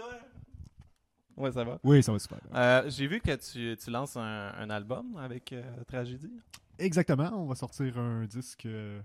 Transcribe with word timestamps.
toi? 0.00 0.14
Ouais, 1.36 1.52
ça 1.52 1.64
va. 1.64 1.78
Oui, 1.84 2.02
ça 2.02 2.12
va 2.12 2.18
super. 2.18 2.38
bien. 2.42 2.60
Euh, 2.60 2.90
J'ai 2.90 3.06
vu 3.06 3.20
que 3.20 3.34
tu, 3.36 3.76
tu 3.76 3.90
lances 3.90 4.16
un, 4.16 4.52
un 4.54 4.70
album 4.70 5.16
avec 5.16 5.52
euh, 5.52 5.62
Tragédie. 5.86 6.40
Exactement, 6.78 7.30
on 7.34 7.46
va 7.46 7.54
sortir 7.54 7.98
un 7.98 8.24
disque 8.26 8.66
euh, 8.66 9.00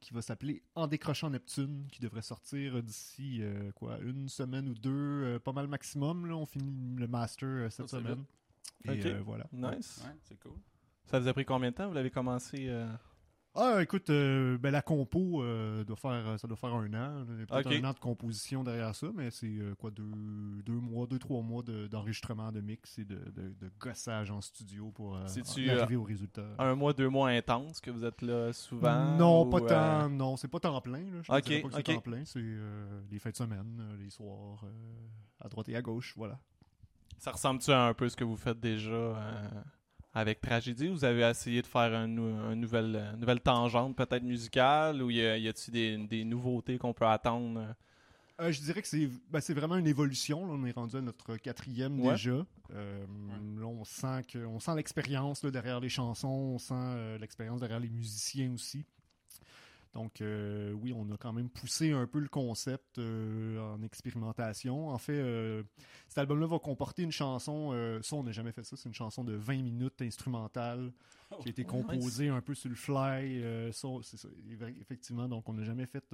qui 0.00 0.14
va 0.14 0.22
s'appeler 0.22 0.62
En 0.74 0.86
décrochant 0.86 1.30
Neptune, 1.30 1.86
qui 1.90 2.00
devrait 2.00 2.22
sortir 2.22 2.82
d'ici 2.82 3.38
euh, 3.42 3.72
quoi 3.72 3.98
une 3.98 4.28
semaine 4.28 4.68
ou 4.68 4.74
deux, 4.74 4.90
euh, 4.92 5.38
pas 5.38 5.52
mal 5.52 5.66
maximum. 5.66 6.26
Là, 6.26 6.36
on 6.36 6.46
finit 6.46 6.96
le 6.96 7.06
master 7.08 7.48
euh, 7.48 7.70
cette 7.70 7.86
Oh, 7.86 7.96
semaine. 7.96 8.24
Et 8.84 9.04
euh, 9.06 9.20
voilà. 9.24 9.46
Nice. 9.52 10.02
Ouais, 10.04 10.14
c'est 10.22 10.38
cool. 10.40 10.52
Ça 11.06 11.18
vous 11.18 11.26
a 11.28 11.32
pris 11.32 11.44
combien 11.44 11.70
de 11.70 11.74
temps? 11.76 11.88
Vous 11.88 11.94
l'avez 11.94 12.10
commencé... 12.10 12.68
euh, 13.56 13.76
Ah, 13.78 13.82
écoute, 13.82 14.08
euh, 14.10 14.56
ben, 14.58 14.70
la 14.70 14.82
compo, 14.82 15.42
euh, 15.42 15.82
doit 15.84 15.96
faire, 15.96 16.38
ça 16.38 16.46
doit 16.46 16.56
faire 16.56 16.74
un 16.74 16.92
an. 16.94 17.24
Il 17.28 17.40
y 17.40 17.42
a 17.42 17.46
peut-être 17.46 17.72
un 17.72 17.84
an 17.84 17.92
de 17.92 17.98
composition 17.98 18.62
derrière 18.62 18.94
ça, 18.94 19.08
mais 19.14 19.30
c'est 19.30 19.46
euh, 19.46 19.74
quoi, 19.74 19.90
deux, 19.90 20.04
deux 20.64 20.78
mois, 20.78 21.06
deux, 21.06 21.18
trois 21.18 21.42
mois 21.42 21.62
de- 21.62 21.86
d'enregistrement 21.88 22.52
de, 22.52 22.60
mix 22.60 22.98
et 22.98 23.04
de, 23.04 23.16
de- 23.16 23.54
de 23.58 23.70
gossage 23.80 24.30
en 24.30 24.40
studio 24.40 24.90
pour 24.92 25.16
euh, 25.16 25.26
arriver 25.70 25.96
au 25.96 26.04
résultat. 26.04 26.46
un 26.58 26.74
mois, 26.74 26.92
deux 26.92 27.08
mois 27.08 27.30
intense 27.30 27.80
que 27.80 27.90
vous 27.90 28.04
êtes 28.04 28.22
là 28.22 28.52
souvent? 28.52 29.16
Non, 29.16 29.42
ou, 29.42 29.50
pas 29.50 29.58
euh, 29.60 30.02
tant. 30.02 30.08
Non, 30.10 30.36
c'est 30.36 30.48
pas 30.48 30.60
temps 30.60 30.80
plein. 30.80 30.98
Là. 31.10 31.22
Je 31.22 31.28
te 31.28 31.36
Ok, 31.36 31.42
dirais 31.44 31.60
pas 31.62 31.68
que 31.68 31.74
c'est 31.74 31.82
temps 31.82 32.00
plein. 32.00 32.24
C'est 32.24 32.38
euh, 32.42 33.00
les 33.10 33.18
fins 33.18 33.30
de 33.30 33.36
semaine, 33.36 33.78
euh, 33.80 33.96
les 33.98 34.10
soirs, 34.10 34.60
euh, 34.64 35.06
à 35.40 35.48
droite 35.48 35.68
et 35.68 35.76
à 35.76 35.82
gauche. 35.82 36.14
Voilà. 36.16 36.38
Ça 37.18 37.32
ressemble-tu 37.32 37.72
à 37.72 37.86
un 37.86 37.94
peu 37.94 38.08
ce 38.08 38.14
que 38.16 38.22
vous 38.22 38.36
faites 38.36 38.60
déjà 38.60 38.92
euh, 38.92 39.48
avec 40.14 40.40
Tragédie? 40.40 40.88
Vous 40.88 41.04
avez 41.04 41.22
essayé 41.22 41.62
de 41.62 41.66
faire 41.66 41.94
un, 41.94 42.06
nou- 42.06 42.34
un 42.36 42.54
nouvel, 42.56 42.96
euh, 42.96 43.16
nouvelle 43.16 43.40
tangente 43.40 43.96
peut-être 43.96 44.22
musicale 44.24 45.02
ou 45.02 45.10
y 45.10 45.20
a-t-il 45.26 45.72
des, 45.72 45.96
des 46.06 46.24
nouveautés 46.24 46.78
qu'on 46.78 46.92
peut 46.92 47.06
attendre? 47.06 47.60
euh? 47.60 47.72
Je 48.52 48.60
dirais 48.60 48.80
que 48.82 48.86
c'est 48.86 49.08
ben, 49.30 49.40
c'est 49.40 49.52
vraiment 49.54 49.76
une 49.76 49.88
évolution. 49.88 50.46
Là. 50.46 50.52
On 50.52 50.64
est 50.64 50.70
rendu 50.70 50.96
à 50.96 51.00
notre 51.00 51.36
quatrième 51.38 51.98
Ouais. 52.00 52.12
déjà. 52.12 52.46
Euh, 52.72 53.04
Là, 53.58 53.66
on 53.66 53.82
sent 53.84 54.22
que 54.32 54.38
on 54.46 54.60
sent 54.60 54.76
l'expérience 54.76 55.44
derrière 55.44 55.80
les 55.80 55.88
chansons, 55.88 56.28
on 56.28 56.58
sent 56.58 56.74
euh, 56.76 57.18
l'expérience 57.18 57.58
derrière 57.60 57.80
les 57.80 57.88
musiciens 57.88 58.52
aussi. 58.52 58.84
Donc 59.98 60.20
euh, 60.20 60.70
oui, 60.74 60.92
on 60.94 61.10
a 61.10 61.16
quand 61.16 61.32
même 61.32 61.50
poussé 61.50 61.90
un 61.90 62.06
peu 62.06 62.20
le 62.20 62.28
concept 62.28 62.98
euh, 62.98 63.58
en 63.58 63.82
expérimentation. 63.82 64.90
En 64.90 64.98
fait, 64.98 65.18
euh, 65.18 65.64
cet 66.06 66.18
album-là 66.18 66.46
va 66.46 66.60
comporter 66.60 67.02
une 67.02 67.10
chanson, 67.10 67.72
ça 68.00 68.14
on 68.14 68.22
n'a 68.22 68.30
jamais 68.30 68.52
fait 68.52 68.62
ça, 68.62 68.76
c'est 68.76 68.88
une 68.88 68.94
chanson 68.94 69.24
de 69.24 69.32
20 69.32 69.60
minutes 69.60 70.00
instrumentale 70.00 70.92
qui 71.40 71.48
a 71.48 71.50
été 71.50 71.64
Oh, 71.66 71.70
composée 71.72 72.28
un 72.28 72.40
peu 72.40 72.54
sur 72.54 72.70
le 72.70 72.76
fly. 72.76 73.42
ça, 73.72 73.88
effectivement, 74.80 75.28
donc 75.28 75.48
on 75.48 75.54
n'a 75.54 75.64
jamais 75.64 75.86
fait 75.86 76.04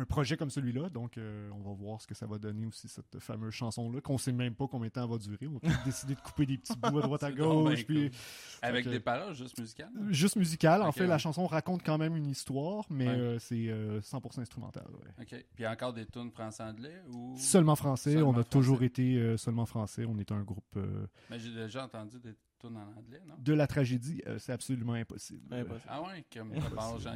un 0.00 0.04
projet 0.04 0.36
comme 0.36 0.50
celui-là. 0.50 0.88
Donc 0.88 1.18
euh, 1.18 1.50
on 1.52 1.60
va 1.60 1.72
voir 1.74 2.00
ce 2.00 2.06
que 2.06 2.14
ça 2.14 2.26
va 2.26 2.38
donner 2.38 2.66
aussi, 2.66 2.88
cette 2.88 3.18
fameuse 3.18 3.52
chanson-là, 3.52 4.00
qu'on 4.00 4.18
sait 4.18 4.32
même 4.32 4.54
pas 4.54 4.66
combien 4.66 4.88
de 4.88 4.92
temps 4.92 5.04
elle 5.04 5.10
va 5.10 5.18
durer. 5.18 5.46
On 5.46 5.52
va 5.54 5.60
peut-être 5.60 5.84
décider 5.84 6.14
de 6.14 6.20
couper 6.20 6.46
des 6.46 6.58
petits 6.58 6.76
bouts 6.76 6.98
à 6.98 7.02
droite 7.02 7.22
à 7.22 7.32
gauche. 7.32 7.84
Puis, 7.86 8.10
cool. 8.10 8.18
Avec 8.62 8.88
des 8.88 9.00
paroles 9.00 9.34
juste 9.34 9.58
musicales. 9.58 9.90
Juste 10.08 10.36
musical. 10.36 10.82
En 10.82 10.92
fait, 10.92 11.06
la 11.06 11.18
chanson 11.18 11.46
raconte 11.46 11.82
quand 11.84 11.98
même 11.98 12.16
une 12.16 12.26
histoire, 12.26 12.84
mais 12.90 13.08
Ouais. 13.08 13.14
euh, 13.14 13.38
c'est 13.38 13.68
euh, 13.68 14.00
100% 14.00 14.40
instrumental. 14.40 14.86
ouais. 14.92 15.22
OK. 15.24 15.44
Puis 15.54 15.66
encore 15.66 15.92
des 15.92 16.06
tunes 16.06 16.30
français-anglais 16.30 17.02
ou. 17.12 17.34
Seulement 17.36 17.76
français. 17.76 18.12
Seulement 18.12 18.28
on 18.28 18.32
a 18.32 18.34
français. 18.42 18.50
toujours 18.50 18.82
été 18.82 19.16
euh, 19.16 19.36
seulement 19.36 19.66
français. 19.66 20.04
On 20.06 20.18
est 20.18 20.32
un 20.32 20.42
groupe 20.42 20.64
euh, 20.76 21.06
Mais 21.30 21.38
j'ai 21.38 21.52
déjà 21.54 21.84
entendu 21.84 22.18
des 22.20 22.34
tunes 22.60 22.76
en 22.76 22.98
anglais, 22.98 23.20
non? 23.26 23.34
de 23.38 23.52
la 23.54 23.66
tragédie. 23.66 24.22
euh, 24.26 24.38
c'est 24.38 24.52
absolument 24.52 24.92
impossible. 24.94 25.42
Impossible. 25.52 25.80
Ah 25.88 26.02
ouais, 26.02 26.24
comme 26.32 26.52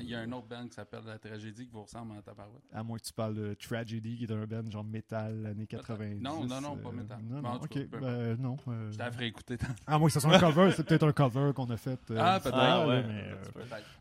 il 0.00 0.08
y 0.08 0.14
a 0.14 0.20
un 0.20 0.32
autre 0.32 0.46
band 0.46 0.66
qui 0.66 0.74
s'appelle 0.74 1.02
La 1.06 1.18
Tragédie 1.18 1.66
qui 1.66 1.72
vous 1.72 1.82
ressemble 1.82 2.12
en 2.12 2.22
tabarouette. 2.22 2.62
À 2.72 2.82
moins 2.82 2.98
que 2.98 3.04
tu 3.04 3.12
parles 3.12 3.34
de 3.34 3.54
Tragedy, 3.54 4.16
qui 4.16 4.24
est 4.24 4.32
un 4.32 4.46
band 4.46 4.70
genre 4.70 4.84
métal, 4.84 5.46
années 5.46 5.66
90. 5.66 6.20
Non, 6.22 6.44
non, 6.46 6.60
non, 6.60 6.76
pas 6.76 6.88
euh, 6.88 6.92
métal. 6.92 7.18
Non, 7.22 7.42
non, 7.42 7.54
ok. 7.54 7.88
ben, 7.88 8.36
non. 8.40 8.56
euh, 8.68 8.90
Je 8.90 8.96
t'ai 8.98 9.10
fait 9.12 9.28
écouter. 9.28 9.56
À 9.86 9.98
moins 9.98 10.08
que 10.08 10.12
ce 10.14 10.20
soit 10.20 10.34
un 10.34 10.38
cover, 10.40 10.70
c'est 10.74 10.84
peut-être 10.86 11.06
un 11.06 11.12
cover 11.12 11.52
qu'on 11.54 11.68
a 11.70 11.76
fait. 11.76 12.00
euh, 12.10 12.18
Ah, 12.18 12.40
peut-être. 12.40 12.56
Ah, 12.56 12.86
là, 12.86 12.88
ouais. 12.88 13.04
euh, 13.06 13.34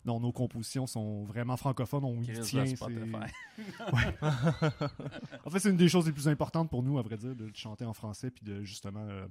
non, 0.06 0.20
nos 0.20 0.32
compositions 0.32 0.88
sont 0.88 1.24
vraiment 1.26 1.58
francophones. 1.58 2.04
On 2.06 2.22
y 2.22 2.28
Chris 2.28 2.42
tient. 2.42 2.64
En 5.46 5.50
fait, 5.50 5.60
c'est 5.60 5.70
une 5.70 5.78
des 5.78 5.90
choses 5.90 6.06
les 6.06 6.12
plus 6.12 6.28
importantes 6.28 6.70
pour 6.70 6.84
nous, 6.84 6.98
à 6.98 7.02
vrai 7.02 7.18
dire, 7.18 7.36
de 7.36 7.50
chanter 7.54 7.86
en 7.86 7.94
français 7.94 8.32
puis 8.32 8.44
de 8.46 8.64
justement 8.64 9.06
euh, 9.10 9.26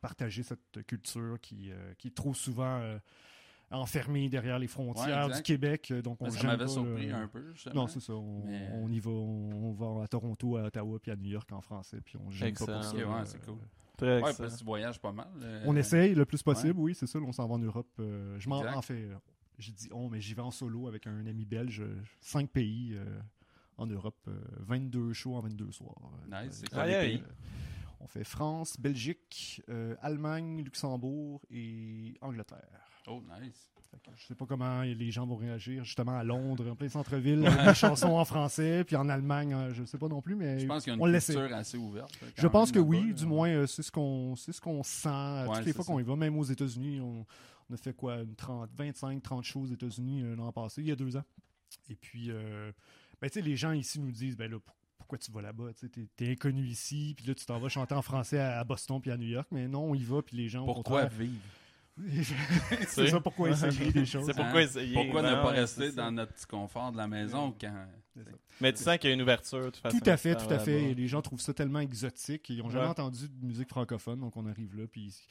partager 0.00 0.42
cette 0.42 0.84
culture 0.86 1.38
qui, 1.40 1.70
euh, 1.70 1.94
qui 1.98 2.08
est 2.08 2.14
trop 2.14 2.34
souvent 2.34 2.78
euh, 2.80 2.98
enfermée 3.70 4.28
derrière 4.28 4.58
les 4.58 4.66
frontières 4.66 5.28
Ouais, 5.28 5.34
du. 5.36 5.42
Québec. 5.42 5.90
euh, 5.90 6.02
Donc 6.02 6.18
on 6.20 6.30
ça 6.30 6.42
m'avait 6.46 6.66
surpris 6.66 7.10
un 7.10 7.28
peu, 7.28 7.52
justement. 7.52 7.74
Non, 7.82 7.86
c'est 7.86 8.00
ça. 8.00 8.14
On, 8.14 8.44
Mais- 8.46 8.68
on 8.72 8.90
y 8.90 8.98
va, 8.98 9.10
on, 9.10 9.70
on 9.70 9.72
va 9.72 10.02
à 10.04 10.08
Toronto, 10.08 10.56
à 10.56 10.64
Ottawa, 10.64 10.98
puis 11.00 11.10
à 11.12 11.16
New 11.16 11.30
York 11.30 11.50
en 11.52 11.60
français, 11.60 12.00
puis 12.04 12.16
on 12.16 12.30
gêne 12.30 12.52
pas 12.54 12.66
pour 12.66 12.74
Excellent. 12.76 12.82
ça. 12.82 12.88
Ok, 12.90 12.96
ouais, 12.96 13.20
euh, 13.20 13.24
c'est 13.24 13.44
cool. 13.44 13.58
Très 13.96 14.14
Ouais, 14.16 14.20
parce 14.36 14.38
que 14.54 14.58
tu 14.58 14.64
voyages 14.64 14.98
pas 14.98 15.12
mal. 15.12 15.28
euh, 15.42 15.62
On 15.66 15.76
essaye 15.76 16.14
le 16.14 16.24
plus 16.24 16.42
possible, 16.42 16.78
oui, 16.80 16.94
c'est 16.94 17.06
ça. 17.06 17.18
on 17.20 17.32
s'en 17.32 17.46
va 17.46 17.54
en 17.54 17.58
Europe. 17.58 17.88
euh, 18.00 18.38
je 18.38 18.48
m'en 18.48 18.60
en 18.60 18.82
fait. 18.82 19.08
J'ai 19.58 19.72
dit 19.72 19.88
on, 19.92 20.08
mais 20.08 20.22
j'y 20.22 20.32
vais 20.32 20.40
en 20.40 20.50
solo 20.50 20.88
avec 20.88 21.06
un 21.06 21.26
ami 21.26 21.44
belge, 21.44 21.82
cinq 22.22 22.48
pays 22.48 22.94
euh, 22.94 23.04
en 23.76 23.86
Europe, 23.86 24.16
euh, 24.26 24.40
22 24.60 25.12
shows 25.12 25.34
en 25.36 25.40
22 25.40 25.70
soirs. 25.70 25.94
Nice, 26.26 26.62
c'est 26.64 26.72
euh, 26.72 26.74
quoi 26.74 26.86
les 26.86 26.94
pays? 27.18 27.22
On 28.00 28.06
fait 28.06 28.24
France, 28.24 28.78
Belgique, 28.80 29.62
euh, 29.68 29.94
Allemagne, 30.00 30.62
Luxembourg 30.64 31.42
et 31.50 32.14
Angleterre. 32.22 32.80
Oh, 33.06 33.22
nice. 33.40 33.68
Je 34.16 34.24
sais 34.26 34.34
pas 34.36 34.46
comment 34.46 34.82
les 34.82 35.10
gens 35.10 35.26
vont 35.26 35.34
réagir, 35.36 35.82
justement 35.84 36.16
à 36.16 36.22
Londres, 36.22 36.70
en 36.70 36.76
plein 36.76 36.88
centre-ville, 36.88 37.40
des 37.66 37.74
chansons 37.74 38.16
en 38.16 38.24
français, 38.24 38.84
puis 38.84 38.94
en 38.94 39.08
Allemagne, 39.08 39.72
je 39.72 39.84
sais 39.84 39.98
pas 39.98 40.06
non 40.08 40.22
plus, 40.22 40.36
mais 40.36 40.60
Je 40.60 40.66
pense 40.66 40.84
qu'il 40.84 40.92
y 40.92 40.96
a 40.96 41.06
une 41.06 41.12
culture 41.12 41.56
assez 41.56 41.76
ouverte. 41.76 42.12
Je 42.36 42.46
pense 42.46 42.70
que 42.70 42.78
oui, 42.78 43.08
là. 43.08 43.12
du 43.14 43.26
moins, 43.26 43.48
euh, 43.48 43.66
c'est 43.66 43.82
ce 43.82 43.90
qu'on 43.90 44.36
ce 44.36 44.60
qu'on 44.60 44.82
sent 44.84 45.08
Ouais, 45.08 45.56
toutes 45.56 45.66
les 45.66 45.72
fois 45.72 45.84
qu'on 45.84 45.98
y 45.98 46.04
va. 46.04 46.14
Même 46.14 46.38
aux 46.38 46.44
États-Unis, 46.44 47.00
on, 47.00 47.26
on 47.68 47.74
a 47.74 47.76
fait 47.76 47.92
quoi, 47.92 48.20
une 48.20 48.34
30, 48.36 48.70
25, 48.76 49.22
30 49.22 49.44
shows 49.44 49.62
aux 49.62 49.66
États-Unis 49.66 50.22
euh, 50.22 50.36
l'an 50.36 50.52
passé, 50.52 50.80
il 50.82 50.88
y 50.88 50.92
a 50.92 50.96
deux 50.96 51.16
ans. 51.16 51.24
Et 51.88 51.96
puis, 51.96 52.30
euh, 52.30 52.70
ben, 53.20 53.28
tu 53.28 53.34
sais, 53.34 53.42
les 53.42 53.56
gens 53.56 53.72
ici 53.72 53.98
nous 53.98 54.12
disent, 54.12 54.36
ben 54.36 54.50
là, 54.50 54.58
pour- 54.60 54.76
pourquoi 55.10 55.18
tu 55.18 55.32
vas 55.32 55.42
là-bas? 55.42 55.72
Tu 55.76 56.06
t'es 56.16 56.30
inconnu 56.30 56.64
ici, 56.66 57.14
puis 57.16 57.26
là, 57.26 57.34
tu 57.34 57.44
t'en 57.44 57.58
vas 57.58 57.68
chanter 57.68 57.94
en 57.94 58.02
français 58.02 58.38
à, 58.38 58.60
à 58.60 58.64
Boston 58.64 59.00
puis 59.00 59.10
à 59.10 59.16
New 59.16 59.26
York. 59.26 59.48
Mais 59.50 59.66
non, 59.66 59.90
on 59.90 59.94
y 59.94 60.04
va, 60.04 60.22
puis 60.22 60.36
les 60.36 60.48
gens, 60.48 60.64
Pourquoi 60.64 61.06
vivre? 61.06 61.34
c'est 62.86 63.08
ça, 63.08 63.20
pourquoi 63.20 63.50
essayer 63.50 63.90
des 63.90 64.06
choses. 64.06 64.24
C'est 64.26 64.34
pourquoi 64.34 64.62
essayer. 64.62 64.94
Pourquoi 64.94 65.22
Ben 65.22 65.36
ne 65.36 65.42
pas 65.42 65.50
ouais, 65.50 65.60
rester 65.60 65.92
dans 65.92 66.12
notre 66.12 66.32
petit 66.32 66.46
confort 66.46 66.92
de 66.92 66.96
la 66.96 67.08
maison 67.08 67.54
quand. 67.60 67.86
Mais 68.60 68.72
tu 68.72 68.82
sens 68.82 68.96
qu'il 68.98 69.10
y 69.10 69.12
a 69.12 69.14
une 69.14 69.22
ouverture, 69.22 69.58
de 69.58 69.70
toute 69.70 69.78
façon. 69.78 69.98
Tout 69.98 70.08
à 70.08 70.16
fait, 70.16 70.36
tout 70.36 70.52
à 70.52 70.58
fait. 70.58 70.94
les 70.94 71.08
gens 71.08 71.20
trouvent 71.20 71.40
ça 71.40 71.52
tellement 71.52 71.80
exotique. 71.80 72.48
Ils 72.48 72.58
n'ont 72.58 72.70
jamais 72.70 72.86
entendu 72.86 73.28
de 73.28 73.44
musique 73.44 73.68
francophone, 73.68 74.20
donc 74.20 74.36
on 74.36 74.46
arrive 74.46 74.76
là. 74.76 74.86
Puis, 74.86 75.26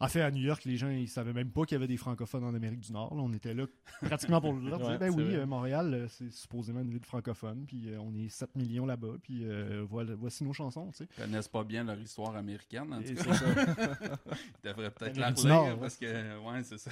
en 0.00 0.08
fait, 0.08 0.20
à 0.22 0.30
New 0.30 0.42
York, 0.42 0.64
les 0.64 0.76
gens 0.76 0.88
ils 0.90 1.08
savaient 1.08 1.32
même 1.32 1.50
pas 1.50 1.64
qu'il 1.64 1.74
y 1.74 1.78
avait 1.78 1.86
des 1.86 1.96
francophones 1.96 2.44
en 2.44 2.54
Amérique 2.54 2.80
du 2.80 2.92
Nord. 2.92 3.14
là. 3.14 3.22
on 3.22 3.32
était 3.32 3.54
là 3.54 3.66
pratiquement 4.02 4.40
pour 4.40 4.52
leur 4.60 4.78
dire 4.78 4.88
Ouais, 4.88 4.98
ben 4.98 5.10
oui, 5.14 5.24
vrai. 5.24 5.34
euh, 5.36 5.46
Montréal, 5.46 5.94
euh, 5.94 6.08
c'est 6.08 6.30
supposément 6.30 6.80
une 6.80 6.90
ville 6.90 7.04
francophone. 7.04 7.64
Puis 7.66 7.88
euh, 7.90 7.98
on 8.00 8.14
est 8.14 8.28
7 8.28 8.54
millions 8.56 8.86
là-bas. 8.86 9.14
Puis 9.22 9.40
euh, 9.44 9.84
voilà, 9.88 10.14
voici 10.14 10.44
nos 10.44 10.52
chansons. 10.52 10.90
Tu 10.92 10.98
sais. 11.04 11.08
Ils 11.18 11.22
connaissent 11.22 11.48
pas 11.48 11.64
bien 11.64 11.84
leur 11.84 11.98
histoire 11.98 12.34
américaine, 12.36 12.92
en 12.92 13.02
tout 13.02 13.14
cas. 13.14 13.34
ça. 13.34 13.44
Ils 14.64 14.68
devraient 14.68 14.90
peut-être 14.90 15.16
la 15.16 15.30
Nord, 15.32 15.66
ouais. 15.68 15.76
parce 15.80 15.96
que, 15.96 16.06
ouais, 16.38 16.62
c'est 16.62 16.78
ça. 16.78 16.90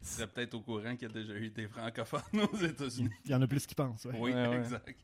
Ils 0.00 0.06
seraient 0.06 0.26
peut-être 0.26 0.54
au 0.54 0.60
courant 0.60 0.96
qu'il 0.96 1.08
y 1.08 1.10
a 1.10 1.14
déjà 1.14 1.34
eu 1.34 1.50
des 1.50 1.68
francophones 1.68 2.40
aux 2.52 2.56
États-Unis. 2.56 3.10
Il 3.24 3.30
y 3.30 3.34
en 3.34 3.42
a 3.42 3.46
plus 3.46 3.66
qui 3.66 3.74
pensent. 3.74 4.04
ouais. 4.04 4.12
Oui, 4.18 4.32
Ouais, 4.32 4.48
ouais. 4.48 4.56
exact. 4.58 4.96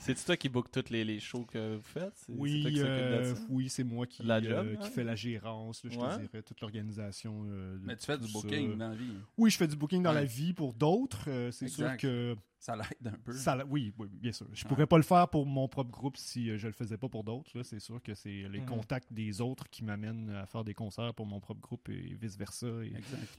C'est-tu 0.00 0.24
toi 0.24 0.36
qui 0.36 0.48
book 0.48 0.70
toutes 0.72 0.90
les, 0.90 1.04
les 1.04 1.20
shows 1.20 1.44
que 1.44 1.76
vous 1.76 1.82
faites? 1.82 2.16
C'est- 2.16 2.32
c'est 2.32 2.60
toi 2.62 2.70
qui 2.70 2.80
euh, 2.80 3.34
oui, 3.50 3.68
c'est 3.68 3.84
moi 3.84 4.06
qui, 4.06 4.22
La 4.22 4.40
job, 4.42 4.66
euh, 4.66 4.76
qui 4.76 4.88
fait 4.90 5.04
la 5.04 5.14
gérance, 5.14 5.84
là, 5.84 5.90
je 5.92 5.98
Ouais. 5.98 6.16
te 6.16 6.20
dirais, 6.22 6.42
toute 6.42 6.60
l'organisation. 6.62 7.44
euh, 7.46 7.76
de 7.78 7.86
Mais 7.86 7.96
tu 7.96 8.06
fais 8.06 8.16
du 8.18 8.26
ça. 8.26 8.32
booking 8.32 8.76
dans 8.78 8.88
la 8.88 8.94
vie. 8.96 9.12
Oui, 9.36 9.50
je 9.50 9.56
fais 9.56 9.68
du 9.68 9.76
booking 9.76 10.02
dans 10.02 10.10
Ouais. 10.10 10.14
la 10.16 10.24
vie 10.24 10.52
pour 10.54 10.72
d'autres. 10.74 11.28
euh, 11.28 11.50
c'est 11.50 11.68
sûr 11.68 11.96
que 11.98 12.34
Ça 12.58 12.76
l'aide 12.76 13.06
un 13.14 13.18
peu. 13.24 13.32
Ça, 13.32 13.64
oui, 13.68 13.92
oui, 13.98 14.08
bien 14.12 14.32
sûr. 14.32 14.46
Je 14.52 14.64
Ouais. 14.64 14.68
pourrais 14.68 14.86
pas 14.86 14.96
le 14.98 15.02
faire 15.02 15.28
pour 15.28 15.46
mon 15.46 15.66
propre 15.68 15.90
groupe 15.90 16.16
si 16.18 16.58
je 16.58 16.66
le 16.66 16.72
faisais 16.74 16.98
pas 16.98 17.08
pour 17.08 17.24
d'autres. 17.24 17.56
là. 17.56 17.62
C'est 17.64 17.80
sûr 17.80 18.02
que 18.02 18.14
c'est 18.14 18.48
les 18.50 18.60
Mhm. 18.60 18.66
contacts 18.66 19.10
des 19.12 19.40
autres 19.40 19.68
qui 19.70 19.82
m'amènent 19.84 20.28
à 20.30 20.44
faire 20.46 20.62
des 20.64 20.74
concerts 20.74 21.14
pour 21.14 21.24
mon 21.26 21.40
propre 21.40 21.60
groupe 21.60 21.88
et 21.88 22.14
vice-versa. 22.20 22.66
Et, 22.84 22.88
Exact. 22.96 23.38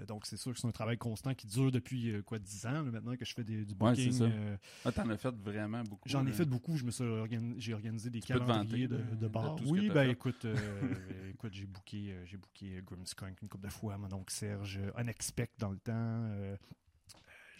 Euh, 0.00 0.06
donc, 0.06 0.26
c'est 0.26 0.36
sûr 0.36 0.52
que 0.52 0.58
c'est 0.58 0.66
un 0.66 0.72
travail 0.72 0.96
constant 0.98 1.34
qui 1.34 1.46
dure 1.46 1.70
depuis 1.70 2.10
euh, 2.10 2.22
quoi 2.22 2.38
10 2.38 2.66
ans 2.66 2.72
là, 2.72 2.82
maintenant 2.82 3.16
que 3.16 3.24
je 3.24 3.34
fais 3.34 3.44
des- 3.44 3.64
du 3.64 3.72
Ouais, 3.74 3.90
booking. 3.90 4.12
c'est 4.12 4.18
ça. 4.18 4.24
euh, 4.24 4.56
Ah, 4.84 4.92
t'en 4.92 5.08
as 5.10 5.16
fait 5.16 5.34
vraiment 5.34 5.82
beaucoup. 5.84 6.08
J'en 6.08 6.26
ai 6.26 6.32
fait 6.32 6.44
beaucoup. 6.44 6.76
Je 6.76 6.84
me 6.84 6.90
suis 6.90 7.04
organi- 7.04 7.54
j'ai 7.58 7.74
organisé 7.74 8.10
des 8.10 8.20
Tu 8.20 8.28
calendriers 8.28 8.88
de, 8.88 8.98
de 8.98 9.28
bars. 9.28 9.56
Oui, 9.66 9.88
ben 9.88 10.04
fait. 10.06 10.10
écoute, 10.10 10.44
écoute, 11.30 11.52
j'ai 11.52 11.66
booké, 11.66 12.14
j'ai 12.24 12.36
booké 12.36 12.82
Grimmskunk 12.84 13.40
une 13.42 13.48
couple 13.48 13.66
de 13.66 13.72
fois, 13.72 13.96
mon 13.98 14.12
oncle 14.12 14.32
Serge, 14.32 14.80
Unexpect 14.96 15.52
dans 15.58 15.70
le 15.70 15.78
temps. 15.78 16.28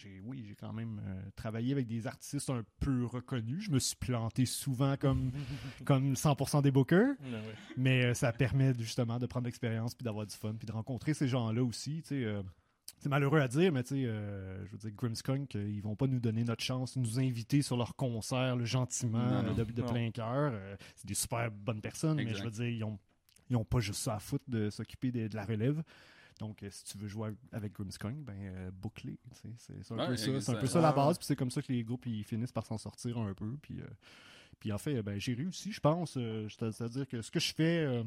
J'ai, 0.02 0.20
oui, 0.24 0.44
j'ai 0.48 0.54
quand 0.54 0.72
même 0.72 1.00
euh, 1.04 1.22
travaillé 1.36 1.72
avec 1.72 1.86
des 1.86 2.06
artistes 2.06 2.50
un 2.50 2.62
peu 2.80 3.04
reconnus. 3.04 3.64
Je 3.64 3.70
me 3.70 3.78
suis 3.78 3.96
planté 3.96 4.46
souvent 4.46 4.96
comme, 4.96 5.30
comme 5.84 6.14
100% 6.14 6.62
des 6.62 6.70
bookers, 6.70 7.14
mais 7.76 8.04
euh, 8.06 8.14
ça 8.14 8.32
permet 8.32 8.72
justement 8.78 9.18
de 9.18 9.26
prendre 9.26 9.46
l'expérience 9.46 9.94
puis 9.94 10.04
d'avoir 10.04 10.26
du 10.26 10.34
fun 10.34 10.54
puis 10.54 10.66
de 10.66 10.72
rencontrer 10.72 11.14
ces 11.14 11.28
gens-là 11.28 11.62
aussi. 11.62 12.02
Tu 12.02 12.08
sais, 12.08 12.24
euh, 12.24 12.42
c'est 12.98 13.08
malheureux 13.08 13.40
à 13.40 13.48
dire, 13.48 13.72
mais 13.72 13.82
tu 13.82 13.94
sais, 13.94 14.02
je 14.04 14.70
veux 14.72 14.78
dire, 14.78 14.90
Grimmskunk, 14.92 15.54
ils 15.54 15.80
vont 15.80 15.96
pas 15.96 16.06
nous 16.06 16.20
donner 16.20 16.44
notre 16.44 16.62
chance, 16.62 16.96
nous 16.96 17.18
inviter 17.18 17.62
sur 17.62 17.76
leur 17.76 17.96
concert 17.96 18.56
là, 18.56 18.64
gentiment, 18.64 19.42
Non, 19.42 19.54
de, 19.54 19.64
de 19.64 19.80
Non. 19.82 19.88
plein 19.88 20.10
cœur. 20.10 20.52
C'est 20.96 21.06
des 21.06 21.14
super 21.14 21.50
bonnes 21.50 21.80
personnes, 21.80 22.16
mais 22.16 22.34
je 22.34 22.42
veux 22.44 22.50
dire, 22.50 22.68
ils 22.68 22.84
ont, 22.84 22.98
ils 23.48 23.56
ont 23.56 23.64
pas 23.64 23.80
juste 23.80 24.00
ça 24.00 24.16
à 24.16 24.18
foutre 24.18 24.44
de 24.48 24.68
s'occuper 24.68 25.10
de, 25.12 25.28
de 25.28 25.34
la 25.34 25.44
relève. 25.46 25.82
Donc, 26.40 26.62
euh, 26.62 26.68
si 26.70 26.84
tu 26.84 26.98
veux 26.98 27.06
jouer 27.08 27.30
avec 27.52 27.72
Grimmskunk, 27.74 28.16
ben, 28.24 28.34
euh, 28.36 28.70
C'est 29.32 29.48
un, 29.92 29.98
Ouais, 29.98 30.06
peu 30.08 30.16
ça, 30.16 30.40
c'est 30.40 30.50
un 30.50 30.54
peu 30.60 30.66
ça 30.66 30.80
la 30.80 30.92
base, 30.92 31.18
puis 31.18 31.26
c'est 31.26 31.36
comme 31.36 31.50
ça 31.50 31.62
que 31.62 31.72
les 31.72 31.84
groupes 31.84 32.06
ils 32.06 32.24
finissent 32.24 32.52
par 32.52 32.66
s'en 32.66 32.78
sortir 32.78 33.18
un 33.18 33.34
peu. 33.34 33.56
Puis, 33.62 33.80
euh, 33.80 33.86
puis 34.58 34.72
en 34.72 34.78
fait, 34.78 35.02
ben, 35.02 35.18
j'ai 35.20 35.34
réussi, 35.34 35.70
je 35.72 35.80
pense. 35.80 36.16
euh, 36.16 36.48
c'est- 36.48 36.72
C'est-à-dire 36.72 37.06
que 37.06 37.22
ce 37.22 37.30
que 37.30 37.40
je 37.40 37.54
fais. 37.54 38.02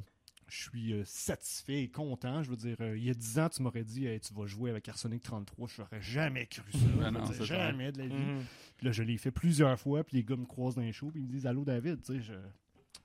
je 0.50 0.62
suis 0.70 0.94
satisfait 1.06 1.84
et 1.84 1.90
content. 1.90 2.44
Je 2.44 2.50
veux 2.50 2.58
dire, 2.58 2.76
il 2.82 3.04
y 3.04 3.10
a 3.10 3.14
10 3.14 3.40
ans, 3.40 3.48
tu 3.50 3.62
m'aurais 3.64 3.84
dit 3.86 4.06
Hey, 4.06 4.20
tu 4.20 4.34
vas 4.34 4.46
jouer 4.46 4.70
avec 4.72 4.88
Arsenic 4.90 5.24
33. 5.24 5.68
Je 5.70 5.82
n'aurais 5.82 6.02
jamais 6.02 6.46
cru 6.48 6.70
ça. 6.72 6.78
Ben 7.00 7.12
non, 7.12 7.22
dire, 7.22 7.46
jamais 7.46 7.92
de 7.94 7.98
la 8.00 8.08
vie. 8.08 8.14
Mhm. 8.14 8.44
Puis 8.78 8.86
là, 8.86 8.92
je 8.92 9.04
l'ai 9.04 9.18
fait 9.18 9.32
plusieurs 9.32 9.80
fois. 9.80 10.04
Puis 10.04 10.18
les 10.18 10.24
gars 10.24 10.36
me 10.36 10.46
croisent 10.46 10.76
dans 10.76 10.82
les 10.82 10.92
shows. 10.92 11.10
Puis 11.12 11.22
ils 11.22 11.24
me 11.26 11.30
disent 11.32 11.48
Allô, 11.48 11.64
David. 11.64 12.02
Tu 12.04 12.16
sais, 12.16 12.22
je- 12.22 12.34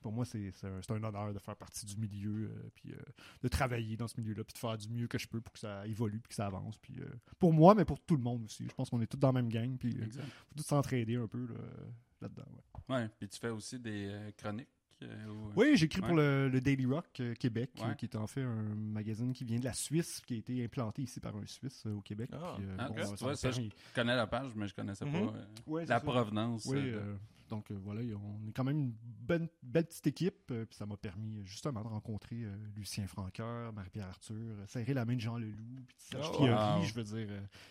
Pour 0.01 0.11
moi, 0.11 0.25
c'est 0.25 0.51
c'est 0.51 0.67
un, 0.67 0.81
c'est 0.81 0.91
un 0.93 1.03
honneur 1.03 1.33
de 1.33 1.39
faire 1.39 1.55
partie 1.55 1.85
du 1.85 1.95
milieu. 1.97 2.49
euh, 2.49 2.69
puis 2.75 2.91
euh, 2.91 2.97
de 3.43 3.47
travailler 3.47 3.97
dans 3.97 4.07
ce 4.07 4.19
milieu-là. 4.19 4.43
Puis 4.43 4.53
de 4.53 4.57
faire 4.59 4.77
du 4.77 4.89
mieux 4.89 5.07
que 5.07 5.17
je 5.17 5.27
peux 5.27 5.41
pour 5.41 5.53
que 5.53 5.59
ça 5.59 5.85
évolue. 5.87 6.19
Puis 6.19 6.29
que 6.29 6.35
ça 6.35 6.45
avance. 6.47 6.77
Puis 6.77 6.95
euh, 6.99 7.05
pour 7.37 7.53
moi, 7.53 7.75
mais 7.75 7.85
pour 7.85 7.99
tout 7.99 8.15
le 8.15 8.23
monde 8.23 8.43
aussi. 8.45 8.67
Je 8.67 8.73
pense 8.73 8.89
qu'on 8.89 9.01
est 9.01 9.07
tous 9.07 9.17
dans 9.17 9.29
la 9.29 9.41
même 9.41 9.49
gang. 9.49 9.77
Puis 9.77 9.91
faut 9.93 10.55
tous 10.55 10.63
s'entraider 10.63 11.15
un 11.15 11.27
peu 11.27 11.45
là, 11.47 11.59
là-dedans. 12.21 12.43
ouais. 12.89 12.95
Ouais, 12.95 13.09
puis 13.19 13.29
tu 13.29 13.39
fais 13.39 13.49
aussi 13.49 13.79
des 13.79 14.33
chroniques. 14.37 14.67
ou- 15.01 15.51
Oui, 15.55 15.77
j'écris 15.77 16.01
pour 16.01 16.09
Ouais. 16.11 16.15
le, 16.17 16.49
le 16.49 16.59
Daily 16.59 16.85
Rock 16.85 17.21
Québec, 17.39 17.71
Ouais. 17.81 17.95
qui 17.95 18.05
est 18.05 18.15
en 18.15 18.27
fait 18.27 18.41
un 18.41 18.75
magazine 18.75 19.31
qui 19.31 19.45
vient 19.45 19.59
de 19.59 19.63
la 19.63 19.73
Suisse, 19.73 20.19
qui 20.25 20.33
a 20.33 20.37
été 20.37 20.63
implanté 20.65 21.03
ici 21.03 21.19
par 21.21 21.35
un 21.37 21.45
Suisse 21.45 21.85
au 21.85 22.01
Québec. 22.01 22.29
Ah, 22.33 22.55
Puis, 22.57 22.65
ah, 22.77 22.89
bon, 22.89 23.15
ça 23.15 23.35
ça, 23.35 23.51
Je 23.51 23.61
connais 23.95 24.15
la 24.15 24.27
page, 24.27 24.51
mais 24.55 24.67
je 24.67 24.73
connaissais 24.75 25.05
Mhm. 25.05 25.11
pas 25.27 25.33
Ouais, 25.67 25.83
c'est 25.85 25.89
la 25.93 25.99
provenance. 26.01 26.65
Oui, 26.65 26.81
de- 26.91 27.15
donc 27.49 27.71
euh, 27.71 27.77
voilà, 27.83 28.01
on 28.15 28.47
est 28.47 28.51
quand 28.53 28.63
même 28.63 28.77
une 28.79 28.93
bonne, 29.03 29.47
belle 29.63 29.85
petite 29.85 30.07
équipe. 30.07 30.51
euh, 30.51 30.65
puis 30.65 30.75
ça 30.77 30.85
m'a 30.85 30.95
permis 30.97 31.37
euh, 31.39 31.45
justement 31.45 31.81
de 31.83 31.87
rencontrer 31.87 32.45
Lucien 32.75 33.07
Franqueur, 33.07 33.73
Marie-Pierre 33.73 34.07
Arthur, 34.07 34.55
serrer 34.67 34.93
la 34.93 35.03
main 35.05 35.15
de 35.15 35.19
Jean 35.21 35.37
Leloup, 35.37 35.83
puis 35.87 35.97
Serge 35.99 36.29
Oh, 36.33 36.37
Fiori, 36.37 36.79
wow. 36.79 36.83
je 36.85 36.93
veux 36.93 37.03
dire, 37.03 37.27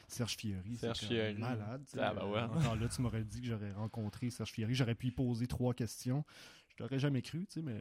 Serge 0.08 0.36
Fiori, 0.36 0.76
Serge 0.76 0.98
Fiori. 0.98 1.34
malade. 1.38 1.86
Ah, 1.98 2.12
bah 2.14 2.26
ouais. 2.26 2.78
là, 2.80 2.88
tu 2.88 3.00
m'aurais 3.02 3.24
dit 3.24 3.40
que 3.40 3.46
j'aurais 3.46 3.72
rencontré 3.72 4.30
Serge 4.30 4.50
Fiori, 4.50 4.74
j'aurais 4.74 4.94
pu 4.94 5.06
y 5.08 5.10
poser 5.10 5.46
trois 5.46 5.72
questions. 5.74 6.24
Je 6.76 6.82
l'aurais 6.84 6.98
jamais 6.98 7.22
cru, 7.22 7.46
tu 7.46 7.54
sais, 7.54 7.62
mais 7.62 7.80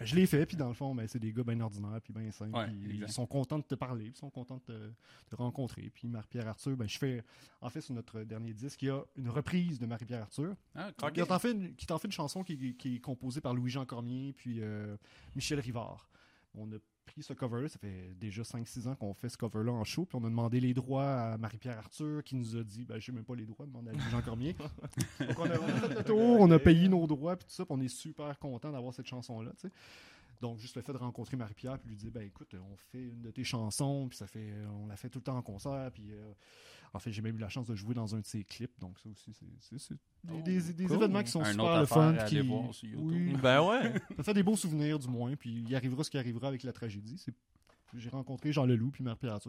je 0.00 0.14
l'ai 0.14 0.26
fait, 0.26 0.46
puis 0.46 0.56
dans 0.56 0.68
le 0.68 0.74
fond, 0.74 0.94
ben, 0.94 1.06
c'est 1.06 1.18
des 1.18 1.32
gars 1.32 1.44
bien 1.44 1.60
ordinaires, 1.60 2.00
puis 2.02 2.12
bien 2.12 2.30
simples, 2.30 2.56
Ouais, 2.56 2.68
ils 2.84 3.08
sont 3.08 3.26
contents 3.26 3.58
de 3.58 3.64
te 3.64 3.74
parler, 3.74 4.06
ils 4.06 4.16
sont 4.16 4.30
contents 4.30 4.60
de 4.68 4.92
te, 5.28 5.36
rencontrer. 5.36 5.90
Puis 5.92 6.08
Marie-Pierre 6.08 6.48
Arthur, 6.48 6.76
ben, 6.76 6.88
je 6.88 6.98
fais, 6.98 7.24
en 7.60 7.70
fait, 7.70 7.80
sur 7.80 7.94
notre 7.94 8.22
dernier 8.22 8.52
disque, 8.52 8.82
il 8.82 8.88
y 8.88 8.90
a 8.90 9.02
une 9.16 9.28
reprise 9.28 9.78
de 9.78 9.86
Marie-Pierre 9.86 10.22
Arthur, 10.22 10.54
Ah, 10.74 10.90
qui 11.12 11.20
t'en 11.20 11.38
fait, 11.38 11.52
fait 11.78 12.04
une 12.04 12.12
chanson 12.12 12.42
qui, 12.42 12.76
qui 12.76 12.96
est 12.96 13.00
composée 13.00 13.40
par 13.40 13.54
Louis-Jean 13.54 13.86
Cormier 13.86 14.32
puis 14.32 14.60
euh, 14.60 14.96
Michel 15.34 15.60
Rivard. 15.60 16.08
On 16.54 16.70
a 16.72 16.76
pris 17.04 17.22
ce 17.22 17.32
cover-là, 17.32 17.68
ça 17.68 17.78
fait 17.78 18.14
déjà 18.14 18.42
5-6 18.42 18.88
ans 18.88 18.94
qu'on 18.94 19.12
fait 19.12 19.28
ce 19.28 19.36
cover-là 19.36 19.72
en 19.72 19.84
show, 19.84 20.04
puis 20.04 20.16
on 20.16 20.24
a 20.24 20.28
demandé 20.28 20.60
les 20.60 20.72
droits 20.72 21.06
à 21.06 21.38
Marie-Pierre 21.38 21.78
Arthur, 21.78 22.22
qui 22.24 22.36
nous 22.36 22.56
a 22.56 22.62
dit, 22.62 22.84
ben, 22.84 22.98
je 22.98 23.12
même 23.12 23.24
pas 23.24 23.34
les 23.34 23.44
droits, 23.44 23.66
demande 23.66 23.88
à 23.88 23.92
Louis-Jean 23.92 24.22
Cormier. 24.22 24.54
Donc 25.20 25.38
on 25.38 25.44
a, 25.44 25.58
on 25.58 25.68
a 25.68 25.80
fait 25.80 25.94
le 25.94 26.04
tour, 26.04 26.40
on 26.40 26.50
a 26.50 26.58
payé 26.58 26.88
nos 26.88 27.06
droits, 27.06 27.36
puis 27.36 27.46
tout 27.46 27.52
ça, 27.52 27.64
puis 27.64 27.74
on 27.76 27.80
est 27.80 27.88
super 27.88 28.38
content 28.38 28.72
d'avoir 28.72 28.94
cette 28.94 29.06
chanson-là, 29.06 29.50
tu 29.60 29.68
sais. 29.68 29.74
Donc, 30.40 30.58
juste 30.58 30.76
le 30.76 30.82
fait 30.82 30.92
de 30.92 30.98
rencontrer 30.98 31.36
Marie-Pierre, 31.36 31.78
puis 31.78 31.88
lui 31.88 31.96
dire, 31.96 32.10
ben 32.10 32.22
écoute, 32.22 32.54
on 32.54 32.76
fait 32.76 33.02
une 33.02 33.22
de 33.22 33.30
tes 33.30 33.44
chansons, 33.44 34.08
puis 34.08 34.18
ça 34.18 34.26
fait, 34.26 34.52
on 34.82 34.86
l'a 34.86 34.96
fait 34.96 35.08
tout 35.08 35.18
le 35.20 35.24
temps 35.24 35.36
en 35.36 35.42
concert, 35.42 35.90
puis 35.92 36.12
euh, 36.12 36.32
en 36.94 36.98
fait, 37.00 37.12
j'ai 37.12 37.20
même 37.22 37.36
eu 37.36 37.40
la 37.40 37.48
chance 37.48 37.66
de 37.66 37.74
jouer 37.74 37.94
dans 37.94 38.14
un 38.14 38.20
de 38.20 38.24
ses 38.26 38.44
clips, 38.44 38.78
donc 38.80 38.98
ça 39.00 39.08
aussi, 39.10 39.32
c'est- 39.34 39.94
des, 40.24 40.32
Oh, 40.32 40.40
des- 40.42 40.72
des 40.72 40.84
cool. 40.86 40.96
événements 40.96 41.22
qui 41.22 41.30
sont 41.30 41.40
Un 41.42 41.50
super 41.50 41.80
le 41.80 41.86
fun. 41.86 42.14
à 42.14 42.24
qui- 42.24 42.38
aller 42.38 42.48
voir 42.48 42.72
sur 42.72 42.88
YouTube. 42.88 43.04
Oui, 43.04 43.36
Ben 43.42 43.60
ouais. 43.62 43.92
ça 44.16 44.22
fait 44.22 44.34
des 44.34 44.42
beaux 44.42 44.56
souvenirs 44.56 44.98
du 44.98 45.08
moins, 45.08 45.34
puis 45.36 45.64
il 45.68 45.74
arrivera 45.74 46.02
ce 46.04 46.10
qui 46.10 46.16
arrivera 46.18 46.48
avec 46.48 46.62
la 46.62 46.72
tragédie. 46.72 47.18
C'est- 47.18 47.34
J'ai 47.96 48.08
rencontré 48.10 48.52
Jean 48.52 48.66
Leloup, 48.66 48.90
puis 48.90 49.04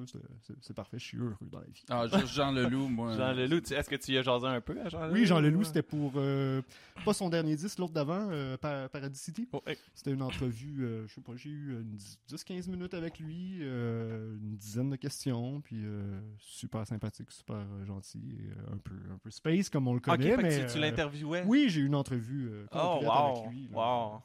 c'était- 0.06 0.54
c'est 0.62 0.74
parfait, 0.76 1.00
je 1.00 1.04
suis 1.06 1.18
heureux 1.18 1.36
dans 1.52 1.60
la 1.60 1.66
vie. 1.66 1.84
Ah, 1.90 2.06
juste 2.08 2.34
Jean 2.34 2.52
Leloup, 2.52 2.88
moi. 2.90 3.16
Jean 3.18 3.34
Leloup, 3.34 3.62
est-ce 3.72 3.90
que 3.90 3.96
tu 3.96 4.12
y 4.12 4.18
as 4.18 4.22
jasé 4.22 4.46
un 4.46 4.62
peu 4.62 4.80
à 4.82 4.88
Jean 4.90 5.02
Leloup? 5.08 5.14
Oui, 5.14 5.26
Jean 5.26 5.40
Leloup, 5.40 5.64
c'était 5.64 5.82
pour, 5.82 6.14
euh, 6.18 6.62
pas 7.04 7.14
son 7.14 7.30
dernier 7.30 7.56
disque, 7.56 7.80
l'autre 7.80 7.94
d'avant, 7.94 8.28
euh, 8.30 8.56
Par- 8.58 8.90
Paradis 8.90 9.18
City. 9.20 9.48
Oh, 9.52 9.62
hey. 9.66 9.78
C'était 9.96 10.12
une 10.12 10.22
entrevue, 10.22 10.84
euh, 10.86 11.08
je 11.08 11.14
sais 11.16 11.22
pas, 11.22 11.36
j'ai 11.36 11.50
eu 11.50 11.72
une 11.82 11.98
10-15 12.28 12.68
minutes 12.68 12.94
avec 12.94 13.20
lui, 13.20 13.58
euh, 13.62 14.36
une 14.38 14.56
dizaine 14.58 14.90
de 14.92 14.96
questions, 14.96 15.62
puis 15.62 15.82
euh, 15.84 16.20
super 16.38 16.86
sympathique, 16.86 17.32
super 17.32 17.66
gentil, 17.86 18.38
et, 18.40 18.72
un, 18.74 18.78
peu, 18.78 18.94
un 19.12 19.18
peu 19.18 19.32
space 19.32 19.70
comme 19.70 19.88
on 19.88 19.94
le 19.94 19.98
Ok, 20.00 20.04
connaît. 20.06 20.30
fait 20.36 20.38
que 20.38 20.42
mais, 20.44 20.66
tu, 20.68 20.74
tu 20.74 20.80
l'interviewais? 20.80 21.44
Oui, 21.48 21.66
j'ai 21.70 21.82
eu 21.82 21.86
une 21.88 21.96
entrevue 21.96 22.48
euh, 22.52 22.66
Oh, 22.74 23.00
wow, 23.02 23.12
avec 23.12 23.52
lui. 23.52 23.70
là. 23.72 23.78
wow. 23.78 24.22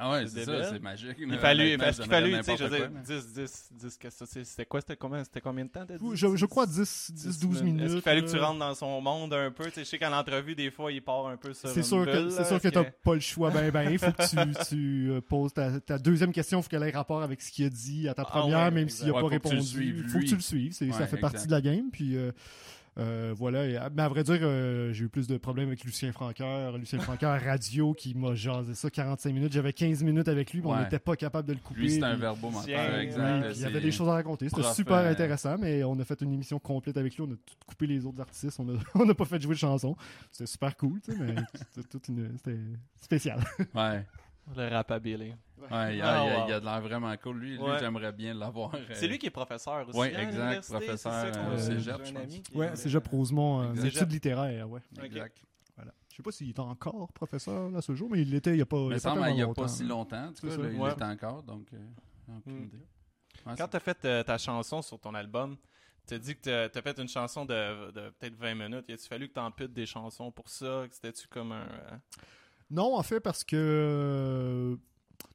Ah 0.00 0.12
ouais, 0.12 0.26
C'est 0.28 0.44
ça, 0.44 0.62
c'est 0.70 0.80
magique. 0.80 1.16
Il 1.18 1.28
là. 1.28 1.38
fallu, 1.38 1.76
parce 1.76 1.96
je 1.96 2.02
qu'il 2.02 2.10
fallu, 2.10 2.32
tu 2.38 2.42
sais, 2.44 2.56
je 2.56 2.64
veux 2.64 2.68
quoi, 2.78 2.86
dire, 2.86 3.20
10, 3.20 3.26
10, 3.34 3.68
10, 3.72 3.96
qu'est-ce 3.98 4.18
que 4.20 4.26
c'est- 4.26 4.44
c'était 4.44 4.64
quoi, 4.64 4.80
c'était 4.80 4.94
combien, 4.96 5.24
c'était 5.24 5.40
combien 5.40 5.64
de 5.64 5.70
temps? 5.70 5.84
t'as 5.84 5.98
dit? 5.98 6.04
Je, 6.14 6.36
je 6.36 6.46
crois 6.46 6.66
10, 6.66 7.10
10 7.12 7.40
12 7.40 7.62
minutes. 7.64 7.82
Est-ce 7.86 7.92
qu'il 7.94 8.02
fallait 8.02 8.22
que 8.22 8.30
tu 8.30 8.38
rentres 8.38 8.60
dans 8.60 8.74
son 8.76 9.00
monde 9.00 9.34
un 9.34 9.50
peu? 9.50 9.64
Tu 9.64 9.70
sais, 9.72 9.80
je 9.80 9.88
sais 9.88 9.98
qu'en 9.98 10.12
entrevue, 10.12 10.54
des 10.54 10.70
fois, 10.70 10.92
il 10.92 11.02
part 11.02 11.26
un 11.26 11.36
peu 11.36 11.52
sur 11.52 11.68
C'est 11.70 11.82
sûr 11.82 12.04
que, 12.06 12.30
c'est 12.30 12.44
sûr 12.44 12.60
que 12.60 12.68
t'as 12.68 12.84
pas 12.84 13.14
le 13.14 13.20
choix. 13.20 13.50
Ben, 13.50 13.72
ben, 13.72 13.90
il 13.90 13.98
faut 13.98 14.12
que 14.12 14.28
tu, 14.28 14.36
tu 14.68 15.10
euh, 15.10 15.20
poses 15.20 15.52
ta, 15.52 15.80
ta 15.80 15.98
deuxième 15.98 16.32
question. 16.32 16.60
Il 16.60 16.62
faut 16.62 16.68
qu'elle 16.68 16.84
ait 16.84 16.90
rapport 16.92 17.22
avec 17.22 17.42
ce 17.42 17.50
qu'il 17.50 17.66
a 17.66 17.68
dit 17.70 18.08
à 18.08 18.14
ta 18.14 18.22
Ah 18.22 18.24
première, 18.26 18.58
ouais, 18.66 18.70
même 18.70 18.88
s'il 18.88 19.06
n'a 19.08 19.14
Ouais, 19.14 19.20
pas 19.22 19.28
faut 19.28 19.28
que 19.30 19.48
tu 19.48 19.54
le 19.54 19.60
répondu. 19.60 19.66
suives, 19.68 20.02
Il 20.04 20.08
faut 20.10 20.18
que 20.20 20.24
tu 20.26 20.34
le 20.36 20.40
suives. 20.40 20.72
C'est- 20.74 20.92
ça 20.92 21.08
fait 21.08 21.16
partie 21.16 21.46
de 21.48 21.52
la 21.52 21.60
game. 21.60 21.90
Puis, 21.92 22.16
euh, 22.98 23.32
voilà. 23.36 23.66
Et, 23.66 23.78
mais 23.94 24.02
à 24.02 24.08
vrai 24.08 24.24
dire, 24.24 24.38
euh, 24.42 24.92
j'ai 24.92 25.04
eu 25.04 25.08
plus 25.08 25.26
de 25.26 25.36
problèmes 25.36 25.68
avec 25.68 25.84
Lucien 25.84 26.10
Franqueur. 26.12 26.76
Lucien 26.78 26.98
Franqueur, 26.98 27.40
radio, 27.40 27.94
qui 27.94 28.14
m'a 28.14 28.34
jasé 28.34 28.74
ça 28.74 28.90
45 28.90 29.32
minutes. 29.32 29.52
J'avais 29.52 29.72
15 29.72 30.02
minutes 30.02 30.28
avec 30.28 30.52
lui, 30.52 30.60
mais 30.60 30.66
on 30.68 30.72
n'était 30.82 30.98
pas 30.98 31.14
capable 31.16 31.48
de 31.48 31.52
le 31.54 31.58
couper. 31.60 31.80
Lui, 31.80 31.90
c'est 31.92 32.02
un 32.02 32.16
verbomoteur, 32.16 32.64
Tiens, 32.64 33.00
exact. 33.00 33.46
Il 33.54 33.60
y 33.62 33.64
avait 33.64 33.80
des 33.80 33.90
choses 33.92 34.08
à 34.08 34.12
raconter. 34.12 34.48
C'était 34.48 34.62
super 34.74 34.96
euh, 34.96 35.10
intéressant, 35.12 35.56
mais 35.58 35.84
on 35.84 35.98
a 35.98 36.04
fait 36.04 36.20
une 36.22 36.32
émission 36.32 36.58
complète 36.58 36.96
avec 36.96 37.14
lui. 37.16 37.22
On 37.22 37.32
a 37.32 37.36
tout 37.36 37.54
coupé 37.66 37.86
les 37.86 38.04
autres 38.04 38.20
artistes. 38.20 38.58
On 38.60 38.68
a- 38.68 38.78
on 38.94 39.04
n'a 39.04 39.14
pas 39.14 39.24
fait 39.24 39.40
jouer 39.40 39.54
de 39.54 39.58
chansons. 39.60 39.96
C'était 40.32 40.46
super 40.50 40.76
cool, 40.76 41.00
tu 41.00 41.12
sais, 41.12 41.18
mais 41.18 41.34
c'était 41.74 41.88
toute 41.88 42.08
une- 42.08 42.36
c'était 42.36 42.58
spécial. 43.00 43.40
Ouais, 43.74 44.04
Le 44.56 44.68
rapabilly. 44.68 45.34
Ouais, 45.60 45.92
il 45.94 45.98
y 45.98 46.02
Ah, 46.02 46.20
a, 46.20 46.24
il 46.24 46.28
y 46.28 46.30
a- 46.32 46.38
wow. 46.38 46.44
il 46.46 46.50
y 46.50 46.52
a 46.52 46.60
de 46.60 46.64
l'air 46.64 46.80
vraiment 46.80 47.16
cool. 47.16 47.38
Lui, 47.38 47.50
lui, 47.56 47.58
Ouais. 47.58 47.78
j'aimerais 47.78 48.12
bien 48.12 48.34
l'avoir. 48.34 48.74
euh, 48.74 48.78
C'est 48.94 49.06
lui 49.08 49.18
qui 49.18 49.26
est 49.26 49.30
professeur 49.30 49.88
aussi. 49.88 49.98
Hein, 49.98 50.12
à 50.16 50.22
exact, 50.22 50.68
professeur, 50.70 50.98
ça 50.98 51.24
euh, 51.26 51.56
j'ai 51.56 51.62
cégep, 51.62 52.00
un 52.00 52.04
je 52.04 52.12
pense. 52.12 52.74
c'est 52.74 52.88
Jacques 52.88 53.06
Rosemont, 53.08 53.60
euh, 53.62 53.70
Exact. 53.70 53.82
des 53.82 53.88
études 53.96 54.12
littéraires, 54.12 54.70
ouais. 54.70 54.80
Exact. 55.02 55.36
Voilà. 55.76 55.92
Je 56.10 56.16
sais 56.16 56.22
pas 56.22 56.32
s'il 56.32 56.48
est 56.50 56.58
encore 56.58 57.12
professeur 57.12 57.74
à 57.76 57.80
ce 57.82 57.94
jour, 57.94 58.08
mais 58.10 58.22
il 58.22 58.30
l'était 58.30 58.50
il 58.50 58.56
n'y 58.56 58.62
a 58.62 58.66
pas, 58.66 58.76
il 58.76 58.84
y 58.86 58.88
Mais 58.88 58.94
a 58.96 58.98
semble 58.98 59.20
pas 59.20 59.30
il 59.30 59.36
n'y 59.36 59.42
a 59.42 59.48
pas 59.54 59.68
si 59.68 59.84
longtemps. 59.84 60.24
En 60.28 60.32
tout 60.32 60.46
cas, 60.46 60.52
ça. 60.56 60.62
là, 60.62 60.68
il 60.72 60.80
Ouais. 60.80 60.90
est 60.90 61.02
encore, 61.02 61.42
donc. 61.44 61.66
euh, 61.72 61.76
aucune 62.36 62.52
Hmm. 62.60 62.64
idée. 62.64 62.78
Quand 63.56 63.68
tu 63.68 63.76
as 63.76 63.80
fait 63.80 64.04
euh, 64.04 64.22
ta 64.24 64.36
chanson 64.36 64.82
sur 64.82 64.98
ton 64.98 65.14
album, 65.14 65.56
tu 66.06 66.14
as 66.14 66.18
dit 66.18 66.34
que 66.34 66.66
tu 66.68 66.78
as 66.78 66.82
fait 66.82 66.98
une 66.98 67.08
chanson 67.08 67.44
de, 67.44 67.90
de 67.92 68.10
peut-être 68.10 68.34
20 68.34 68.54
minutes. 68.54 68.84
Il 68.88 68.94
a 68.94 68.98
fallu 68.98 69.28
que 69.28 69.34
tu 69.38 69.52
putes 69.56 69.72
des 69.72 69.86
chansons 69.86 70.30
pour 70.32 70.48
ça? 70.48 70.84
C'était-tu 70.90 71.28
comme 71.28 71.52
un. 71.52 71.62
euh, 71.62 71.96
Non, 72.70 72.96
en 72.96 73.02
fait, 73.02 73.20
parce 73.20 73.44
que. 73.44 74.76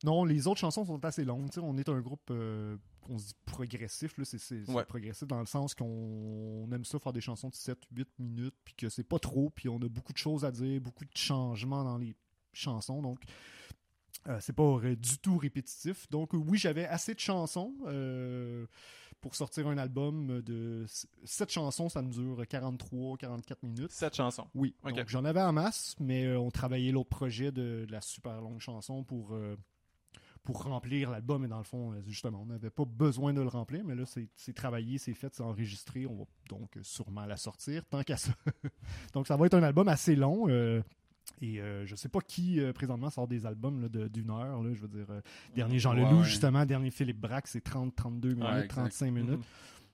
Non, 0.03 0.25
les 0.25 0.47
autres 0.47 0.59
chansons 0.59 0.85
sont 0.85 1.03
assez 1.05 1.23
longues. 1.23 1.49
on 1.61 1.77
est 1.77 1.87
un 1.89 2.01
groupe, 2.01 2.29
euh, 2.31 2.77
on 3.09 3.17
se 3.17 3.27
dit 3.27 3.35
progressif. 3.45 4.13
C'est 4.23 4.69
Ouais. 4.69 4.83
progressif 4.85 5.27
dans 5.27 5.39
le 5.39 5.45
sens 5.45 5.73
qu'on 5.73 6.67
aime 6.71 6.83
ça 6.85 6.99
faire 6.99 7.13
des 7.13 7.21
chansons 7.21 7.49
de 7.49 7.55
7-8 7.55 8.07
minutes, 8.19 8.55
puis 8.65 8.73
que 8.75 8.89
c'est 8.89 9.03
pas 9.03 9.19
trop, 9.19 9.49
puis 9.49 9.69
on 9.69 9.77
a 9.77 9.87
beaucoup 9.87 10.13
de 10.13 10.17
choses 10.17 10.43
à 10.45 10.51
dire, 10.51 10.81
beaucoup 10.81 11.05
de 11.05 11.15
changements 11.15 11.83
dans 11.83 11.97
les 11.97 12.15
chansons. 12.51 13.01
Donc, 13.01 13.19
euh, 14.27 14.37
c'est 14.41 14.53
pas 14.53 14.63
euh, 14.63 14.95
du 14.95 15.17
tout 15.19 15.37
répétitif. 15.37 16.09
Donc, 16.09 16.33
euh, 16.33 16.37
oui, 16.37 16.57
j'avais 16.57 16.85
assez 16.85 17.13
de 17.13 17.19
chansons. 17.19 17.73
euh, 17.87 18.65
pour 19.21 19.35
sortir 19.35 19.69
un 19.69 19.77
album 19.77 20.41
de 20.41 20.85
7 21.23 21.49
chansons, 21.49 21.87
ça 21.87 22.01
me 22.01 22.11
dure 22.11 22.41
43-44 22.45 23.55
minutes. 23.63 23.91
Cette 23.93 24.15
chanson. 24.17 24.45
Oui, 24.53 24.75
donc 24.83 25.07
j'en 25.07 25.23
avais 25.23 25.41
en 25.41 25.53
masse, 25.53 25.95
mais 26.01 26.35
on 26.35 26.51
travaillait 26.51 26.91
l'autre 26.91 27.07
projet 27.09 27.53
de, 27.53 27.85
de 27.87 27.91
la 27.91 28.01
super 28.01 28.41
longue 28.41 28.59
chanson 28.59 29.01
pour, 29.05 29.33
pour 30.43 30.63
remplir 30.63 31.09
l'album. 31.11 31.45
Et 31.45 31.47
dans 31.47 31.57
le 31.57 31.63
fond, 31.63 31.93
euh, 31.93 32.01
justement, 32.05 32.41
on 32.41 32.45
n'avait 32.45 32.69
pas 32.69 32.85
besoin 32.85 33.33
de 33.33 33.41
le 33.41 33.47
remplir, 33.47 33.83
mais 33.85 33.95
là, 33.95 34.03
c'est 34.05 34.53
travaillé, 34.53 34.97
c'est 34.97 35.13
fait, 35.13 35.33
c'est 35.33 35.43
enregistré. 35.43 36.05
On 36.05 36.15
va 36.15 36.23
donc 36.49 36.75
euh, 36.77 36.81
sûrement 36.83 37.25
la 37.25 37.37
sortir, 37.37 37.85
tant 37.85 38.03
qu'à 38.03 38.17
ça. 38.17 38.33
donc 39.13 39.27
ça 39.27 39.37
va 39.37 39.45
être 39.45 39.53
un 39.55 39.63
album 39.63 39.87
assez 39.87 40.15
long. 40.15 40.47
euh, 40.49 40.81
et 41.41 41.61
euh, 41.61 41.85
je 41.85 41.95
sais 41.95 42.09
pas 42.09 42.19
qui 42.19 42.59
euh, 42.59 42.73
présentement 42.73 43.09
sort 43.09 43.27
des 43.29 43.45
albums 43.45 43.87
de- 43.87 44.07
d'une 44.09 44.29
heure. 44.29 44.61
Là, 44.61 44.73
je 44.73 44.81
veux 44.81 44.87
dire, 44.89 45.07
dernier 45.55 45.79
Jean 45.79 45.93
Leloup, 45.93 46.19
ouais. 46.19 46.23
justement, 46.25 46.65
dernier 46.65 46.91
Philippe 46.91 47.19
Braque, 47.21 47.47
c'est 47.47 47.65
30-32 47.65 48.27
minutes, 48.35 48.43
Ouais, 48.43 48.49
exact. 48.55 48.67
35 48.69 49.11
minutes. 49.11 49.29
Mhm. 49.31 49.43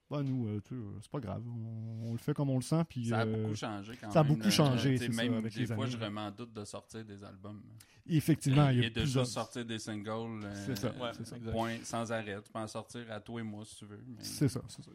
Bah, 0.10 0.24
nous, 0.24 0.48
euh, 0.48 0.62
euh, 0.72 0.98
c'est 1.01 1.12
pas 1.12 1.20
grave. 1.20 1.44
On, 1.48 2.10
on 2.10 2.12
le 2.13 2.18
fait 2.18 2.34
comme 2.34 2.50
on 2.50 2.56
le 2.56 2.62
sent. 2.63 2.84
Puis, 2.89 3.08
Ça 3.10 3.20
a 3.20 3.25
euh, 3.25 3.42
beaucoup 3.44 3.56
changé 3.56 3.94
quand 4.01 4.12
ça 4.12 4.22
a 4.22 4.24
même. 4.24 4.36
beaucoup 4.36 4.50
changé, 4.50 4.98
c'est 4.98 5.12
ça, 5.12 5.24
Même 5.24 5.34
avec 5.36 5.54
des 5.54 5.60
les 5.62 5.66
fois, 5.68 5.75
années. 5.84 5.92
je 5.92 5.98
remets 5.98 6.22
en 6.22 6.32
doute 6.32 6.54
de 6.54 6.66
sortir 6.66 7.06
des 7.06 7.24
albums. 7.24 7.62
effectivement, 8.08 8.70
il 8.70 8.80
y 8.80 8.84
a 8.84 8.88
Et 8.88 8.89
de 8.89 9.01
juste 9.06 9.25
sortir 9.25 9.66
des 9.66 9.78
singles. 9.80 10.10
euh, 10.44 10.63
C'est 10.66 10.75
ça, 10.75 10.88
Ouais, 11.00 11.12
c'est 11.16 11.25
ça. 11.28 11.36
exact. 11.38 11.51
Point, 11.51 11.78
sans 11.84 12.12
arrêt. 12.12 12.38
Tu 12.44 12.51
peux 12.51 12.60
en 12.60 12.68
sortir 12.68 13.01
à 13.12 13.20
toi 13.20 13.39
et 13.39 13.44
moi 13.44 13.63
si 13.66 13.75
tu 13.75 13.86
veux. 13.86 14.04
mais- 14.08 14.16
C'est 14.24 14.48
ça, 14.50 14.62
c'est 14.68 14.84
ça. 14.84 14.92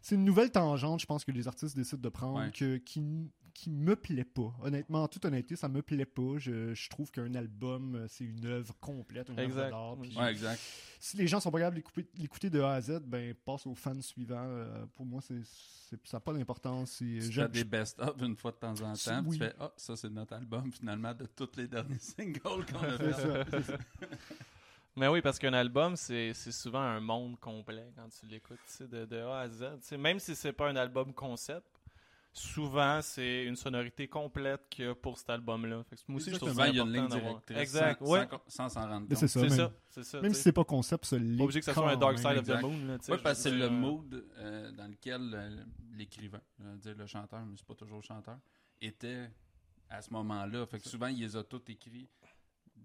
C'est 0.00 0.14
une 0.14 0.24
nouvelle 0.24 0.50
tangente, 0.50 1.00
je 1.00 1.06
pense, 1.06 1.24
que 1.24 1.30
les 1.32 1.46
artistes 1.46 1.76
décident 1.76 2.00
de 2.00 2.08
prendre, 2.08 2.38
Ouais. 2.38 2.50
que, 2.50 2.78
qui, 2.78 3.30
qui 3.54 3.70
me 3.70 3.94
plaît 3.96 4.24
pas. 4.24 4.52
Honnêtement, 4.62 5.04
en 5.04 5.08
toute 5.08 5.24
honnêteté, 5.24 5.54
ça 5.56 5.68
me 5.68 5.80
plaît 5.80 6.04
pas. 6.04 6.38
Je, 6.38 6.74
je 6.74 6.90
trouve 6.90 7.10
qu'un 7.10 7.34
album, 7.34 7.94
euh, 7.94 8.06
c'est 8.08 8.24
une 8.24 8.44
œuvre 8.46 8.74
complète, 8.80 9.28
une 9.28 9.38
œuvre 9.38 9.48
Exact. 9.48 9.70
d'art. 9.70 9.96
Puis 10.02 10.16
Ouais, 10.16 10.30
exact. 10.32 10.60
Si 11.00 11.16
les 11.16 11.26
gens 11.28 11.38
sont 11.40 11.50
pas 11.50 11.58
capables 11.60 11.76
d'écouter- 11.76 12.08
l'écouter 12.18 12.50
de 12.50 12.60
A 12.60 12.72
à 12.72 12.80
Z, 12.80 13.00
ben 13.06 13.32
passe 13.44 13.66
au 13.66 13.74
fan 13.74 14.02
suivant. 14.02 14.42
Euh, 14.44 14.84
pour 14.94 15.06
moi, 15.06 15.20
c'est 15.22 15.40
c'est- 15.44 16.04
ça 16.06 16.16
n'a 16.16 16.20
pas 16.20 16.32
d'importance. 16.32 16.96
Tu 16.98 17.20
fais 17.22 17.48
des 17.48 17.62
best-of 17.64 18.14
une 18.20 18.36
fois 18.36 18.50
de 18.50 18.56
temps 18.56 18.72
en 18.82 18.94
temps. 18.94 19.22
oui. 19.26 19.38
Tu 19.38 19.44
fais 19.44 19.54
Ah, 19.60 19.70
ça, 19.76 19.94
c'est 19.96 20.10
notre 20.10 20.32
album 20.34 20.72
finalement 20.72 21.14
de 21.14 21.26
tous 21.26 21.50
les 21.56 21.68
derniers 21.68 21.98
singles 22.00 22.40
qu'on 22.42 22.78
a 22.82 22.98
fait. 22.98 23.12
ça, 23.12 23.44
c'est 23.50 23.62
ça. 23.62 23.78
Mais 24.96 25.08
oui, 25.08 25.20
parce 25.22 25.38
qu'un 25.40 25.52
album, 25.54 25.96
c'est 25.96 26.32
c'est 26.34 26.52
souvent 26.52 26.80
un 26.80 27.00
monde 27.00 27.38
complet 27.40 27.92
quand 27.96 28.08
tu 28.08 28.26
l'écoutes, 28.26 28.58
de, 28.80 29.04
de 29.04 29.16
A 29.18 29.40
à 29.40 29.48
Z. 29.48 29.64
Même 29.98 30.20
si 30.20 30.36
c'est 30.36 30.52
pas 30.52 30.68
un 30.68 30.76
album 30.76 31.12
concept, 31.12 31.66
souvent 32.36 33.00
c'est 33.00 33.44
une 33.44 33.54
sonorité 33.56 34.08
complète 34.08 34.68
qu'il 34.68 34.84
y 34.84 34.88
a 34.88 34.94
pour 34.94 35.16
cet 35.18 35.30
album-là. 35.30 35.84
Moi 36.08 36.16
aussi, 36.16 36.30
je 36.32 36.36
trouve 36.36 36.50
Souvent, 36.50 36.62
ça 36.64 36.68
il 36.68 36.76
y 36.76 36.80
a 36.80 36.82
une 36.82 36.96
important 36.96 37.14
ligne 37.16 37.22
directrice 37.22 37.56
Exact, 37.58 37.98
sans- 38.04 38.10
ouais. 38.10 38.28
sans- 38.48 38.68
s'en 38.68 38.88
rendre 38.88 39.08
compte. 39.08 39.16
c'est 39.16 39.28
ça. 39.28 39.40
Même- 39.40 39.50
ça, 39.50 39.72
c'est 39.88 40.04
ça. 40.04 40.20
Même 40.20 40.32
tu 40.32 40.36
si 40.36 40.42
c'est 40.42 40.52
pas 40.52 40.64
concept, 40.64 41.04
ça 41.06 41.16
l'est 41.18 41.36
Pas 41.38 41.44
obligé 41.44 41.60
que 41.60 41.64
ça 41.64 41.72
soit 41.74 41.90
un 41.90 41.96
Dark. 41.96 42.18
Side 42.18 42.26
of 42.38 42.44
the. 42.46 42.60
Moon. 42.60 42.86
Là, 42.86 42.98
je 43.08 43.14
parce 43.14 43.36
que 43.38 43.42
c'est 43.44 43.50
le 43.52 43.64
euh, 43.66 43.70
mood 43.70 44.26
euh, 44.36 44.72
dans 44.72 44.88
lequel 44.88 45.30
euh, 45.32 45.64
l'écrivain, 45.96 46.40
je 46.58 46.64
veux 46.64 46.76
dire 46.78 46.94
le 46.96 47.06
chanteur, 47.06 47.40
mais 47.46 47.54
c'est 47.56 47.66
pas 47.66 47.74
toujours 47.74 47.98
le 47.98 48.02
chanteur, 48.02 48.38
était 48.82 49.30
à 49.88 50.02
ce 50.02 50.10
moment-là. 50.12 50.66
Fait 50.66 50.80
que 50.80 50.88
souvent, 50.88 51.06
il 51.06 51.20
les 51.20 51.36
a 51.36 51.44
tous 51.44 51.62
écrits 51.68 52.08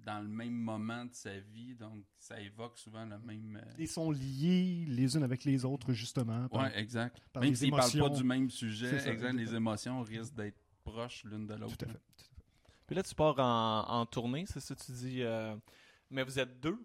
dans 0.05 0.19
le 0.21 0.27
même 0.27 0.53
moment 0.53 1.05
de 1.05 1.13
sa 1.13 1.37
vie, 1.39 1.75
donc 1.75 2.03
ça 2.17 2.39
évoque 2.39 2.77
souvent 2.77 3.05
le 3.05 3.19
même. 3.19 3.59
euh, 3.63 3.71
Ils 3.77 3.87
sont 3.87 4.11
liés 4.11 4.85
les 4.87 5.15
unes 5.15 5.23
avec 5.23 5.43
les 5.43 5.65
autres, 5.65 5.93
justement. 5.93 6.47
Ouais, 6.51 6.77
exact. 6.79 7.21
par 7.33 7.43
Même 7.43 7.55
s'ils 7.55 7.71
parlent 7.71 7.91
pas 7.99 8.09
du 8.09 8.23
même 8.23 8.49
sujet, 8.49 8.99
ça, 8.99 9.11
exact, 9.11 9.33
les 9.33 9.53
émotions 9.55 10.01
risquent 10.01 10.35
d'être 10.35 10.57
proches 10.83 11.23
l'une 11.25 11.45
de 11.47 11.53
l'autre. 11.55 11.77
Tout 11.77 11.85
à 11.85 11.89
fait. 11.89 11.99
Puis 12.87 12.95
là, 12.95 13.03
tu 13.03 13.13
pars 13.13 13.37
en, 13.39 13.99
en 14.01 14.05
tournée, 14.05 14.45
c'est 14.47 14.59
ça 14.59 14.73
que 14.73 14.81
tu 14.83 14.91
dis. 14.93 15.21
euh, 15.21 15.55
Mais 16.09 16.23
vous 16.23 16.39
êtes 16.39 16.59
deux? 16.59 16.77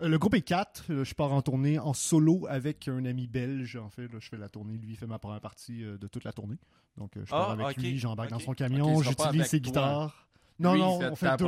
Euh, 0.00 0.08
Le 0.08 0.18
groupe 0.18 0.34
est 0.34 0.42
4. 0.42 1.04
Je 1.04 1.14
pars 1.14 1.32
en 1.32 1.42
tournée 1.42 1.78
en 1.78 1.92
solo 1.92 2.46
avec 2.48 2.88
un 2.88 3.04
ami 3.04 3.26
belge. 3.28 3.76
En 3.76 3.90
fait, 3.90 4.08
là, 4.12 4.18
je 4.20 4.28
fais 4.28 4.36
la 4.36 4.48
tournée. 4.48 4.76
Lui, 4.78 4.90
il 4.92 4.96
fait 4.96 5.06
ma 5.06 5.18
première 5.18 5.40
partie 5.40 5.84
euh, 5.84 5.98
de 5.98 6.06
toute 6.08 6.24
la 6.24 6.32
tournée. 6.32 6.58
Donc, 6.96 7.16
euh, 7.16 7.24
je 7.24 7.30
pars 7.30 7.50
Ah, 7.50 7.52
avec 7.64 7.76
lui, 7.76 7.96
j'embarque 7.98 8.30
dans 8.30 8.38
son 8.40 8.54
camion, 8.54 9.00
j'utilise 9.02 9.46
ses 9.46 9.60
toi. 9.60 9.66
guitares. 9.70 10.27
Non, 10.58 10.72
Lui, 10.74 10.80
non, 10.80 10.98
on 11.12 11.14
fait 11.16 11.36
deux. 11.36 11.46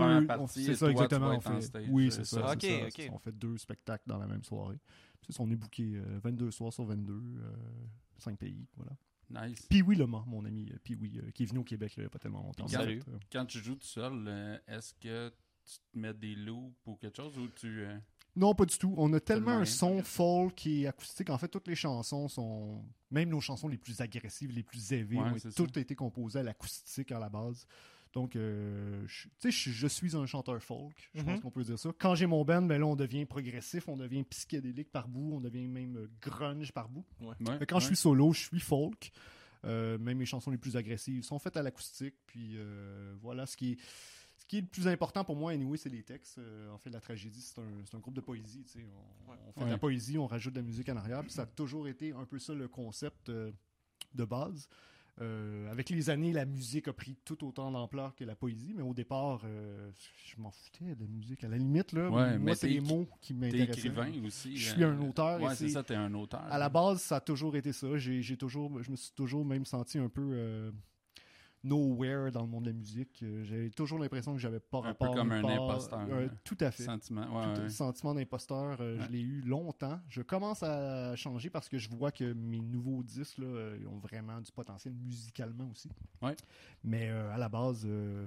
C'est 0.48 0.74
ça, 0.76 0.90
exactement. 0.90 1.30
On 1.36 1.40
fait, 1.40 1.60
stage, 1.62 1.86
oui, 1.90 2.06
euh, 2.06 2.10
c'est 2.10 2.24
ça. 2.24 2.54
On 3.12 3.18
fait 3.18 3.32
deux 3.32 3.58
spectacles 3.58 4.04
dans 4.06 4.18
la 4.18 4.26
même 4.26 4.44
soirée. 4.44 4.78
Ça, 5.28 5.42
on 5.42 5.50
est 5.50 5.56
booké 5.56 5.94
euh, 5.94 6.18
22 6.24 6.50
soirs 6.50 6.72
sur 6.72 6.84
22, 6.84 7.22
5 8.18 8.36
pays. 8.38 8.66
Voilà. 8.76 8.92
Nice. 9.48 9.66
Puis 9.68 9.82
oui, 9.82 9.94
Lema, 9.96 10.24
mon 10.26 10.44
ami, 10.44 10.68
euh, 10.72 10.76
puis 10.82 10.96
oui, 11.00 11.20
qui 11.34 11.44
est 11.44 11.46
venu 11.46 11.60
au 11.60 11.64
Québec 11.64 11.92
il 11.96 12.00
n'y 12.00 12.06
a 12.06 12.10
pas 12.10 12.18
tellement 12.18 12.42
longtemps. 12.42 12.64
Puis 12.64 12.74
Salut. 12.74 13.00
Fait, 13.00 13.10
euh, 13.12 13.18
Quand 13.30 13.46
tu 13.46 13.58
joues 13.60 13.76
tout 13.76 13.86
seul, 13.86 14.24
euh, 14.26 14.58
est-ce 14.66 14.92
que 14.94 15.28
tu 15.64 15.78
te 15.92 15.98
mets 15.98 16.14
des 16.14 16.34
loops 16.34 16.74
ou 16.86 16.96
quelque 16.96 17.16
chose 17.16 17.38
ou 17.38 17.46
tu. 17.54 17.82
euh, 17.82 17.96
Non, 18.34 18.54
pas 18.56 18.64
du 18.64 18.76
tout. 18.76 18.92
On 18.96 19.12
a 19.12 19.20
tellement 19.20 19.52
un 19.52 19.64
son 19.64 20.02
folk 20.02 20.66
et 20.66 20.88
acoustique. 20.88 21.30
En 21.30 21.38
fait, 21.38 21.46
toutes 21.46 21.68
les 21.68 21.76
chansons 21.76 22.26
sont. 22.26 22.84
Même 23.12 23.28
nos 23.28 23.40
chansons 23.40 23.68
les 23.68 23.78
plus 23.78 24.00
agressives, 24.00 24.50
les 24.50 24.64
plus 24.64 24.92
élevées, 24.92 25.18
Ouais, 25.18 25.46
ont 25.46 25.50
toutes 25.54 25.76
été 25.76 25.94
composées 25.94 26.40
à 26.40 26.42
l'acoustique 26.42 27.12
à 27.12 27.20
la 27.20 27.28
base. 27.28 27.66
Donc, 28.12 28.34
euh, 28.34 29.04
je- 29.06 29.28
tu 29.38 29.52
sais, 29.52 29.70
je, 29.70 29.86
suis 29.86 30.16
un 30.16 30.26
chanteur 30.26 30.60
folk, 30.62 31.10
je 31.14 31.22
pense 31.22 31.34
Mhm. 31.36 31.40
qu'on 31.42 31.50
peut 31.50 31.62
dire 31.62 31.78
ça. 31.78 31.90
Quand 31.98 32.14
j'ai 32.16 32.26
mon 32.26 32.44
band, 32.44 32.62
ben 32.62 32.80
là, 32.80 32.86
on 32.86 32.96
devient 32.96 33.24
progressif, 33.24 33.88
on 33.88 33.96
devient 33.96 34.24
psychédélique 34.24 34.90
par 34.90 35.06
bout, 35.06 35.34
on 35.34 35.40
devient 35.40 35.68
même 35.68 35.96
euh, 35.96 36.10
grunge 36.20 36.72
par 36.72 36.88
bout. 36.88 37.04
ouais, 37.20 37.34
quand 37.68 37.76
ouais. 37.76 37.80
je 37.80 37.86
suis 37.86 37.96
solo, 37.96 38.32
je 38.32 38.40
suis 38.40 38.60
folk. 38.60 39.12
Euh, 39.66 39.98
même 39.98 40.16
mes 40.18 40.24
chansons 40.24 40.50
les 40.50 40.56
plus 40.58 40.76
agressives 40.76 41.22
sont 41.22 41.38
faites 41.38 41.56
à 41.56 41.62
l'acoustique. 41.62 42.14
Puis 42.26 42.54
euh, 42.56 43.14
voilà, 43.20 43.46
ce 43.46 43.56
qui 43.56 43.72
est. 43.72 43.78
Ce 44.38 44.46
qui 44.46 44.56
est 44.58 44.62
le 44.62 44.66
plus 44.66 44.88
important 44.88 45.22
pour 45.22 45.36
moi, 45.36 45.52
anyway, 45.52 45.76
c'est 45.76 45.90
les 45.90 46.02
textes. 46.02 46.38
Euh, 46.38 46.72
en 46.72 46.78
fait, 46.78 46.90
la 46.90 46.98
tragédie, 47.00 47.40
c'est 47.40 47.60
un, 47.60 47.84
c'est 47.84 47.94
un 47.94 48.00
groupe 48.00 48.14
de 48.14 48.20
poésie. 48.22 48.64
tu 48.64 48.80
sais. 48.80 48.84
On, 49.28 49.30
Ouais. 49.30 49.38
on 49.46 49.52
fait 49.52 49.66
de 49.66 49.70
la 49.70 49.78
poésie, 49.78 50.18
on 50.18 50.26
rajoute 50.26 50.54
de 50.54 50.58
la 50.58 50.66
musique 50.66 50.88
en 50.88 50.96
arrière. 50.96 51.20
Puis 51.22 51.30
ça 51.30 51.42
a 51.42 51.46
toujours 51.46 51.86
été 51.86 52.12
un 52.12 52.24
peu 52.24 52.40
ça 52.40 52.52
le 52.54 52.66
concept 52.66 53.28
euh, 53.28 53.52
de 54.14 54.24
base. 54.24 54.68
Euh, 55.20 55.70
avec 55.70 55.90
les 55.90 56.08
années, 56.08 56.32
la 56.32 56.46
musique 56.46 56.88
a 56.88 56.92
pris 56.92 57.16
tout 57.24 57.44
autant 57.46 57.70
d'ampleur 57.70 58.14
que 58.14 58.24
la 58.24 58.34
poésie, 58.34 58.72
mais 58.74 58.82
au 58.82 58.94
départ, 58.94 59.42
euh, 59.44 59.90
je 60.24 60.40
m'en 60.40 60.50
foutais 60.50 60.94
de 60.94 61.00
la 61.04 61.06
musique. 61.10 61.44
À 61.44 61.48
la 61.48 61.58
limite, 61.58 61.92
là, 61.92 62.08
Ouais, 62.10 62.38
moi, 62.38 62.54
c'est 62.54 62.68
t'es 62.68 62.74
les 62.74 62.80
mots 62.80 63.06
qui 63.20 63.34
T'es 63.34 63.40
m'intéressaient. 63.40 63.72
écrivain 63.88 64.12
aussi. 64.24 64.56
Je 64.56 64.70
suis 64.72 64.82
euh, 64.82 64.92
un 64.92 65.00
auteur 65.08 65.40
et 65.40 65.44
Ouais, 65.44 65.54
c'est 65.54 65.68
ça, 65.68 65.82
t'es 65.82 65.94
un 65.94 66.12
auteur. 66.14 66.40
À 66.42 66.58
la 66.58 66.68
base, 66.68 67.02
ça 67.02 67.16
a 67.16 67.20
toujours 67.20 67.54
été 67.56 67.72
ça. 67.72 67.96
J'ai 67.98 68.36
toujours, 68.36 68.82
je 68.82 68.90
me 68.90 68.96
suis 68.96 69.12
toujours 69.12 69.44
même 69.44 69.64
senti 69.66 69.98
un 69.98 70.08
peu 70.08 70.30
euh, 70.32 70.70
nowhere 71.62 72.30
dans 72.32 72.42
le 72.42 72.48
monde 72.48 72.64
de 72.64 72.70
la 72.70 72.76
musique. 72.76 73.22
Euh, 73.22 73.44
J'avais 73.44 73.70
toujours 73.70 73.98
l'impression 73.98 74.32
que 74.32 74.38
j'avais 74.38 74.60
pas 74.60 74.78
Un 74.78 74.82
peu 74.82 74.88
rapport. 74.88 75.14
comme 75.14 75.28
nulle 75.28 75.38
un 75.38 75.42
part. 75.42 75.70
imposteur, 75.70 76.06
Euh, 76.10 76.28
tout 76.44 76.56
à 76.60 76.70
fait. 76.70 76.84
Sentiment. 76.84 77.26
Ouais, 77.54 77.60
ouais. 77.62 77.68
sentiment 77.68 78.14
d'imposteur, 78.14 78.78
euh, 78.80 78.96
Ouais. 78.98 79.04
je 79.06 79.12
l'ai 79.12 79.20
eu 79.20 79.40
longtemps. 79.42 80.00
Je 80.08 80.22
commence 80.22 80.62
à 80.62 81.14
changer 81.16 81.50
parce 81.50 81.68
que 81.68 81.78
je 81.78 81.88
vois 81.90 82.12
que 82.12 82.32
mes 82.32 82.60
nouveaux 82.60 83.02
disques 83.02 83.38
là, 83.38 83.74
ils 83.78 83.86
ont 83.86 83.98
vraiment 83.98 84.40
du 84.40 84.50
potentiel 84.52 84.94
musicalement 84.94 85.68
aussi. 85.70 85.88
Ouais. 86.22 86.36
Mais 86.82 87.10
euh, 87.10 87.30
à 87.32 87.38
la 87.38 87.48
base, 87.48 87.82
euh, 87.86 88.26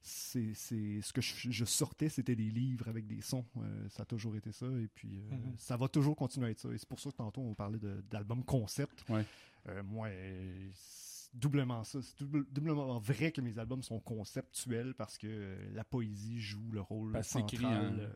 c'est, 0.00 0.54
c'est- 0.54 1.00
ce 1.02 1.12
que 1.12 1.20
je, 1.20 1.50
je 1.50 1.64
sortais, 1.64 2.08
c'était 2.08 2.36
des 2.36 2.50
livres 2.50 2.88
avec 2.88 3.06
des 3.06 3.20
sons. 3.20 3.44
Euh, 3.56 3.88
ça 3.88 4.02
a 4.04 4.06
toujours 4.06 4.36
été 4.36 4.52
ça. 4.52 4.66
Et 4.66 4.88
puis, 4.94 5.18
euh, 5.18 5.34
Mhm. 5.34 5.54
ça 5.58 5.76
va 5.76 5.88
toujours 5.88 6.14
continuer 6.16 6.46
à 6.46 6.50
être 6.50 6.60
ça. 6.60 6.68
Et 6.70 6.78
c'est 6.78 6.88
pour 6.88 7.00
ça 7.00 7.10
que 7.10 7.16
tantôt, 7.16 7.40
on 7.40 7.54
parlait 7.54 7.78
d'album 8.10 8.44
concept. 8.44 9.04
Ouais. 9.08 9.24
Euh, 9.68 9.82
moi, 9.82 10.06
euh, 10.06 10.68
c'est 10.74 11.07
doublement 11.34 11.84
ça. 11.84 12.00
C'est 12.02 12.18
double- 12.18 12.46
doublement 12.50 12.98
vrai 12.98 13.32
que 13.32 13.40
mes 13.40 13.58
albums 13.58 13.82
sont 13.82 14.00
conceptuels 14.00 14.94
parce 14.94 15.18
que 15.18 15.26
euh, 15.28 15.70
la 15.74 15.84
poésie 15.84 16.40
joue 16.40 16.70
le 16.72 16.80
rôle 16.80 17.12
Parce 17.12 17.28
central 17.28 17.64
en- 17.66 17.98
euh, 17.98 18.08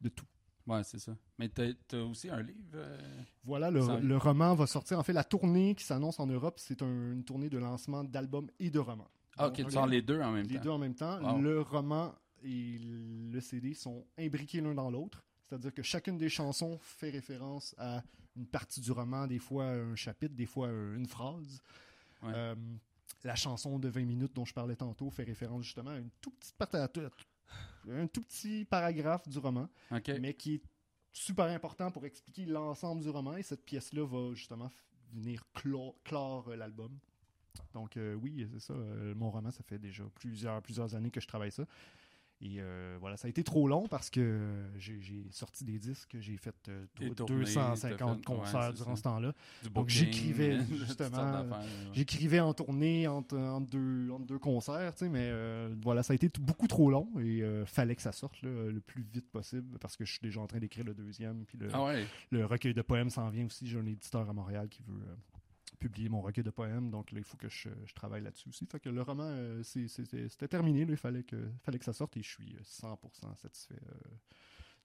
de 0.00 0.08
tout. 0.08 0.26
Ouais, 0.66 0.82
c'est 0.82 0.98
ça. 0.98 1.16
Mais 1.38 1.48
t'as 1.48 1.72
t'as 1.86 2.00
aussi 2.02 2.28
un 2.28 2.42
livre. 2.42 2.58
euh, 2.74 2.98
Voilà, 3.44 3.70
le, 3.70 3.80
Ça- 3.82 4.00
le 4.00 4.16
roman 4.16 4.54
va 4.54 4.66
sortir. 4.66 4.98
En 4.98 5.02
fait, 5.04 5.12
la 5.12 5.22
tournée 5.22 5.74
qui 5.76 5.84
s'annonce 5.84 6.18
en 6.18 6.26
Europe, 6.26 6.58
c'est 6.58 6.82
un- 6.82 7.12
une 7.12 7.22
tournée 7.24 7.48
de 7.48 7.58
lancement 7.58 8.02
d'albums 8.02 8.50
et 8.58 8.68
de 8.70 8.78
romans. 8.80 9.08
Ah, 9.38 9.48
ok, 9.48 9.64
tu 9.64 9.70
sors 9.70 9.86
les 9.86 10.02
deux 10.02 10.20
en 10.20 10.32
même 10.32 10.46
les 10.46 10.56
temps. 10.56 10.62
deux 10.64 10.70
en 10.70 10.78
même 10.78 10.94
temps. 10.94 11.20
Wow. 11.34 11.40
Le 11.40 11.60
roman 11.60 12.14
et 12.42 12.78
le 12.80 13.40
CD 13.40 13.74
sont 13.74 14.04
imbriqués 14.18 14.60
l'un 14.60 14.74
dans 14.74 14.90
l'autre. 14.90 15.22
C'est-à-dire 15.48 15.72
que 15.72 15.82
chacune 15.82 16.18
des 16.18 16.28
chansons 16.28 16.78
fait 16.80 17.10
référence 17.10 17.74
à 17.78 18.02
une 18.34 18.46
partie 18.46 18.80
du 18.80 18.90
roman, 18.90 19.26
des 19.28 19.38
fois 19.38 19.66
un 19.66 19.94
chapitre, 19.94 20.34
des 20.34 20.46
fois 20.46 20.68
une 20.68 21.06
phrase. 21.06 21.62
Ouais. 22.22 22.32
Euh, 22.34 22.54
la 23.24 23.34
chanson 23.34 23.78
de 23.78 23.88
20 23.88 24.04
minutes 24.04 24.32
dont 24.34 24.44
je 24.44 24.54
parlais 24.54 24.76
tantôt 24.76 25.10
fait 25.10 25.24
référence 25.24 25.64
justement 25.64 25.90
à 25.90 25.98
une 25.98 26.10
toute 26.20 26.34
petite 26.38 26.56
partie, 26.56 26.76
tout- 26.92 27.90
un 27.90 28.06
tout 28.06 28.20
petit 28.22 28.64
paragraphe 28.64 29.28
du 29.28 29.38
roman, 29.38 29.68
mais 30.20 30.34
qui 30.34 30.54
est 30.54 30.62
super 31.12 31.46
important 31.46 31.90
pour 31.90 32.04
expliquer 32.04 32.46
l'ensemble 32.46 33.02
du 33.02 33.08
roman. 33.08 33.36
Et 33.36 33.42
cette 33.42 33.64
pièce-là 33.64 34.04
va 34.06 34.34
justement 34.34 34.70
venir 35.12 35.44
clore, 35.54 35.94
clore, 36.04 36.48
euh, 36.48 36.56
l'album. 36.56 36.98
Donc 37.72 37.96
euh, 37.96 38.14
oui, 38.14 38.46
c'est 38.52 38.60
ça. 38.60 38.74
euh, 38.74 39.14
mon 39.14 39.30
roman, 39.30 39.50
ça 39.50 39.62
fait 39.62 39.78
déjà 39.78 40.04
plusieurs, 40.14 40.60
plusieurs 40.62 40.94
années 40.94 41.10
que 41.10 41.20
je 41.20 41.26
travaille 41.28 41.52
ça. 41.52 41.64
Et 42.42 42.56
euh, 42.60 42.98
voilà, 43.00 43.16
ça 43.16 43.28
a 43.28 43.30
été 43.30 43.42
trop 43.42 43.66
long 43.66 43.86
parce 43.88 44.10
que 44.10 44.20
euh, 44.20 44.68
j'ai 44.78 45.24
sorti 45.30 45.64
des 45.64 45.78
disques, 45.78 46.16
j'ai 46.20 46.36
fait 46.36 46.54
euh, 46.68 46.84
Des 46.98 47.08
deux- 47.08 47.14
tournées, 47.14 47.36
250 47.44 47.80
t'as 47.80 47.96
fait- 47.96 48.04
ouais, 48.04 48.20
concerts 48.38 48.74
durant 48.74 48.90
ça. 48.90 48.96
ce 48.96 49.02
temps-là. 49.04 49.32
Donc, 49.72 49.88
j'écrivais, 49.88 50.58
justement, 50.70 51.40
ouais. 51.44 51.56
J'écrivais 51.94 52.40
en 52.40 52.52
tournée 52.52 53.06
entre, 53.08 53.38
entre 53.38 53.70
deux, 53.70 54.10
entre 54.10 54.26
deux 54.26 54.38
concerts, 54.38 54.92
tu 54.94 55.06
sais, 55.06 55.08
mais 55.08 55.30
euh, 55.30 55.74
voilà, 55.82 56.02
ça 56.02 56.12
a 56.12 56.14
été 56.16 56.30
beaucoup 56.38 56.66
trop 56.68 56.90
long 56.90 57.08
et 57.18 57.42
euh, 57.42 57.64
fallait 57.64 57.96
que 57.96 58.02
ça 58.02 58.12
sorte 58.12 58.42
là, 58.42 58.50
le 58.70 58.80
plus 58.80 59.02
vite 59.02 59.30
possible 59.30 59.78
parce 59.78 59.96
que 59.96 60.04
je 60.04 60.10
suis 60.12 60.20
déjà 60.22 60.40
en 60.42 60.46
train 60.46 60.58
d'écrire 60.58 60.84
le 60.84 60.92
deuxième. 60.92 61.46
Puis 61.46 61.56
le, 61.56 61.68
Ah 61.72 61.84
ouais? 61.84 62.04
le 62.30 62.44
recueil 62.44 62.74
de 62.74 62.82
poèmes 62.82 63.08
s'en 63.08 63.30
vient 63.30 63.46
aussi. 63.46 63.66
J'ai 63.66 63.78
un 63.78 63.86
éditeur 63.86 64.28
à 64.28 64.32
Montréal 64.34 64.68
qui 64.68 64.82
veut 64.82 64.92
euh, 65.08 65.14
publier 65.76 66.08
mon 66.08 66.20
recueil 66.20 66.44
de 66.44 66.50
poèmes, 66.50 66.90
donc 66.90 67.12
là, 67.12 67.18
il 67.18 67.24
faut 67.24 67.36
que 67.36 67.48
je, 67.48 67.68
je 67.84 67.94
travaille 67.94 68.22
là-dessus 68.22 68.48
aussi. 68.48 68.66
Fait 68.66 68.80
que 68.80 68.88
le 68.88 69.02
roman, 69.02 69.24
euh, 69.28 69.62
c'était 69.62 70.48
terminé, 70.48 70.84
là, 70.84 70.90
il 70.92 70.96
fallait 70.96 71.22
que, 71.24 71.36
fallait 71.62 71.78
que 71.78 71.84
ça 71.84 71.92
sorte 71.92 72.16
et 72.16 72.22
je 72.22 72.28
suis 72.28 72.54
euh, 72.56 72.60
100% 72.62 73.36
satisfait. 73.36 73.74
euh, 73.88 74.10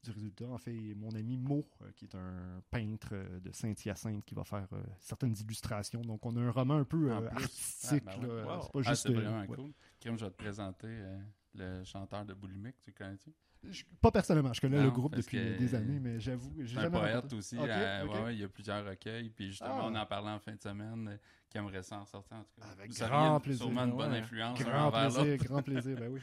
du 0.04 0.10
résultat. 0.10 0.46
En 0.48 0.58
fait, 0.58 0.96
mon 0.96 1.14
ami 1.14 1.38
Mo, 1.38 1.64
euh, 1.84 1.92
qui 1.96 2.06
est 2.06 2.16
un 2.16 2.64
peintre 2.72 3.10
euh, 3.12 3.40
de 3.40 3.52
Saint-Hyacinthe, 3.52 4.26
qui 4.26 4.34
va 4.34 4.44
faire 4.44 4.68
euh, 4.74 4.82
certaines 5.00 5.36
illustrations. 5.40 6.02
Donc, 6.02 6.26
on 6.26 6.36
a 6.38 6.40
un 6.42 6.50
roman 6.50 6.78
un 6.78 6.84
peu 6.86 7.12
euh, 7.12 7.22
plus. 7.30 7.44
artistique. 7.44 8.04
Ah, 8.08 8.18
ben 8.18 8.28
ouais. 8.28 8.36
là. 8.42 8.56
Wow. 8.58 8.62
C'est 8.64 8.72
pas 8.72 8.80
Ah, 8.80 8.90
juste. 8.90 9.04
c'est 9.04 9.10
euh, 9.10 9.14
vraiment 9.22 9.42
ouais. 9.42 9.48
cool. 9.56 9.72
Kim, 10.00 10.18
je 10.18 10.26
vais 10.26 10.32
te 10.32 10.38
présenter 10.38 10.88
euh, 10.88 11.20
le 11.54 11.84
chanteur 11.84 12.26
de 12.26 12.34
Boulimic, 12.34 12.82
tu 12.82 12.92
connais-tu? 12.94 13.32
Je- 13.70 13.84
pas 14.02 14.12
personnellement, 14.12 14.54
je 14.54 14.62
connais 14.62 14.78
le 14.78 14.84
Non, 14.86 14.90
groupe 14.90 15.12
parce 15.12 15.24
depuis 15.26 15.38
que 15.38 15.58
des 15.58 15.76
années, 15.76 16.00
mais 16.00 16.20
j'avoue, 16.20 16.52
j'ai 16.60 16.74
C'est 16.74 16.78
un 16.80 16.82
jamais 16.84 17.00
poète 17.00 17.16
rencontré. 17.16 17.38
aussi. 17.38 17.58
Ok, 17.58 17.68
euh, 17.70 18.04
ok. 18.06 18.14
ouais, 18.14 18.22
ouais, 18.24 18.36
il 18.36 18.42
y 18.42 18.44
a 18.44 18.50
plusieurs 18.50 18.86
recueils. 18.86 19.30
Puis 19.30 19.48
justement, 19.50 19.82
Ah. 19.84 19.86
on 19.86 19.96
en 19.96 20.06
parlait 20.08 20.32
en 20.32 20.40
fin 20.40 20.54
de 20.56 20.62
semaine 20.62 21.08
euh, 21.10 21.18
qui 21.50 21.58
aimerait 21.60 21.84
ça 21.84 22.00
en 22.00 22.06
sortir. 22.06 22.38
En 22.38 22.44
tout 22.44 22.60
cas. 22.60 22.68
Avec 22.72 22.92
Vous 22.92 23.06
grand 23.06 23.40
plaisir. 23.40 23.66
Sûrement 23.66 23.84
une 23.84 23.96
bonne 23.96 24.12
Ouais. 24.14 24.18
influence. 24.20 24.60
un 24.60 24.64
Grand 24.64 24.92
plaisir, 24.92 25.38
grand 25.46 25.62
plaisir, 25.62 25.96
ben 25.98 26.12
oui. 26.12 26.20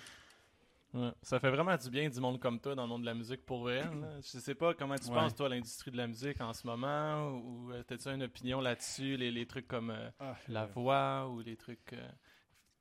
Ouais. 0.95 1.11
Ça 1.23 1.38
fait 1.38 1.50
vraiment 1.50 1.76
du 1.76 1.90
bien 1.90 2.09
du 2.09 2.18
monde 2.18 2.40
comme 2.40 2.59
toi 2.59 2.75
dans 2.75 2.83
le 2.85 2.88
monde 2.88 3.02
de 3.02 3.07
la 3.07 3.14
musique 3.14 3.45
pour 3.47 3.61
vrai. 3.61 3.83
là. 3.83 4.21
Je 4.21 4.38
sais 4.38 4.54
pas 4.54 4.73
comment 4.75 4.97
tu 4.97 5.09
Ouais. 5.09 5.14
penses, 5.14 5.35
toi, 5.35 5.47
à 5.47 5.49
l'industrie 5.50 5.90
de 5.92 5.97
la 5.99 6.07
musique 6.07 6.40
en 6.40 6.52
ce 6.54 6.66
moment, 6.66 7.28
ou 7.38 7.71
euh, 7.71 7.83
t'as-tu 7.85 8.09
une 8.09 8.23
opinion 8.23 8.61
là-dessus, 8.61 9.16
les, 9.16 9.30
les 9.30 9.47
trucs 9.47 9.68
comme 9.68 9.90
euh, 9.90 10.11
Ah, 10.18 10.35
La 10.49 10.62
euh, 10.62 10.66
Voix, 10.75 11.28
ou 11.30 11.40
les 11.40 11.57
trucs 11.57 11.92
euh, 11.92 12.09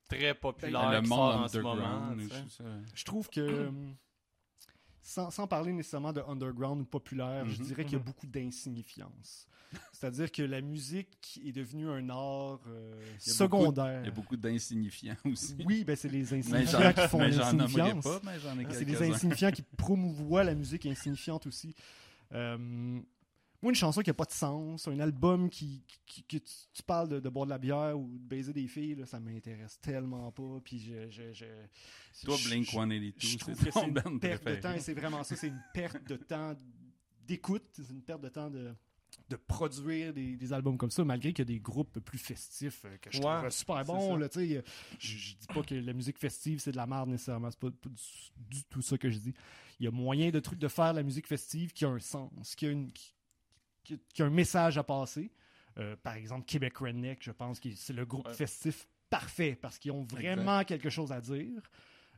très 0.08 0.32
populaires 0.34 0.90
le 0.90 1.02
qui 1.02 1.08
monde 1.10 1.18
sortent 1.32 1.44
en 1.44 1.48
ce 1.48 1.58
moment. 1.58 2.16
ça. 2.48 2.64
Je 2.94 3.04
trouve 3.04 3.28
que, 3.28 3.70
sans, 5.08 5.30
sans 5.30 5.46
parler 5.46 5.72
nécessairement 5.72 6.12
de 6.12 6.20
underground 6.28 6.82
ou 6.82 6.84
populaire, 6.84 7.46
je 7.46 7.58
Mhm. 7.60 7.66
dirais 7.66 7.84
qu'il 7.84 7.94
y 7.94 7.96
a 7.96 7.98
Mhm. 7.98 8.04
beaucoup 8.04 8.26
d'insignifiance. 8.26 9.46
C'est-à-dire 9.92 10.30
que 10.32 10.42
la 10.42 10.60
musique 10.60 11.40
est 11.44 11.52
devenue 11.52 11.88
un 11.90 12.08
art 12.10 12.60
euh, 12.66 12.92
Il 13.26 13.32
secondaire. 13.32 14.00
Il 14.02 14.06
y 14.06 14.08
a 14.08 14.14
beaucoup 14.14 14.36
d'insignifiants 14.36 15.16
aussi. 15.24 15.56
Oui, 15.66 15.84
ben 15.84 15.96
c'est 15.96 16.08
les 16.10 16.32
insignifiants 16.34 16.92
qui 16.92 17.08
font 17.08 17.18
l'insignifiance. 17.18 18.06
C'est 18.70 18.84
les 18.84 19.02
insignifiants 19.10 19.50
qui 19.50 19.62
promouvoient 19.62 20.44
la 20.44 20.54
musique 20.54 20.84
insignifiante 20.86 21.46
aussi. 21.46 21.74
Euh, 22.32 23.00
moi, 23.62 23.70
une 23.70 23.76
chanson 23.76 24.02
qui 24.02 24.10
n'a 24.10 24.14
pas 24.14 24.24
de 24.24 24.32
sens, 24.32 24.86
un 24.88 24.98
album 25.00 25.50
qui, 25.50 25.82
qui- 26.06 26.22
que 26.22 26.36
tu, 26.36 26.52
tu 26.72 26.82
parles 26.84 27.08
de, 27.08 27.20
de 27.20 27.28
boire 27.28 27.44
de 27.46 27.50
la 27.50 27.58
bière 27.58 27.98
ou 27.98 28.08
de 28.18 28.18
baiser 28.28 28.52
des 28.52 28.68
filles, 28.68 28.94
là, 28.94 29.06
ça 29.06 29.18
m'intéresse 29.18 29.80
tellement 29.80 30.30
pas. 30.30 30.60
Puis 30.64 30.78
je, 30.78 31.10
je, 31.10 31.32
je- 31.32 32.24
Toi, 32.24 32.36
je- 32.36 32.48
Blink 32.48 32.64
je- 32.66 32.70
182, 32.70 33.12
je 33.18 33.36
trouve 33.38 33.54
c'est 33.54 33.64
que 33.66 33.70
ton 33.70 33.80
c'est 33.80 33.86
une 33.88 33.94
band 33.94 34.18
perte 34.18 34.44
de 34.46 34.54
temps 34.56 34.72
et 34.72 34.80
c'est 34.80 34.94
vraiment 34.94 35.24
ça, 35.24 35.34
c'est 35.36 35.48
une 35.48 35.62
perte 35.74 36.06
de 36.08 36.16
temps 36.16 36.54
d'écoute, 37.26 37.64
c'est 37.72 37.90
une 37.90 38.02
perte 38.02 38.22
de 38.22 38.28
temps 38.28 38.48
de, 38.48 38.74
de 39.28 39.36
produire 39.36 40.14
des, 40.14 40.36
des 40.36 40.52
albums 40.52 40.78
comme 40.78 40.90
ça, 40.90 41.04
malgré 41.04 41.32
qu'il 41.32 41.40
y 41.40 41.48
a 41.50 41.54
des 41.54 41.60
groupes 41.60 41.98
plus 42.00 42.18
festifs 42.18 42.84
euh, 42.84 42.96
que 42.98 43.10
je 43.10 43.18
Ouais, 43.20 43.38
trouve 43.40 43.50
super 43.50 43.84
bons. 43.84 44.16
Là, 44.16 44.28
euh, 44.36 44.62
je, 44.98 45.16
je 45.16 45.34
dis 45.36 45.46
pas 45.48 45.62
que 45.62 45.74
la 45.74 45.92
musique 45.92 46.18
festive 46.18 46.60
c'est 46.60 46.72
de 46.72 46.76
la 46.76 46.86
merde 46.86 47.08
nécessairement, 47.10 47.50
c'est 47.50 47.58
pas, 47.60 47.70
pas 47.70 47.88
du, 47.90 48.56
du 48.56 48.64
tout 48.64 48.82
ça 48.82 48.96
que 48.96 49.10
je 49.10 49.18
dis. 49.18 49.34
Il 49.80 49.84
y 49.84 49.86
a 49.86 49.90
moyen 49.90 50.30
de 50.30 50.40
trucs 50.40 50.58
de 50.58 50.68
faire 50.68 50.92
la 50.92 51.02
musique 51.02 51.26
festive 51.26 51.72
qui 51.72 51.84
a 51.84 51.88
un 51.88 51.98
sens, 52.00 52.54
qui 52.54 52.66
a, 52.66 52.70
une, 52.70 52.90
qui, 52.92 53.12
qui- 53.96 54.00
qui 54.14 54.22
a 54.22 54.26
un 54.26 54.30
message 54.30 54.76
à 54.78 54.82
passer. 54.84 55.30
Euh, 55.78 55.96
par 56.02 56.14
exemple, 56.14 56.44
Québec 56.44 56.76
Redneck, 56.78 57.22
je 57.22 57.30
pense 57.30 57.60
que 57.60 57.70
c'est 57.74 57.92
le 57.92 58.04
groupe 58.04 58.26
Ouais. 58.26 58.34
festif 58.34 58.88
parfait 59.10 59.56
parce 59.60 59.78
qu'ils 59.78 59.92
ont 59.92 60.02
vraiment 60.04 60.64
quelque 60.64 60.90
chose 60.90 61.12
à 61.12 61.20
dire. 61.20 61.62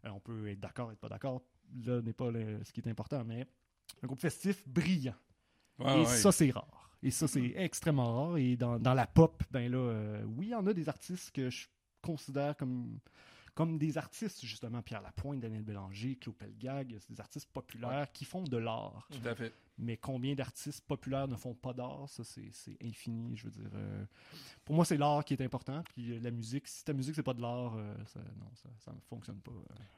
Euh, 0.04 0.08
on 0.10 0.20
peut 0.20 0.48
être 0.48 0.60
d'accord, 0.60 0.90
être 0.92 0.98
pas 0.98 1.08
d'accord. 1.08 1.42
Là 1.84 2.00
n'est 2.02 2.12
pas 2.12 2.30
le- 2.30 2.62
ce 2.64 2.72
qui 2.72 2.80
est 2.80 2.88
important, 2.88 3.22
mais 3.24 3.46
un 4.02 4.06
groupe 4.06 4.20
festif 4.20 4.66
brillant. 4.66 5.14
Ouais, 5.78 5.94
et 5.94 6.00
ouais. 6.00 6.04
ça, 6.06 6.32
c'est 6.32 6.50
rare. 6.50 6.90
Et 7.02 7.10
ça, 7.10 7.28
c'est 7.28 7.52
extrêmement 7.56 8.26
rare. 8.28 8.36
Et 8.38 8.56
dans, 8.56 8.78
dans 8.78 8.92
la 8.94 9.06
pop, 9.06 9.42
ben 9.50 9.70
là, 9.70 9.78
euh, 9.78 10.22
oui, 10.24 10.46
il 10.46 10.50
y 10.50 10.54
en 10.54 10.66
a 10.66 10.72
des 10.74 10.88
artistes 10.88 11.30
que 11.30 11.48
je 11.48 11.66
considère 12.02 12.56
comme, 12.56 12.98
comme 13.60 13.76
des 13.76 13.98
artistes, 13.98 14.40
justement. 14.46 14.80
Pierre 14.80 15.02
Lapointe, 15.02 15.40
Daniel 15.40 15.62
Bélanger, 15.62 16.16
Claude 16.16 16.36
Pelgag, 16.36 16.96
c'est 16.98 17.10
des 17.10 17.20
artistes 17.20 17.50
populaires 17.52 18.10
qui 18.10 18.24
font 18.24 18.42
de 18.42 18.56
l'art. 18.56 19.06
Tout 19.10 19.28
à 19.28 19.34
fait. 19.34 19.52
Mais 19.76 19.98
combien 19.98 20.34
d'artistes 20.34 20.82
populaires 20.86 21.28
ne 21.28 21.36
font 21.36 21.54
pas 21.54 21.74
d'art, 21.74 22.08
ça, 22.08 22.24
c'est 22.24 22.48
c'est 22.52 22.76
infini. 22.82 23.36
Je 23.36 23.44
veux 23.44 23.50
dire, 23.50 23.70
euh, 23.74 24.04
pour 24.64 24.74
moi, 24.74 24.84
c'est 24.86 24.96
l'art 24.96 25.24
qui 25.26 25.34
est 25.34 25.42
important. 25.42 25.82
Puis 25.92 26.12
euh, 26.12 26.20
la 26.20 26.30
musique, 26.30 26.66
si 26.68 26.84
ta 26.84 26.94
musique, 26.94 27.14
c'est 27.14 27.22
pas 27.22 27.34
de 27.34 27.42
l'art, 27.42 27.74
euh, 27.76 27.94
ça, 28.06 28.20
non, 28.38 28.50
ça, 28.54 28.68
ça 28.78 28.92
ne 28.92 29.00
fonctionne 29.00 29.40
pas. 29.40 29.52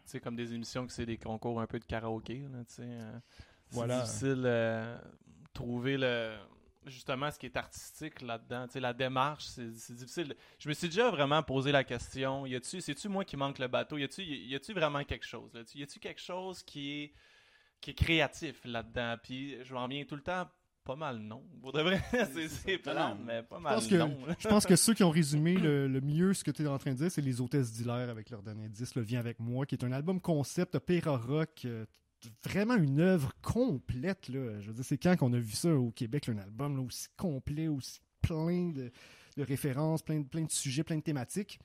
sais, 0.05 0.19
comme 0.21 0.35
des 0.35 0.53
émissions 0.55 0.85
que 0.87 0.93
c'est 0.93 1.07
des 1.07 1.19
concours 1.19 1.61
un 1.61 1.67
peu 1.69 1.79
de 1.79 1.85
karaoké, 1.85 2.41
là, 2.53 2.65
tu 2.65 2.75
sais. 2.75 2.83
euh, 2.85 3.19
c'est 3.69 3.75
Voilà. 3.77 4.03
difficile 4.03 4.43
euh, 4.45 4.99
trouver 5.53 5.97
le 5.99 6.37
justement 6.87 7.31
ce 7.31 7.39
qui 7.39 7.47
est 7.47 7.57
artistique 7.57 8.21
là-dedans. 8.23 8.67
Tu 8.67 8.75
sais, 8.75 8.81
la 8.81 8.93
démarche, 8.93 9.45
c'est 9.47 9.95
difficile. 9.95 10.35
Je 10.59 10.69
me 10.69 10.75
suis 10.75 10.89
déjà 10.89 11.11
vraiment 11.11 11.43
posé 11.43 11.73
la 11.73 11.85
question, 11.85 12.47
y 12.47 12.55
a-tu, 12.55 12.81
c'est-tu 12.81 13.09
moi 13.09 13.25
qui 13.25 13.37
manque 13.37 13.59
le 13.59 13.69
bateau? 13.69 13.99
Y 13.99 14.05
a-tu, 14.05 14.23
y 14.23 14.55
a-tu 14.55 14.73
vraiment 14.73 15.05
quelque 15.05 15.27
chose? 15.27 15.53
Là? 15.55 15.63
Y 15.75 15.83
a-tu 15.83 15.99
quelque 16.01 16.21
chose 16.21 16.63
qui 16.63 17.03
est, 17.03 17.13
qui 17.81 17.91
est 17.91 17.95
créatif 17.95 18.61
là-dedans? 18.65 19.17
Puis 19.23 19.57
je 19.65 19.75
m'en 19.75 19.87
viens 19.89 20.05
tout 20.05 20.17
le 20.17 20.23
temps 20.23 20.49
pas 20.85 20.97
mal 20.97 21.19
non. 21.19 21.45
Pour 21.61 21.71
de 21.73 21.81
vrai, 21.81 22.03
c'est, 22.13 22.49
mais 23.25 23.43
pas 23.45 23.61
mal 23.61 23.75
pense 23.77 23.87
que- 23.87 23.95
non. 23.95 24.19
Je 24.37 24.49
pense 24.49 24.67
que 24.67 24.75
ceux 24.75 24.95
qui 24.95 25.05
ont 25.05 25.11
résumé 25.11 25.55
le, 25.55 25.87
le 25.87 26.01
mieux 26.01 26.35
ce 26.35 26.43
que 26.43 26.51
tu 26.51 26.65
es 26.65 26.67
en 26.67 26.77
train 26.79 26.91
de 26.91 26.97
dire, 26.97 27.09
c'est 27.11 27.21
les 27.21 27.41
hôtesses 27.41 27.71
d'Hilaire 27.73 28.11
avec 28.11 28.31
leur 28.31 28.43
dernier 28.43 28.69
disque, 28.69 28.97
Le 28.97 29.03
Viens 29.03 29.21
avec 29.21 29.39
moi, 29.39 29.65
qui 29.65 29.77
est 29.77 29.85
un 29.85 29.93
album 29.93 30.21
concept 30.21 30.75
opéra 30.75 31.17
rock. 31.17 31.63
euh, 31.67 31.87
Vraiment 32.45 32.77
une 32.77 33.01
œuvre 33.01 33.33
complète. 33.43 34.29
Là. 34.29 34.61
Je 34.61 34.69
veux 34.69 34.75
dire, 34.75 34.85
c'est 34.85 34.99
quand 34.99 35.17
qu'on 35.17 35.33
a 35.33 35.39
vu 35.39 35.53
ça 35.53 35.75
au 35.75 35.91
Québec, 35.91 36.29
un 36.29 36.39
album 36.39 36.77
là, 36.77 36.83
aussi 36.83 37.09
complet, 37.17 37.69
aussi 37.69 38.01
plein 38.21 38.71
de, 38.71 38.91
références, 39.39 40.03
plein 40.03 40.21
de, 40.21 40.27
plein 40.27 40.45
de 40.45 40.51
sujets, 40.51 40.85
plein 40.85 40.97
de 40.97 41.03
thématiques. 41.03 41.59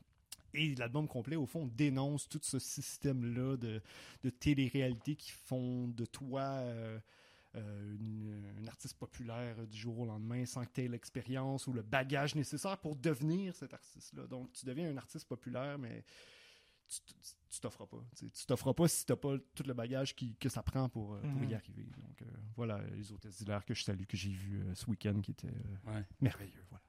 Et 0.54 0.74
l'album 0.76 1.08
complet, 1.08 1.36
au 1.36 1.46
fond, 1.46 1.68
dénonce 1.68 2.28
tout 2.28 2.40
ce 2.42 2.58
système-là 2.58 3.58
de, 3.58 3.82
télé-réalité 4.30 5.16
qui 5.16 5.32
font 5.32 5.88
de 5.88 6.06
toi 6.06 6.42
euh, 6.42 6.98
euh, 7.56 7.96
une 8.60 8.68
artiste 8.68 8.98
populaire 8.98 9.56
du 9.68 9.78
jour 9.78 10.00
au 10.00 10.06
lendemain 10.06 10.46
sans 10.46 10.66
que 10.66 10.72
tu 10.74 10.84
aies 10.84 10.88
l'expérience 10.88 11.68
ou 11.68 11.74
le 11.74 11.82
bagage 11.82 12.36
nécessaire 12.36 12.78
pour 12.78 12.96
devenir 12.96 13.56
cet 13.56 13.74
artiste-là. 13.74 14.28
Donc, 14.28 14.52
tu 14.54 14.66
deviens 14.66 14.90
un 14.90 14.98
artiste 14.98 15.28
populaire, 15.28 15.78
mais 15.78 16.04
tu 16.88 17.60
t'offres 17.62 17.86
pas. 17.86 18.04
Tu 18.16 18.46
t'offres 18.46 18.74
pas 18.74 18.88
si 18.88 19.06
tu 19.06 19.12
n'as 19.12 19.16
pas 19.18 19.36
tout 19.56 19.64
le 19.66 19.74
bagage 19.74 20.16
qui- 20.16 20.36
que 20.36 20.50
ça 20.50 20.62
prend 20.64 20.88
pour, 20.90 21.16
euh, 21.16 21.22
pour 21.22 21.44
y 21.44 21.48
Mhm. 21.48 21.54
arriver. 21.56 21.84
Donc, 21.98 22.22
euh, 22.22 22.26
voilà, 22.56 22.80
les 22.96 23.12
hôtesses 23.12 23.38
d'hilaire 23.38 23.66
que 23.66 23.74
je 23.74 23.84
salue, 23.84 24.04
que 24.06 24.16
j'ai 24.18 24.32
vu 24.32 24.62
euh, 24.62 24.76
ce 24.76 24.86
week-end, 24.90 25.20
qui 25.22 25.32
étaient 25.32 25.48
euh, 25.48 25.92
Ouais. 25.94 26.04
merveilleux. 26.22 26.64
Voilà. 26.70 26.84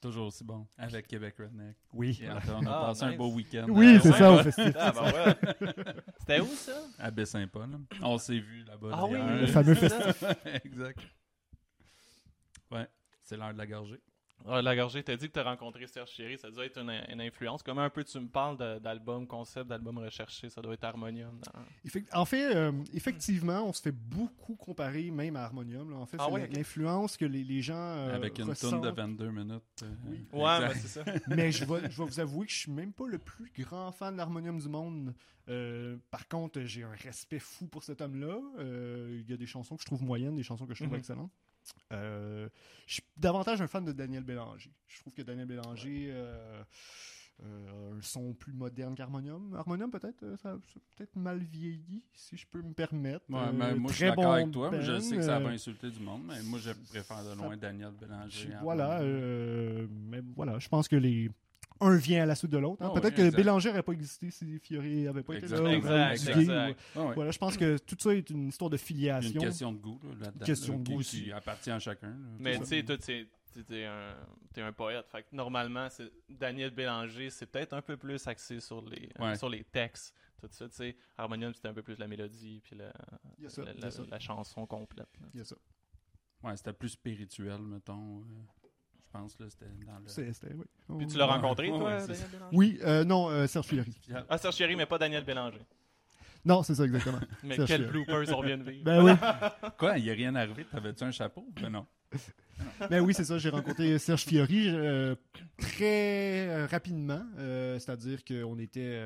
Toujours 0.00 0.26
aussi 0.26 0.42
bon. 0.42 0.66
Avec 0.78 1.06
Québec 1.06 1.36
Redneck. 1.38 1.76
Oui. 1.92 2.20
On 2.24 2.66
a 2.66 2.70
Ah, 2.72 2.86
passé 2.86 3.04
un 3.04 3.16
beau 3.16 3.32
week-end. 3.32 3.66
Oui, 3.68 3.96
à- 3.96 4.00
c'est 4.00 4.10
ouais. 4.10 4.18
ça, 4.18 4.32
au 4.32 4.42
festif. 4.42 4.74
Ah, 4.76 4.90
ben 4.92 5.12
ouais. 5.12 5.94
C'était 6.18 6.40
où 6.40 6.46
ça? 6.46 6.82
À 6.98 7.10
Baie-Saint-Paul. 7.12 7.78
On 8.02 8.18
s'est 8.18 8.40
vu 8.40 8.64
là-bas. 8.64 8.90
Ah 8.92 9.06
oui. 9.06 9.18
Le 9.40 9.46
fameux 9.46 9.74
c'est 9.76 9.88
ça. 10.12 10.34
exact. 10.64 10.98
Ouais, 12.70 12.88
c'est 13.22 13.36
l'heure 13.36 13.52
de 13.52 13.58
la 13.58 13.66
gorgée. 13.66 14.00
Ah, 14.48 14.60
la 14.62 14.74
gorgée, 14.76 15.02
t'as 15.02 15.16
dit 15.16 15.28
que 15.28 15.32
t'as 15.32 15.42
rencontré 15.44 15.86
Serge 15.86 16.10
Chéry, 16.10 16.36
ça 16.38 16.50
doit 16.50 16.64
être 16.66 16.78
une, 16.78 16.90
une 17.08 17.20
influence. 17.20 17.62
Comment 17.62 17.82
un 17.82 17.90
peu 17.90 18.02
tu 18.02 18.18
me 18.18 18.26
parles 18.26 18.56
d'album 18.80 19.26
concept, 19.26 19.68
d'album 19.68 19.98
recherché, 19.98 20.48
ça 20.50 20.60
doit 20.60 20.74
être 20.74 20.84
Harmonium. 20.84 21.38
dans- 21.40 22.20
En 22.20 22.24
fait, 22.24 22.54
euh, 22.54 22.72
effectivement, 22.92 23.62
on 23.68 23.72
se 23.72 23.82
fait 23.82 23.92
beaucoup 23.92 24.56
comparer 24.56 25.10
même 25.10 25.36
à 25.36 25.44
Harmonium. 25.44 25.90
là. 25.90 25.96
En 25.98 26.06
fait, 26.06 26.16
Ah 26.20 26.26
c'est 26.28 26.32
ouais, 26.34 26.48
l'influence 26.48 27.16
que 27.16 27.24
les, 27.24 27.44
les 27.44 27.62
gens 27.62 27.74
euh, 27.76 28.14
Avec 28.16 28.38
une 28.38 28.52
tonne 28.54 28.80
de 28.80 28.90
22 28.90 29.30
minutes. 29.30 29.62
euh, 29.82 29.86
Oui. 30.08 30.26
Ouais, 30.32 30.58
ben 30.60 30.70
c'est 30.74 30.88
ça. 30.88 31.04
Mais 31.28 31.52
je 31.52 31.64
vais, 31.64 31.90
je 31.90 31.96
vais 32.02 32.04
vous 32.08 32.20
avouer 32.20 32.46
que 32.46 32.52
je 32.52 32.58
suis 32.58 32.72
même 32.72 32.92
pas 32.92 33.06
le 33.06 33.18
plus 33.18 33.50
grand 33.60 33.92
fan 33.92 34.12
de 34.14 34.18
l'harmonium 34.18 34.58
du 34.58 34.68
monde. 34.68 35.14
Euh, 35.48 35.96
par 36.10 36.26
contre, 36.28 36.60
j'ai 36.62 36.84
un 36.84 36.92
respect 37.02 37.38
fou 37.40 37.66
pour 37.66 37.82
cet 37.82 38.00
homme-là. 38.00 38.38
Euh, 38.58 39.18
Il 39.22 39.30
y 39.30 39.34
a 39.34 39.36
des 39.36 39.46
chansons 39.46 39.76
que 39.76 39.82
je 39.82 39.86
trouve 39.86 40.02
moyennes, 40.02 40.36
des 40.36 40.42
chansons 40.42 40.66
que 40.66 40.74
je 40.74 40.80
trouve 40.82 40.92
Mhm. 40.94 40.98
excellentes. 40.98 41.32
Euh, 41.92 42.48
je 42.86 42.94
suis 42.94 43.02
davantage 43.16 43.60
un 43.62 43.66
fan 43.66 43.84
de 43.84 43.92
Daniel 43.92 44.24
Bélanger. 44.24 44.70
Je 44.88 45.00
trouve 45.00 45.12
que 45.12 45.22
Daniel 45.22 45.46
Bélanger 45.46 46.08
euh, 46.10 46.62
euh, 47.44 47.68
a 47.92 47.96
un 47.96 48.02
son 48.02 48.34
plus 48.34 48.52
moderne 48.52 48.94
qu'Harmonium. 48.94 49.54
Harmonium, 49.54 49.90
peut-être, 49.90 50.22
euh, 50.22 50.36
ça, 50.36 50.56
ça 50.66 50.76
a 50.76 50.80
peut-être 50.96 51.16
mal 51.16 51.38
vieilli, 51.38 52.02
si 52.14 52.36
je 52.36 52.46
peux 52.46 52.62
me 52.62 52.72
permettre. 52.72 53.24
Ouais, 53.30 53.38
Euh, 53.40 53.52
mais 53.52 53.74
moi, 53.74 53.90
je 53.90 53.96
suis 53.96 54.04
d'accord 54.06 54.24
bon 54.24 54.30
avec 54.32 54.50
toi. 54.50 54.70
mais 54.70 54.82
je 54.82 54.92
band, 54.92 55.00
sais 55.00 55.16
que 55.16 55.22
ça 55.22 55.36
euh, 55.36 55.40
va 55.40 55.50
insulter 55.50 55.90
du 55.90 56.00
monde, 56.00 56.22
mais 56.26 56.42
moi, 56.42 56.58
je 56.58 56.70
préfère 56.88 57.22
de 57.24 57.30
ça- 57.30 57.34
loin 57.34 57.56
Daniel 57.56 57.92
Bélanger. 58.00 58.50
Voilà, 58.62 59.00
euh, 59.00 59.86
mais 59.90 60.20
voilà, 60.36 60.58
je 60.58 60.68
pense 60.68 60.88
que 60.88 60.96
les 60.96 61.30
un 61.82 61.96
vient 61.96 62.22
à 62.22 62.26
la 62.26 62.34
suite 62.34 62.50
de 62.50 62.58
l'autre. 62.58 62.82
hein. 62.82 62.88
Ah 62.90 63.00
Peut-être 63.00 63.12
oui, 63.12 63.16
que 63.18 63.22
exact. 63.22 63.36
Bélanger 63.36 63.68
n'aurait 63.70 63.82
pas 63.82 63.92
existé 63.92 64.30
si 64.30 64.58
Fiori 64.60 65.02
n'avait 65.04 65.22
pas 65.22 65.34
été 65.34 65.44
Exact. 65.44 65.60
là. 65.62 65.72
Exact, 66.12 66.36
exact. 66.38 66.80
ou-. 66.96 67.12
Voilà, 67.14 67.30
je 67.30 67.38
pense 67.38 67.56
que 67.56 67.78
tout 67.78 67.96
ça 67.98 68.14
est 68.14 68.30
une 68.30 68.48
histoire 68.48 68.70
de 68.70 68.76
Une 68.76 68.78
filiation. 68.78 69.40
question 69.40 69.72
de 69.72 69.78
goût 69.78 70.00
là, 70.04 70.26
là-dedans. 70.26 70.46
question 70.46 70.72
là, 70.74 70.78
de 70.78 70.84
goût 70.84 70.92
qui 70.92 70.98
aussi. 70.98 71.32
appartient 71.32 71.70
à 71.70 71.78
chacun. 71.78 72.08
là. 72.10 72.16
Mais 72.38 72.58
tu 72.58 72.64
sais, 72.66 72.82
toi, 72.82 72.96
t'es 72.98 73.26
t'es- 73.52 73.62
t'es 73.64 73.84
un, 73.84 74.14
t'es 74.54 74.62
un 74.62 74.72
poète. 74.72 75.06
Fait 75.10 75.22
que 75.22 75.28
normalement, 75.36 75.88
Daniel 76.30 76.70
Bélanger, 76.70 77.28
c'est 77.30 77.46
peut-être 77.46 77.74
un 77.74 77.82
peu 77.82 77.96
plus 77.98 78.26
axé 78.26 78.60
sur 78.60 78.80
les, 78.88 79.10
euh, 79.20 79.34
sur 79.34 79.48
les 79.50 79.62
textes. 79.64 80.14
Tout 80.40 80.48
ça, 80.50 80.68
tu 80.68 80.74
sais. 80.74 80.96
Harmonium, 81.18 81.52
c'était 81.54 81.68
un 81.68 81.74
peu 81.74 81.82
plus 81.82 81.98
la 81.98 82.08
mélodie, 82.08 82.60
puis 82.64 82.74
la, 82.76 82.92
la, 84.10 84.18
chanson 84.18 84.66
complète. 84.66 85.06
là. 85.20 85.44
Ça. 85.44 85.54
Ouais, 86.42 86.56
c'était 86.56 86.72
plus 86.72 86.88
spirituel, 86.88 87.60
mettons. 87.60 88.24
Je 89.14 89.18
pense, 89.18 89.38
là, 89.38 89.46
c'était 89.50 89.66
dans 89.86 89.98
le... 89.98 90.08
C'était- 90.08 90.54
oui. 90.54 90.64
Puis 90.98 91.06
tu 91.06 91.14
Oh, 91.16 91.18
l'as 91.18 91.26
Ouais, 91.26 91.32
rencontré, 91.32 91.68
toi, 91.68 91.84
ouais, 91.84 92.00
c'est 92.00 92.06
Daniel 92.08 92.28
Bélanger? 92.30 92.56
Oui, 92.56 92.78
euh, 92.82 93.04
non, 93.04 93.28
euh, 93.30 93.46
Serge 93.46 93.66
Fiori. 93.66 93.94
Ah, 94.28 94.38
Serge 94.38 94.54
Chéry, 94.56 94.76
mais 94.76 94.86
pas 94.86 94.98
Daniel 94.98 95.24
Bélanger. 95.24 95.60
Non, 96.44 96.62
c'est 96.62 96.74
ça 96.74 96.84
exactement. 96.84 97.20
Mais 97.44 97.54
Serge 97.54 97.68
quel 97.68 97.86
bloopers 97.86 98.36
on 98.36 98.42
vient 98.42 98.58
de 98.58 98.68
vivre. 98.68 98.84
ben 98.84 99.02
oui, 99.04 99.12
Quoi, 99.78 99.98
il 99.98 100.04
n'y 100.04 100.10
a 100.10 100.14
rien 100.14 100.34
arrivé? 100.34 100.64
T'avais-tu 100.64 101.04
un 101.04 101.12
chapeau? 101.12 101.46
Ben 101.60 101.68
non. 101.70 101.86
ben 102.90 103.00
oui, 103.00 103.14
c'est 103.14 103.24
ça. 103.24 103.38
J'ai 103.38 103.48
rencontré 103.50 103.96
Serge 104.00 104.24
Fiori 104.24 104.66
euh, 104.68 105.14
très 105.56 106.66
rapidement. 106.66 107.22
euh, 107.38 107.78
C'est-à-dire 107.78 108.24
qu'on 108.24 108.58
était. 108.58 109.00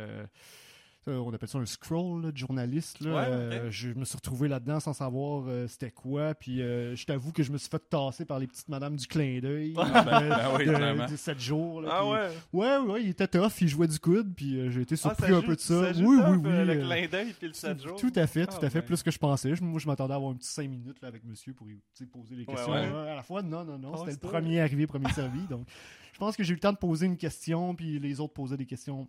Euh, 1.08 1.18
on 1.18 1.32
appelle 1.32 1.48
ça 1.48 1.58
un 1.58 1.66
scroll 1.66 2.22
là, 2.24 2.32
de 2.32 2.36
journaliste. 2.36 3.00
Là. 3.00 3.14
Ouais, 3.14 3.26
ok. 3.26 3.52
Euh, 3.54 3.70
je 3.70 3.88
me 3.90 4.04
suis 4.04 4.16
retrouvé 4.16 4.48
là-dedans 4.48 4.80
sans 4.80 4.92
savoir 4.92 5.44
euh, 5.46 5.66
c'était 5.68 5.90
quoi. 5.90 6.34
Puis 6.34 6.60
euh, 6.62 6.94
je 6.96 7.04
t'avoue 7.06 7.32
que 7.32 7.42
je 7.42 7.52
me 7.52 7.58
suis 7.58 7.68
fait 7.68 7.82
tasser 7.88 8.24
par 8.24 8.38
les 8.38 8.46
petites 8.46 8.68
madames 8.68 8.96
du 8.96 9.06
clin 9.06 9.38
d'œil 9.40 9.72
ben 9.74 10.50
oui, 10.56 10.66
de, 10.66 10.72
clairement. 10.74 11.06
de 11.06 11.16
7 11.16 11.38
jours. 11.40 11.80
là, 11.82 11.88
Ah 11.92 12.00
puis- 12.00 12.58
ouais? 12.58 12.66
ouais, 12.84 12.92
ouais, 12.92 13.02
il 13.04 13.08
était 13.10 13.28
tough, 13.28 13.52
il 13.60 13.68
jouait 13.68 13.88
du 13.88 13.98
coude, 13.98 14.34
puis 14.34 14.70
j'ai 14.70 14.80
été 14.82 14.94
Ah, 14.94 14.98
surpris 14.98 15.32
un 15.32 15.42
peu 15.42 15.54
de 15.54 15.60
ça. 15.60 15.92
Oui, 15.96 16.02
oui, 16.04 16.36
oui. 16.42 16.64
Le 16.66 16.74
clin 16.84 17.06
d'œil 17.08 17.32
puis 17.38 17.48
le 17.48 17.54
7 17.54 17.82
jours. 17.82 17.96
tout 18.00 18.12
à 18.16 18.26
fait, 18.26 18.46
tout 18.46 18.56
Ah, 18.60 18.64
à 18.66 18.70
fait, 18.70 18.82
plus 18.82 19.02
que 19.02 19.10
je 19.10 19.18
pensais. 19.18 19.54
Je- 19.54 19.62
moi, 19.62 19.78
je 19.78 19.86
m'attendais 19.86 20.12
à 20.12 20.16
avoir 20.16 20.32
un 20.32 20.36
petit 20.36 20.48
5 20.48 20.68
minutes 20.68 21.00
là, 21.02 21.08
avec 21.08 21.24
monsieur 21.24 21.52
pour 21.54 21.66
poser 22.12 22.34
les 22.34 22.44
questions 22.46 22.72
euh, 22.74 23.12
à 23.12 23.16
la 23.16 23.22
fois. 23.22 23.42
Non, 23.42 23.64
non, 23.64 23.78
non, 23.78 23.92
Ah, 23.94 23.98
c'était 23.98 24.12
le 24.12 24.18
premier 24.30 24.60
arrivé, 24.60 24.86
premier 24.86 25.10
servi. 25.12 25.40
Donc, 25.48 25.66
je 26.12 26.18
pense 26.18 26.36
que 26.36 26.42
j'ai 26.42 26.52
eu 26.52 26.54
le 26.54 26.60
temps 26.60 26.72
de 26.72 26.78
poser 26.78 27.06
une 27.06 27.16
question, 27.16 27.74
puis 27.74 27.98
les 27.98 28.20
autres 28.20 28.32
posaient 28.32 28.56
des 28.56 28.66
questions 28.66 29.06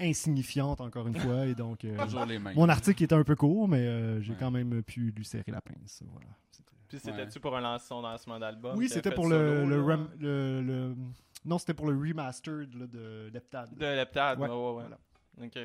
insignifiantes, 0.00 0.80
encore 0.80 1.06
une 1.08 1.16
fois. 1.18 1.46
Et 1.46 1.54
donc, 1.54 1.84
euh, 1.84 1.96
Toujours 2.04 2.24
les 2.26 2.38
mêmes. 2.38 2.54
mon 2.54 2.68
article 2.68 3.02
était 3.04 3.14
un 3.14 3.24
peu 3.24 3.36
court, 3.36 3.68
mais 3.68 3.86
euh, 3.86 4.20
j'ai 4.20 4.32
Ouais. 4.32 4.36
quand 4.38 4.50
même 4.50 4.82
pu 4.82 5.10
lui 5.16 5.24
serrer 5.24 5.50
la 5.50 5.60
pince. 5.60 6.02
Voilà. 6.12 6.28
C'était- 6.50 6.72
Puis 6.88 6.98
c'était-tu 6.98 7.40
pour 7.40 7.56
un 7.56 7.60
lance- 7.60 7.84
son 7.86 8.00
lancement 8.00 8.38
d'album? 8.38 8.76
Oui, 8.76 8.88
c'était 8.88 9.10
pour 9.10 9.28
le, 9.28 9.64
solo, 9.64 9.66
le, 9.68 9.82
rem- 9.82 10.08
le- 10.18 10.62
le- 10.62 10.96
Non, 11.44 11.58
c'était 11.58 11.74
pour 11.74 11.86
le 11.90 11.96
remastered 11.98 12.74
là, 12.74 12.86
de 12.86 13.30
Leptad. 13.32 13.74
De 13.76 13.84
Leptad, 13.86 14.38
Ouais, 14.38 14.48
ouais, 14.48 14.54
ouais, 14.54 14.72
voilà. 14.72 14.98
Ok. 15.42 15.58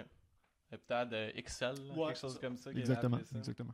Leptad 0.71 1.13
euh, 1.13 1.31
XL, 1.35 1.73
quelque 1.95 2.17
chose 2.19 2.39
comme 2.39 2.57
ça. 2.57 2.71
Exactement, 2.71 3.19
ça. 3.23 3.37
exactement. 3.37 3.73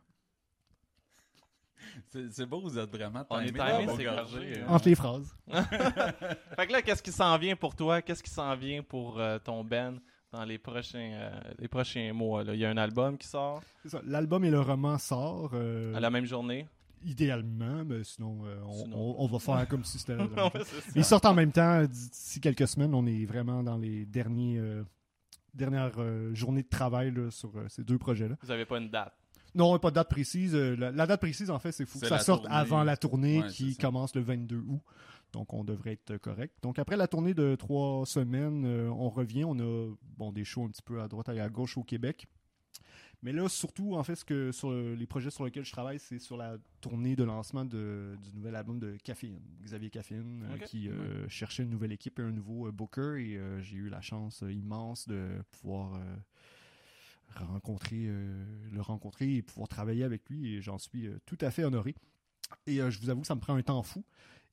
C'est 2.09 2.45
beau, 2.45 2.59
vous 2.61 2.77
êtes 2.77 2.89
vraiment 2.91 3.25
On 3.29 3.39
est 3.39 3.51
vos 3.51 3.95
c'est 3.97 4.03
gorgé, 4.03 4.61
hein. 4.61 4.65
Entre 4.67 4.89
les 4.89 4.95
phrases. 4.95 5.33
Fait 5.47 6.67
que 6.67 6.71
là, 6.73 6.81
qu'est-ce 6.81 7.01
qui 7.01 7.11
s'en 7.11 7.37
vient 7.37 7.55
pour 7.55 7.75
toi? 7.75 8.01
Qu'est-ce 8.01 8.21
qui 8.21 8.29
s'en 8.29 8.55
vient 8.55 8.83
pour 8.83 9.19
euh, 9.19 9.39
ton 9.39 9.63
Ben? 9.63 9.99
Dans 10.31 10.43
les 10.45 10.57
prochains, 10.57 11.11
euh, 11.13 11.39
les 11.59 11.67
prochains 11.67 12.13
mois? 12.13 12.43
Là? 12.43 12.53
Il 12.53 12.59
y 12.59 12.65
a 12.65 12.69
un 12.69 12.77
album 12.77 13.17
qui 13.17 13.27
sort 13.27 13.61
C'est 13.83 13.89
ça. 13.89 14.01
L'album 14.05 14.43
et 14.45 14.51
le 14.51 14.59
roman 14.61 14.97
sort. 14.97 15.51
euh, 15.53 15.93
à 15.95 15.99
la 15.99 16.09
même 16.09 16.25
journée. 16.25 16.67
Idéalement, 17.05 17.85
mais 17.85 18.03
sinon, 18.03 18.39
euh, 18.45 18.59
on, 18.65 18.83
Sinon. 18.83 18.97
on- 18.97 19.23
on 19.23 19.27
va 19.27 19.39
faire 19.57 19.67
comme 19.67 19.83
si 19.85 19.97
c'était. 19.99 20.15
Ouais. 20.15 20.27
Ils 20.95 21.05
sortent 21.05 21.25
en 21.25 21.33
même 21.33 21.51
temps. 21.51 21.83
D'ici 21.85 22.41
quelques 22.41 22.67
semaines, 22.67 22.93
on 22.93 23.05
est 23.07 23.25
vraiment 23.25 23.63
dans 23.63 23.77
les 23.77 24.05
derniers, 24.05 24.57
euh, 24.59 24.83
dernières 25.53 25.93
euh, 25.97 26.33
journées 26.35 26.63
de 26.63 26.67
travail 26.69 27.11
là, 27.11 27.31
sur 27.31 27.55
euh, 27.57 27.65
ces 27.69 27.83
deux 27.83 27.97
projets-là. 27.97 28.35
Vous 28.43 28.51
avez 28.51 28.65
pas 28.65 28.77
une 28.79 28.89
date? 28.89 29.13
Non, 29.55 29.79
pas 29.79 29.89
de 29.89 29.95
date 29.95 30.09
précise. 30.09 30.53
La, 30.55 30.91
la 30.91 31.07
date 31.07 31.21
précise, 31.21 31.49
en 31.49 31.57
fait, 31.57 31.71
c'est 31.71 31.85
fou 31.85 31.99
que 31.99 32.05
ça 32.05 32.19
sorte 32.19 32.41
tournée. 32.43 32.55
avant 32.55 32.83
la 32.83 32.97
tournée 32.97 33.41
Ouais, 33.41 33.47
qui 33.47 33.75
commence 33.77 34.13
le 34.13 34.21
22 34.21 34.57
août. 34.57 34.81
Donc, 35.31 35.53
on 35.53 35.63
devrait 35.63 35.91
être 35.93 36.17
correct. 36.17 36.55
Donc, 36.63 36.79
après 36.79 36.97
la 36.97 37.07
tournée 37.07 37.33
de 37.33 37.55
trois 37.55 38.05
semaines, 38.05 38.65
euh, 38.65 38.89
on 38.89 39.09
revient. 39.09 39.43
On 39.45 39.59
a 39.59 39.93
bon, 40.17 40.31
des 40.31 40.43
shows 40.45 40.65
un 40.65 40.69
petit 40.69 40.81
peu 40.81 41.01
à 41.01 41.07
droite 41.07 41.29
et 41.29 41.39
à 41.39 41.49
gauche 41.49 41.77
au 41.77 41.83
Québec. 41.83 42.27
Mais 43.21 43.33
là, 43.33 43.49
surtout, 43.49 43.95
en 43.95 44.03
fait, 44.03 44.15
ce 44.15 44.23
que 44.23 44.51
sur 44.53 44.71
le- 44.71 44.95
les 44.95 45.05
projets 45.05 45.29
sur 45.29 45.43
lesquels 45.43 45.65
je 45.65 45.71
travaille, 45.73 45.99
c'est 45.99 46.19
sur 46.19 46.37
la 46.37 46.57
tournée 46.79 47.17
de 47.17 47.23
lancement 47.25 47.65
de- 47.65 48.15
du 48.23 48.31
nouvel 48.33 48.55
album 48.55 48.79
de 48.79 48.95
Caféine. 49.03 49.41
Xavier 49.61 49.89
Caféine, 49.89 50.43
euh, 50.45 50.57
qui 50.65 50.87
euh, 50.89 51.27
cherchait 51.27 51.63
une 51.63 51.69
nouvelle 51.69 51.91
équipe 51.91 52.17
et 52.19 52.23
un 52.23 52.31
nouveau 52.31 52.71
booker. 52.71 53.17
Et 53.19 53.37
j'ai 53.61 53.75
eu 53.75 53.89
la 53.89 53.99
chance 54.01 54.41
immense 54.49 55.05
de 55.07 55.43
pouvoir 55.51 55.99
rencontrer, 57.35 58.07
le 58.71 58.81
rencontrer 58.81 59.35
et 59.35 59.41
pouvoir 59.41 59.67
travailler 59.67 60.03
avec 60.03 60.29
lui. 60.29 60.55
Et 60.55 60.61
j'en 60.61 60.77
suis 60.77 61.09
tout 61.25 61.37
à 61.41 61.51
fait 61.51 61.63
honoré. 61.63 61.95
Et 62.67 62.77
je 62.77 62.99
vous 62.99 63.09
avoue 63.09 63.21
que 63.21 63.27
ça 63.27 63.35
me 63.35 63.39
prend 63.41 63.53
un 63.55 63.61
temps 63.61 63.83
fou. 63.83 64.03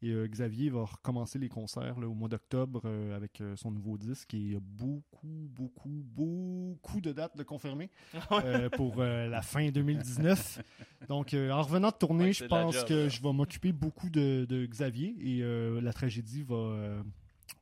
Et 0.03 0.11
euh, 0.11 0.27
Xavier 0.29 0.69
va 0.71 0.85
recommencer 0.85 1.39
les 1.39 1.49
concerts 1.49 1.99
là, 1.99 2.07
au 2.07 2.13
mois 2.15 2.29
d'octobre 2.29 2.83
euh, 2.85 3.17
avec 3.17 3.41
euh, 3.41 3.57
son 3.57 3.71
nouveau 3.71 3.97
disque. 3.97 4.35
Et 4.35 4.39
il 4.39 4.53
y 4.53 4.57
a 4.57 4.61
beaucoup, 4.61 5.49
beaucoup, 5.51 6.05
beaucoup 6.15 7.01
de 7.01 7.13
dates 7.13 7.37
de 7.37 7.43
confirmer 7.43 7.89
euh, 8.33 8.69
pour 8.71 8.97
euh, 9.01 9.27
la 9.29 9.41
fin 9.43 9.71
2019. 9.71 10.63
Donc, 11.09 11.33
euh, 11.35 11.51
en 11.51 11.63
revenant 11.63 11.89
de 11.91 11.95
tournée, 11.97 12.25
Ouais, 12.25 12.33
je 12.33 12.45
pense 12.45 12.75
job, 12.75 12.87
que 12.89 12.95
là. 12.95 13.09
je 13.09 13.23
vais 13.23 13.33
m'occuper 13.33 13.73
beaucoup 13.73 14.11
de, 14.11 14.45
de 14.49 14.67
Xavier. 14.67 15.15
Et 15.21 15.43
euh, 15.43 15.81
la 15.81 15.93
tragédie 15.93 16.43
va. 16.43 16.57
euh, 16.57 17.03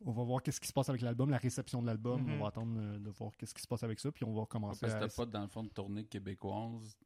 on 0.05 0.11
va 0.13 0.23
voir 0.25 0.43
qu'est-ce 0.43 0.61
qui 0.61 0.69
se 0.69 0.73
passe 0.73 0.89
avec 0.89 1.03
l'album, 1.03 1.31
la 1.31 1.37
réception 1.39 1.81
de 1.83 1.87
l'album. 1.87 2.21
Mhm. 2.23 2.33
On 2.35 2.43
va 2.43 2.49
attendre 2.49 2.75
euh, 2.79 2.99
de 2.99 3.11
voir 3.11 3.31
qu'est-ce 3.37 3.55
qui 3.55 3.63
se 3.63 3.69
passe 3.69 3.83
avec 3.85 4.01
ça. 4.01 4.11
Puis 4.11 4.25
on 4.25 4.33
va 4.35 4.41
recommencer 4.41 4.81
Parce 4.81 4.95
que 4.95 5.05
à- 5.05 5.25
pas, 5.25 5.31
dans 5.31 5.43
le 5.43 5.49
fond, 5.49 5.63
de 5.63 5.69
tournée 5.69 6.05
québécoise. 6.05 6.97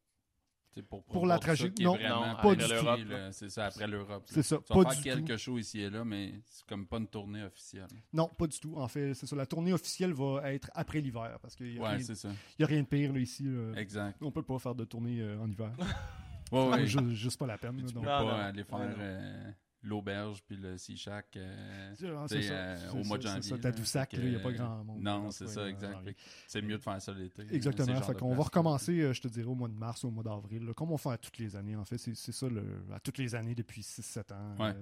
Pour, 0.87 1.03
Pour 1.03 1.25
la 1.25 1.39
tragique, 1.39 1.77
non. 1.81 1.97
pas 2.41 2.55
du 2.55 2.63
tout. 2.63 2.85
C'est 3.31 3.49
ça, 3.49 3.65
après 3.65 3.85
l'Europe. 3.87 4.23
C'est 4.27 4.43
ça, 4.43 4.59
pas 4.59 4.83
faire 4.91 5.15
du 5.17 5.23
quelques 5.25 5.31
tout. 5.37 5.37
shows 5.43 5.57
ici 5.57 5.81
et 5.81 5.89
là, 5.89 6.05
mais 6.05 6.41
c'est 6.49 6.65
comme 6.65 6.87
pas 6.87 6.97
une 6.97 7.07
tournée 7.07 7.43
officielle. 7.43 7.87
Non, 8.13 8.27
pas 8.29 8.47
du 8.47 8.57
tout. 8.59 8.75
En 8.77 8.87
fait, 8.87 9.13
c'est 9.13 9.25
ça. 9.25 9.35
La 9.35 9.45
tournée 9.45 9.73
officielle 9.73 10.13
va 10.13 10.53
être 10.53 10.69
après 10.73 11.01
l'hiver 11.01 11.37
parce 11.41 11.55
qu'il 11.55 11.71
n'y 11.73 11.77
a, 11.79 11.81
Ouais, 11.81 11.87
a 11.89 12.65
rien 12.65 12.81
de 12.83 12.87
pire 12.87 13.11
là, 13.11 13.19
ici. 13.19 13.43
là. 13.45 13.73
Exact. 13.79 14.17
On 14.21 14.31
peut 14.31 14.43
pas 14.43 14.57
faire 14.59 14.75
de 14.75 14.85
tournée 14.85 15.19
euh, 15.21 15.39
en 15.39 15.49
hiver. 15.49 15.71
Ouais, 16.51 16.67
ouais. 16.67 16.87
Ju- 16.87 17.13
Juste, 17.13 17.37
pas 17.37 17.45
la 17.45 17.59
peine. 17.59 17.75
Tu 17.77 17.93
donc. 17.93 18.03
peux 18.05 18.09
Non, 18.09 18.17
pas 18.17 18.23
non. 18.23 18.29
aller 18.31 18.63
faire 18.63 18.79
euh, 18.97 19.51
l'auberge 19.81 20.43
puis 20.45 20.57
le 20.57 20.77
Sea 20.77 20.97
Shack 20.97 21.37
euh, 21.37 21.93
Ah, 22.01 22.25
euh, 22.31 22.91
au 22.91 23.03
mois 23.05 23.17
de 23.17 23.23
ça, 23.23 23.29
c'est 23.41 23.49
janvier. 23.49 23.49
ça. 23.49 23.55
Fait 23.57 23.97
là, 23.97 24.05
que, 24.05 24.17
il 24.17 24.29
n'y 24.31 24.35
a 24.35 24.39
pas 24.39 24.51
grand 24.51 24.83
monde. 24.83 25.01
Non, 25.01 25.31
c'est 25.31 25.47
ce 25.47 25.53
ça, 25.53 25.69
exact. 25.69 25.93
janvier. 25.93 26.15
C'est 26.47 26.61
mieux 26.61 26.77
de 26.77 26.83
faire 26.83 27.01
ça 27.01 27.13
l'été. 27.13 27.43
Exactement. 27.51 28.01
Fait 28.01 28.13
qu'on 28.17 28.35
va 28.35 28.43
recommencer, 28.43 28.99
euh, 28.99 29.13
je 29.13 29.21
te 29.21 29.27
dirais, 29.27 29.47
au 29.47 29.55
mois 29.55 29.67
de 29.69 29.73
mars, 29.73 30.03
au 30.03 30.11
mois 30.11 30.23
d'avril, 30.23 30.71
comme 30.75 30.91
on 30.91 30.97
fait 30.97 31.11
à 31.11 31.17
toutes 31.17 31.37
les 31.37 31.55
années. 31.55 31.75
En 31.75 31.85
fait, 31.85 31.97
c'est 31.97 32.15
c'est 32.15 32.31
ça, 32.31 32.47
le, 32.47 32.63
à 32.93 32.99
toutes 32.99 33.17
les 33.17 33.35
années 33.35 33.55
depuis 33.55 33.81
6-7 33.81 34.33
ans. 34.33 34.55
Ouais. 34.59 34.75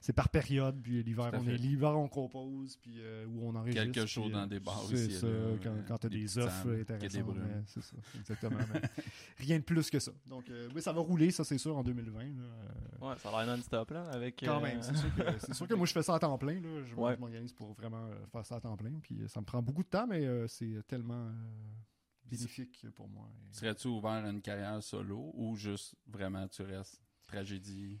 C'est 0.00 0.12
par 0.12 0.28
période, 0.28 0.80
puis 0.82 1.02
l'hiver, 1.02 1.30
on 1.34 1.46
est 1.46 1.56
l'hiver, 1.56 1.98
on 1.98 2.08
compose, 2.08 2.76
puis 2.76 2.94
euh, 3.00 3.26
où 3.26 3.46
on 3.48 3.54
enregistre. 3.54 3.82
Quelques 3.92 4.06
shows 4.08 4.22
puis, 4.22 4.32
dans 4.32 4.46
des 4.46 4.60
bars 4.60 4.82
C'est 4.88 5.10
ça, 5.10 5.26
là, 5.26 5.56
quand, 5.62 5.74
quand 5.86 5.98
t'as 5.98 6.08
des 6.08 6.38
offres 6.38 6.68
intéressantes. 6.80 7.36
C'est 7.66 7.82
ça, 7.82 7.96
exactement. 8.18 8.58
rien 9.38 9.58
de 9.58 9.64
plus 9.64 9.90
que 9.90 9.98
ça. 9.98 10.12
Donc, 10.26 10.44
oui, 10.74 10.80
ça 10.82 10.92
va 10.92 11.00
rouler, 11.00 11.30
ça, 11.30 11.44
c'est 11.44 11.58
sûr, 11.58 11.76
en 11.76 11.82
2020. 11.82 12.18
là. 12.22 12.26
Euh, 12.26 13.06
Ouais, 13.08 13.14
ça 13.22 13.28
a 13.30 13.44
l'air 13.44 13.56
non-stop, 13.56 13.90
là, 13.90 14.08
avec... 14.10 14.37
Quand 14.46 14.60
même, 14.60 14.82
c'est 14.82 14.96
sûr, 14.96 15.14
que, 15.14 15.22
c'est 15.40 15.54
sûr 15.54 15.66
que 15.68 15.74
moi 15.74 15.86
je 15.86 15.92
fais 15.92 16.02
ça 16.02 16.14
à 16.14 16.18
temps 16.18 16.36
plein. 16.38 16.60
Là. 16.60 16.82
Je, 16.84 16.94
Ouais. 16.94 17.14
je 17.14 17.20
m'organise 17.20 17.52
pour 17.52 17.72
vraiment 17.74 18.06
euh, 18.06 18.26
faire 18.26 18.44
ça 18.46 18.56
à 18.56 18.60
temps 18.60 18.76
plein. 18.76 18.98
Puis 19.00 19.20
euh, 19.22 19.28
ça 19.28 19.40
me 19.40 19.46
prend 19.46 19.62
beaucoup 19.62 19.82
de 19.82 19.88
temps, 19.88 20.06
mais 20.06 20.24
euh, 20.26 20.46
c'est 20.48 20.82
tellement 20.86 21.26
euh, 21.28 21.32
bénéfique 22.24 22.86
pour 22.94 23.08
moi. 23.08 23.28
Et- 23.50 23.54
Serais-tu 23.54 23.88
ouvert 23.88 24.10
à 24.24 24.28
une 24.30 24.40
carrière 24.42 24.82
solo 24.82 25.30
ou 25.34 25.56
juste 25.56 25.94
vraiment 26.06 26.46
tu 26.48 26.62
restes 26.62 27.00
tragédie? 27.24 28.00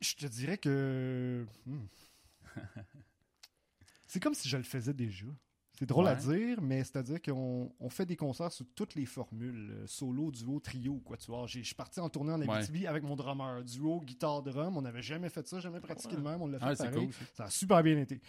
Je 0.00 0.14
te 0.14 0.26
dirais 0.26 0.58
que. 0.58 1.46
hmm. 1.66 1.86
c'est 4.06 4.20
comme 4.20 4.34
si 4.34 4.48
je 4.48 4.56
le 4.56 4.62
faisais 4.62 4.92
déjà. 4.94 5.26
C'est 5.82 5.86
drôle 5.86 6.06
à 6.06 6.12
Ouais. 6.14 6.36
dire, 6.38 6.62
mais 6.62 6.84
c'est-à-dire 6.84 7.20
qu'on 7.20 7.72
on 7.80 7.88
fait 7.90 8.06
des 8.06 8.14
concerts 8.14 8.52
sur 8.52 8.64
toutes 8.76 8.94
les 8.94 9.04
formules, 9.04 9.72
euh, 9.72 9.84
solo, 9.88 10.30
duo, 10.30 10.60
trio, 10.60 11.00
quoi 11.04 11.16
tu 11.16 11.26
vois. 11.28 11.44
J'ai- 11.48 11.58
Je 11.62 11.66
suis 11.66 11.74
parti 11.74 11.98
en 11.98 12.08
tournée 12.08 12.32
en 12.32 12.40
Ouais. 12.40 12.48
Abitibi 12.48 12.86
avec 12.86 13.02
mon 13.02 13.16
drummer, 13.16 13.64
duo, 13.64 14.00
guitare, 14.00 14.42
drum. 14.44 14.76
On 14.76 14.82
n'avait 14.82 15.02
jamais 15.02 15.28
fait 15.28 15.44
ça, 15.44 15.58
jamais 15.58 15.80
pratiqué 15.80 16.14
Ouais. 16.14 16.20
de 16.22 16.28
même. 16.28 16.40
On 16.40 16.46
l'a 16.46 16.60
fait 16.60 16.64
Ah, 16.68 16.76
c'est 16.76 16.88
pareil. 16.88 17.06
cool. 17.06 17.14
ça. 17.34 17.44
A 17.46 17.50
super 17.50 17.82
bien 17.82 17.98
été. 17.98 18.20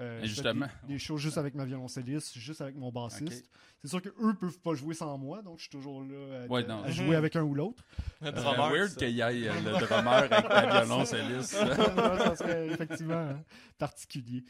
Euh, 0.00 0.20
justement- 0.24 0.66
Des, 0.88 0.94
des 0.94 0.98
shows 0.98 1.16
juste 1.16 1.38
avec 1.38 1.54
ma 1.54 1.64
violoncelliste, 1.64 2.36
juste 2.36 2.60
avec 2.60 2.74
mon 2.74 2.90
bassiste. 2.90 3.48
C'est 3.82 3.88
sûr 3.88 4.02
qu'eux 4.02 4.34
peuvent 4.40 4.58
pas 4.58 4.74
jouer 4.74 4.94
sans 4.94 5.16
moi, 5.16 5.42
donc 5.42 5.58
je 5.58 5.62
suis 5.62 5.70
toujours 5.70 6.02
là 6.02 6.42
à, 6.42 6.46
Ouais, 6.48 6.66
jouer 6.92 7.14
avec 7.14 7.36
un 7.36 7.44
ou 7.44 7.54
l'autre. 7.54 7.84
drummer, 8.20 8.36
serait 8.42 8.78
weird 8.78 8.96
qu'il 8.96 9.10
y 9.10 9.20
ait 9.20 9.48
euh, 9.48 9.54
le 9.60 9.86
drummer 9.86 10.12
avec 10.12 10.48
ta 10.48 10.66
violoncelliste. 10.82 11.52
ça 12.34 12.34
serait 12.36 12.66
effectivement 12.66 13.14
hein, 13.14 13.44
particulier. 13.78 14.42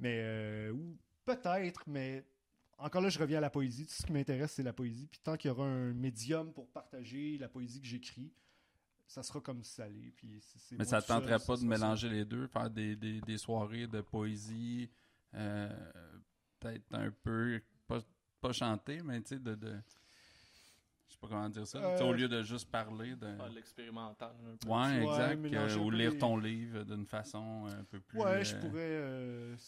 Mais 0.00 0.16
euh, 0.22 0.72
peut-être, 1.24 1.82
mais 1.86 2.24
encore 2.78 3.02
là, 3.02 3.08
je 3.10 3.18
reviens 3.18 3.38
à 3.38 3.42
la 3.42 3.50
poésie. 3.50 3.86
Tout 3.86 3.92
ce 3.94 4.06
qui 4.06 4.12
m'intéresse, 4.12 4.52
c'est 4.52 4.62
la 4.62 4.72
poésie. 4.72 5.06
Puis 5.06 5.20
tant 5.22 5.36
qu'il 5.36 5.48
y 5.48 5.52
aura 5.52 5.66
un 5.66 5.92
médium 5.92 6.52
pour 6.52 6.68
partager 6.68 7.36
la 7.38 7.48
poésie 7.48 7.80
que 7.80 7.86
j'écris, 7.86 8.32
ça 9.06 9.22
sera 9.22 9.40
comme. 9.40 9.60
Puis 9.60 10.40
c'est- 10.40 10.58
c'est 10.58 10.76
Mais 10.78 10.84
ça 10.84 11.02
te 11.02 11.08
tenterait 11.08 11.32
pas 11.38 11.38
ça 11.38 11.54
de 11.56 11.60
ça. 11.60 11.66
mélanger 11.66 12.08
les 12.08 12.24
deux, 12.24 12.46
faire 12.46 12.70
des, 12.70 12.96
des, 12.96 13.20
des 13.20 13.38
soirées 13.38 13.86
de 13.86 14.00
poésie, 14.00 14.88
euh, 15.34 15.68
peut-être 16.58 16.84
un 16.94 17.10
peu, 17.10 17.60
pas, 17.86 17.98
pas 18.40 18.52
chanter, 18.52 19.02
mais 19.02 19.20
tu 19.20 19.28
sais, 19.30 19.38
de, 19.38 19.54
de. 19.54 19.76
Je 21.08 21.14
sais 21.14 21.18
pas 21.20 21.28
comment 21.28 21.48
dire 21.48 21.66
ça. 21.66 21.80
sais, 21.98 22.02
Euh, 22.04 22.06
au 22.08 22.12
lieu 22.12 22.28
de 22.28 22.42
juste 22.42 22.70
parler 22.70 23.14
de. 23.16 23.26
Ah, 23.40 23.48
l'expérimental, 23.48 24.32
un 24.46 24.56
peu. 24.56 24.68
Ouais, 24.68 25.02
exact. 25.02 25.54
euh, 25.54 25.76
ou 25.78 25.90
lire 25.90 26.12
les- 26.12 26.18
ton 26.18 26.36
livre 26.38 26.84
d'une 26.84 27.04
façon 27.04 27.66
un 27.66 27.84
peu 27.84 27.98
plus. 28.00 28.18
Ouais, 28.20 28.44
je 28.44 28.54
euh, 28.54 28.60
pourrais. 28.60 29.58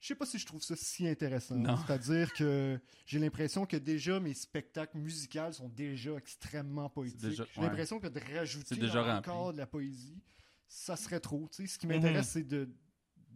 Je 0.00 0.08
sais 0.08 0.14
pas 0.14 0.26
si 0.26 0.38
je 0.38 0.46
trouve 0.46 0.62
ça 0.62 0.76
si 0.76 1.08
intéressant. 1.08 1.56
C'est-à-dire 1.86 2.32
que 2.34 2.78
j'ai 3.06 3.18
l'impression 3.18 3.66
que 3.66 3.76
déjà 3.76 4.20
mes 4.20 4.34
spectacles 4.34 4.98
musicaux 4.98 5.52
sont 5.52 5.68
déjà 5.68 6.14
extrêmement 6.16 6.88
poétiques. 6.90 7.20
déjà- 7.20 7.44
J'ai 7.54 7.60
ouais. 7.60 7.66
l'impression 7.68 7.98
que 7.98 8.06
de 8.08 8.20
rajouter 8.34 8.76
déjà 8.76 9.16
encore 9.18 9.52
de 9.52 9.58
la 9.58 9.66
poésie, 9.66 10.20
ça 10.68 10.96
serait 10.96 11.20
trop. 11.20 11.48
Tu 11.50 11.62
sais, 11.66 11.74
ce 11.74 11.78
qui 11.78 11.86
Mhm. 11.86 11.94
m'intéresse, 11.94 12.28
c'est 12.28 12.44
de 12.44 12.68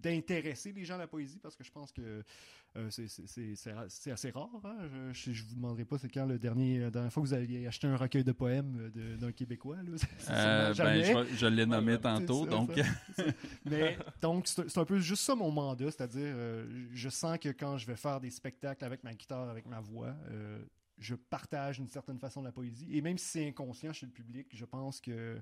d'intéresser 0.02 0.72
les 0.72 0.84
gens 0.84 0.94
à 0.94 0.98
la 0.98 1.06
poésie 1.06 1.38
parce 1.38 1.56
que 1.56 1.64
je 1.64 1.70
pense 1.70 1.92
que 1.92 2.22
euh, 2.76 2.90
c'est- 2.90 4.10
assez 4.10 4.30
rare. 4.30 4.48
hein. 4.64 4.76
Je, 5.12 5.32
je 5.32 5.44
vous 5.44 5.54
demanderai 5.54 5.84
pas 5.84 5.98
c'est 5.98 6.08
quand 6.08 6.26
le 6.26 6.38
dernier, 6.38 6.78
la 6.80 6.90
dernière 6.90 7.12
fois 7.12 7.22
que 7.22 7.28
vous 7.28 7.34
aviez 7.34 7.66
acheté 7.66 7.86
un 7.86 7.96
recueil 7.96 8.22
de 8.24 8.32
poèmes 8.32 8.90
d'un 9.18 9.32
Québécois. 9.32 9.76
là. 9.76 9.82
Euh, 10.30 10.74
ben, 10.74 11.26
je, 11.34 11.46
l'ai 11.46 11.66
nommé 11.66 11.98
tantôt, 11.98 12.44
ça, 12.44 12.50
donc 12.50 12.70
ça. 13.16 13.24
Mais 13.64 13.98
donc 14.20 14.46
c'est 14.46 14.78
un 14.78 14.84
peu 14.84 14.98
juste 15.00 15.22
ça 15.24 15.34
mon 15.34 15.50
mandat, 15.50 15.90
c'est-à-dire 15.90 16.22
euh, 16.24 16.86
je 16.92 17.08
sens 17.08 17.38
que 17.38 17.48
quand 17.48 17.76
je 17.78 17.86
vais 17.86 17.96
faire 17.96 18.20
des 18.20 18.30
spectacles 18.30 18.84
avec 18.84 19.02
ma 19.02 19.12
guitare, 19.14 19.48
avec 19.48 19.66
ma 19.66 19.80
voix, 19.80 20.14
euh, 20.30 20.62
je 20.98 21.14
partage 21.14 21.78
d'une 21.78 21.88
certaine 21.88 22.18
façon 22.18 22.42
la 22.42 22.52
poésie. 22.52 22.88
Et 22.96 23.00
même 23.00 23.18
si 23.18 23.26
c'est 23.26 23.48
inconscient 23.48 23.92
chez 23.92 24.06
le 24.06 24.12
public, 24.12 24.46
je 24.52 24.64
pense 24.64 25.00
que 25.00 25.40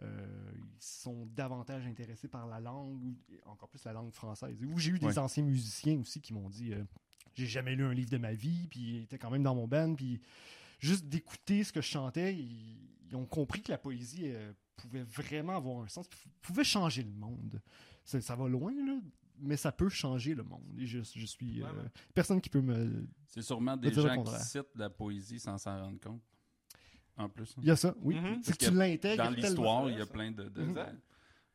euh, 0.00 0.52
ils 0.56 0.62
sont 0.80 1.26
davantage 1.26 1.86
intéressés 1.86 2.28
par 2.28 2.46
la 2.46 2.60
langue, 2.60 3.02
ou 3.02 3.16
encore 3.46 3.68
plus 3.68 3.84
la 3.84 3.92
langue 3.92 4.12
française. 4.12 4.56
Ou 4.64 4.78
j'ai 4.78 4.90
eu 4.92 4.98
des 4.98 5.06
Ouais. 5.06 5.18
anciens 5.18 5.42
musiciens 5.44 5.98
aussi 6.00 6.20
qui 6.20 6.32
m'ont 6.32 6.48
dit 6.48 6.72
euh, 6.72 6.82
j'ai 7.34 7.46
jamais 7.46 7.74
lu 7.76 7.84
un 7.84 7.94
livre 7.94 8.10
de 8.10 8.18
ma 8.18 8.32
vie, 8.34 8.66
puis 8.68 8.80
ils 8.80 9.02
étaient 9.04 9.18
quand 9.18 9.30
même 9.30 9.42
dans 9.42 9.54
mon 9.54 9.66
band, 9.68 9.94
puis 9.94 10.20
juste 10.78 11.06
d'écouter 11.06 11.64
ce 11.64 11.72
que 11.72 11.80
je 11.80 11.86
chantais, 11.88 12.34
ils, 12.34 12.78
ils 13.08 13.16
ont 13.16 13.26
compris 13.26 13.62
que 13.62 13.70
la 13.72 13.78
poésie 13.78 14.22
euh, 14.26 14.52
pouvait 14.76 15.02
vraiment 15.04 15.56
avoir 15.56 15.82
un 15.84 15.88
sens, 15.88 16.08
pouvait 16.40 16.64
changer 16.64 17.02
le 17.02 17.12
monde. 17.12 17.60
Ça, 18.04 18.20
ça 18.20 18.34
va 18.34 18.48
loin, 18.48 18.72
là, 18.72 18.98
mais 19.38 19.56
ça 19.56 19.70
peut 19.70 19.88
changer 19.88 20.34
le 20.34 20.42
monde. 20.42 20.64
Et 20.78 20.86
je, 20.86 20.98
je 21.02 21.26
suis 21.26 21.62
euh, 21.62 21.66
personne 22.14 22.40
qui 22.40 22.48
peut 22.50 22.60
me. 22.60 23.06
c'est 23.28 23.42
sûrement 23.42 23.76
des 23.76 23.92
gens 23.92 24.22
qui 24.22 24.42
citent 24.44 24.74
la 24.76 24.90
poésie 24.90 25.38
sans 25.38 25.56
s'en 25.58 25.78
rendre 25.78 26.00
compte. 26.00 26.22
En 27.18 27.28
plus. 27.28 27.54
Il 27.58 27.64
y 27.66 27.70
a 27.70 27.76
ça, 27.76 27.94
oui. 28.00 28.14
Mhm. 28.18 28.40
C'est 28.42 28.56
que 28.58 28.64
tu 28.64 28.70
l'intègres 28.72 29.22
Dans 29.24 29.30
l'histoire, 29.30 29.90
il 29.90 29.98
y 29.98 30.00
a 30.00 30.06
plein 30.06 30.30
de. 30.30 30.44
de- 30.44 30.62
Exact. 30.62 30.96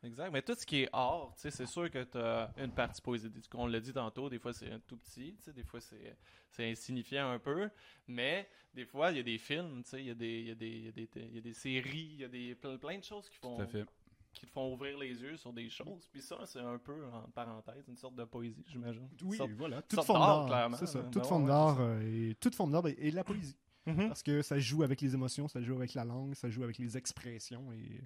Exact. 0.04 0.30
Mais 0.32 0.42
tout 0.44 0.54
ce 0.54 0.66
qui 0.66 0.84
est 0.84 0.90
art, 0.94 1.34
tu 1.36 1.42
sais, 1.42 1.52
c'est 1.52 1.66
sûr 1.66 1.90
que 1.90 2.04
tu 2.04 2.18
as 2.20 2.54
une 2.58 2.72
partie 2.72 3.02
poésie. 3.02 3.30
On 3.56 3.66
l'a 3.66 3.80
dit 3.80 3.92
tantôt, 3.92 4.30
des 4.30 4.38
fois 4.38 4.54
c'est 4.54 4.72
un 4.72 4.80
tout 4.80 4.96
petit, 4.98 5.36
tu 5.38 5.44
sais, 5.44 5.54
des 5.54 5.64
fois 5.64 5.82
c'est 5.82 6.16
c'est 6.52 6.70
insignifiant 6.70 7.32
un 7.32 7.40
peu, 7.40 7.68
mais 8.08 8.48
des 8.76 8.86
fois 8.86 9.10
il 9.12 9.18
y 9.18 9.20
a 9.20 9.24
des 9.24 9.40
films, 9.40 9.82
tu 9.84 9.90
sais, 9.90 10.00
il 10.02 10.06
y, 10.08 10.12
a 10.12 10.14
des- 10.14 10.40
il 10.40 10.48
y, 10.48 10.52
a 10.52 10.56
des- 10.56 10.68
il 10.68 10.86
y, 10.86 10.88
a 10.88 10.92
des- 10.92 11.10
il 11.16 11.36
y 11.36 11.38
a 11.40 11.42
des 11.42 11.54
séries, 11.54 12.10
il 12.14 12.20
y 12.22 12.24
a 12.24 12.28
des, 12.28 12.54
plein, 12.56 12.78
plein 12.78 13.00
de 13.00 13.04
choses 13.04 13.28
qui 13.28 13.38
font, 13.38 13.56
Tout 13.58 13.64
à 13.64 13.68
fait. 13.68 13.86
qui 14.34 14.46
te 14.46 14.52
font 14.52 14.72
ouvrir 14.72 15.00
les 15.00 15.20
yeux 15.20 15.36
sur 15.36 15.52
des 15.52 15.68
choses. 15.68 16.08
Puis 16.12 16.22
ça, 16.22 16.38
c'est 16.46 16.60
un 16.60 16.78
peu, 16.78 17.04
en 17.12 17.24
parenthèse, 17.32 17.84
une 17.88 17.98
sorte 17.98 18.16
de 18.16 18.24
poésie, 18.24 18.64
j'imagine. 18.68 19.10
Oui, 19.24 19.36
sorte- 19.36 19.50
voilà. 19.58 19.82
Toute 19.82 20.04
forme 20.04 20.20
d'art, 20.20 20.46
clairement, 20.46 20.78
C'est 20.78 20.86
ça. 20.86 21.00
là. 21.00 21.06
Toute 21.06 21.24
Ben 21.24 21.28
forme 21.28 21.44
ouais, 21.44 21.50
d'art 21.50 21.82
euh, 21.82 22.02
et 22.30 22.36
toute 22.36 22.54
forme 22.54 22.72
d'art 22.72 22.88
et, 22.88 22.96
et 23.00 23.10
de 23.10 23.16
la 23.16 23.24
poésie. 23.24 23.58
Mhm. 23.88 24.08
Parce 24.10 24.22
que 24.22 24.42
ça 24.42 24.60
joue 24.60 24.84
avec 24.84 25.02
les 25.02 25.14
émotions, 25.16 25.48
ça 25.48 25.62
joue 25.62 25.76
avec 25.76 25.94
la 25.96 26.04
langue, 26.06 26.36
ça 26.36 26.50
joue 26.50 26.64
avec 26.64 26.78
les 26.78 26.98
expressions 26.98 27.72
et 27.72 28.02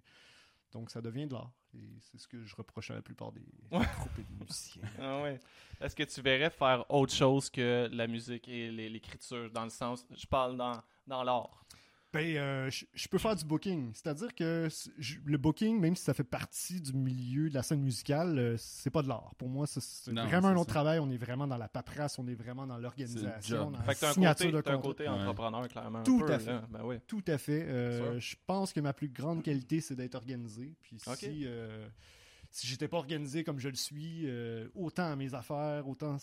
donc 0.71 0.89
ça 0.91 1.01
devient 1.01 1.27
de 1.27 1.33
l'art. 1.33 1.51
Et 1.73 1.97
c'est 1.99 2.17
ce 2.17 2.27
que 2.27 2.45
je 2.45 2.55
reproche 2.55 2.91
à 2.91 2.95
la 2.95 3.01
plupart 3.01 3.31
des 3.31 3.41
Ouais. 3.71 3.85
groupes 3.97 4.19
et 4.19 4.23
des 4.23 4.35
musiciens. 4.39 4.83
Ah 4.99 5.21
ouais. 5.23 5.39
Est-ce 5.81 5.95
que 5.95 6.03
tu 6.03 6.21
verrais 6.21 6.49
faire 6.51 6.85
autre 6.89 7.13
chose 7.13 7.49
que 7.49 7.89
la 7.91 8.07
musique 8.07 8.47
et 8.47 8.69
l'écriture, 8.71 9.49
dans 9.51 9.63
le 9.63 9.69
sens, 9.69 10.05
je 10.15 10.25
parle 10.27 10.55
dans, 10.55 10.81
dans 11.07 11.23
l'art? 11.23 11.65
Ben, 12.13 12.35
euh, 12.35 12.69
je 12.69 12.83
je 12.93 13.07
peux 13.07 13.17
faire 13.17 13.35
du 13.37 13.45
booking. 13.45 13.91
C'est-à-dire 13.93 14.35
que 14.35 14.67
je- 14.97 15.15
le 15.23 15.37
booking, 15.37 15.79
même 15.79 15.95
si 15.95 16.03
ça 16.03 16.13
fait 16.13 16.25
partie 16.25 16.81
du 16.81 16.91
milieu 16.91 17.49
de 17.49 17.53
la 17.53 17.63
scène 17.63 17.79
musicale, 17.81 18.37
euh, 18.37 18.55
c'est 18.57 18.89
pas 18.89 19.01
de 19.01 19.07
l'art. 19.07 19.33
Pour 19.37 19.47
moi, 19.47 19.65
c'est 19.65 20.11
vraiment 20.11 20.49
un 20.49 20.55
autre 20.57 20.69
ça. 20.69 20.73
travail. 20.73 20.99
On 20.99 21.09
est 21.09 21.17
vraiment 21.17 21.47
dans 21.47 21.55
la 21.57 21.69
paperasse, 21.69 22.19
on 22.19 22.27
est 22.27 22.35
vraiment 22.35 22.67
dans 22.67 22.77
l'organisation, 22.77 23.71
dans 23.71 23.79
Fait 23.79 23.87
la 23.87 23.93
que 23.95 23.99
t'as 24.01 24.09
un 24.09 24.13
signature 24.13 24.63
côté, 24.81 25.03
de 25.05 25.09
un 25.09 25.13
Ouais. 25.13 25.19
entrepreneur, 25.21 25.67
clairement. 25.69 25.99
un 25.99 26.03
Tout 26.03 26.19
peu, 26.19 26.33
à 26.33 26.39
fait. 26.39 26.59
Ben 26.69 26.81
oui. 26.83 26.97
Tout 27.07 27.23
à 27.27 27.37
fait. 27.37 27.63
Euh, 27.63 28.19
je 28.19 28.35
pense 28.45 28.73
que 28.73 28.81
ma 28.81 28.91
plus 28.91 29.07
grande 29.09 29.41
qualité, 29.41 29.79
c'est 29.79 29.95
d'être 29.95 30.15
organisé. 30.15 30.75
Puis 30.81 30.97
si, 30.99 31.43
euh, 31.45 31.87
si 32.49 32.67
j'étais 32.67 32.89
pas 32.89 32.97
organisé 32.97 33.45
comme 33.45 33.59
je 33.59 33.69
le 33.69 33.75
suis, 33.75 34.23
euh, 34.27 34.67
autant 34.75 35.09
à 35.09 35.15
mes 35.15 35.33
affaires, 35.33 35.87
autant 35.87 36.17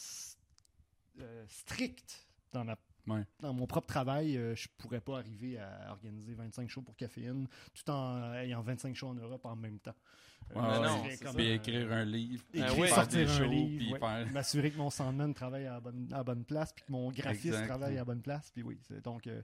euh, 1.21 1.45
strict 1.49 2.29
dans, 2.53 2.65
ma, 2.65 2.77
Ouais. 3.09 3.25
dans 3.41 3.53
mon 3.53 3.67
propre 3.67 3.87
travail, 3.87 4.37
euh, 4.37 4.55
je 4.55 4.69
pourrais 4.79 5.01
pas 5.01 5.19
arriver 5.19 5.59
à 5.59 5.91
organiser 5.91 6.35
25 6.35 6.69
shows 6.69 6.83
pour 6.83 6.97
caféine 6.97 7.49
tout 7.75 7.91
en 7.91 8.33
ayant 8.35 8.61
25 8.63 8.95
shows 8.95 9.09
en 9.09 9.15
Europe 9.15 9.45
en 9.47 9.57
même 9.57 9.79
temps. 9.79 9.95
Euh, 9.95 10.55
Ouais, 10.55 10.63
ça 10.63 10.81
ouais, 10.81 11.11
c'est 11.17 11.25
comme, 11.25 11.37
Puis 11.37 11.51
écrire 11.51 11.93
un 11.93 12.05
livre. 12.07 12.43
écrire, 12.55 12.67
Ah 12.71 12.73
oui. 12.81 12.87
faire 12.87 12.95
sortir 12.97 13.29
un 13.31 13.37
shows, 13.39 13.45
livre, 13.51 13.93
ouais. 13.93 13.99
faire- 13.99 14.33
m'assurer 14.33 14.71
que 14.71 14.79
mon 14.79 14.89
soundman 14.89 15.35
travaille 15.35 15.67
à 15.67 15.73
la 15.75 15.81
bonne, 15.81 16.09
à 16.11 16.17
la 16.19 16.25
bonne 16.25 16.45
place, 16.45 16.73
puis 16.73 16.85
que 16.87 16.93
mon 16.93 17.11
graphiste 17.11 17.47
Exact. 17.49 17.67
travaille 17.67 17.95
à 17.95 17.99
la 17.99 18.05
bonne 18.07 18.23
place. 18.23 18.51
Puis 18.53 18.63
oui, 18.63 18.79
donc 19.05 19.27
euh, 19.27 19.43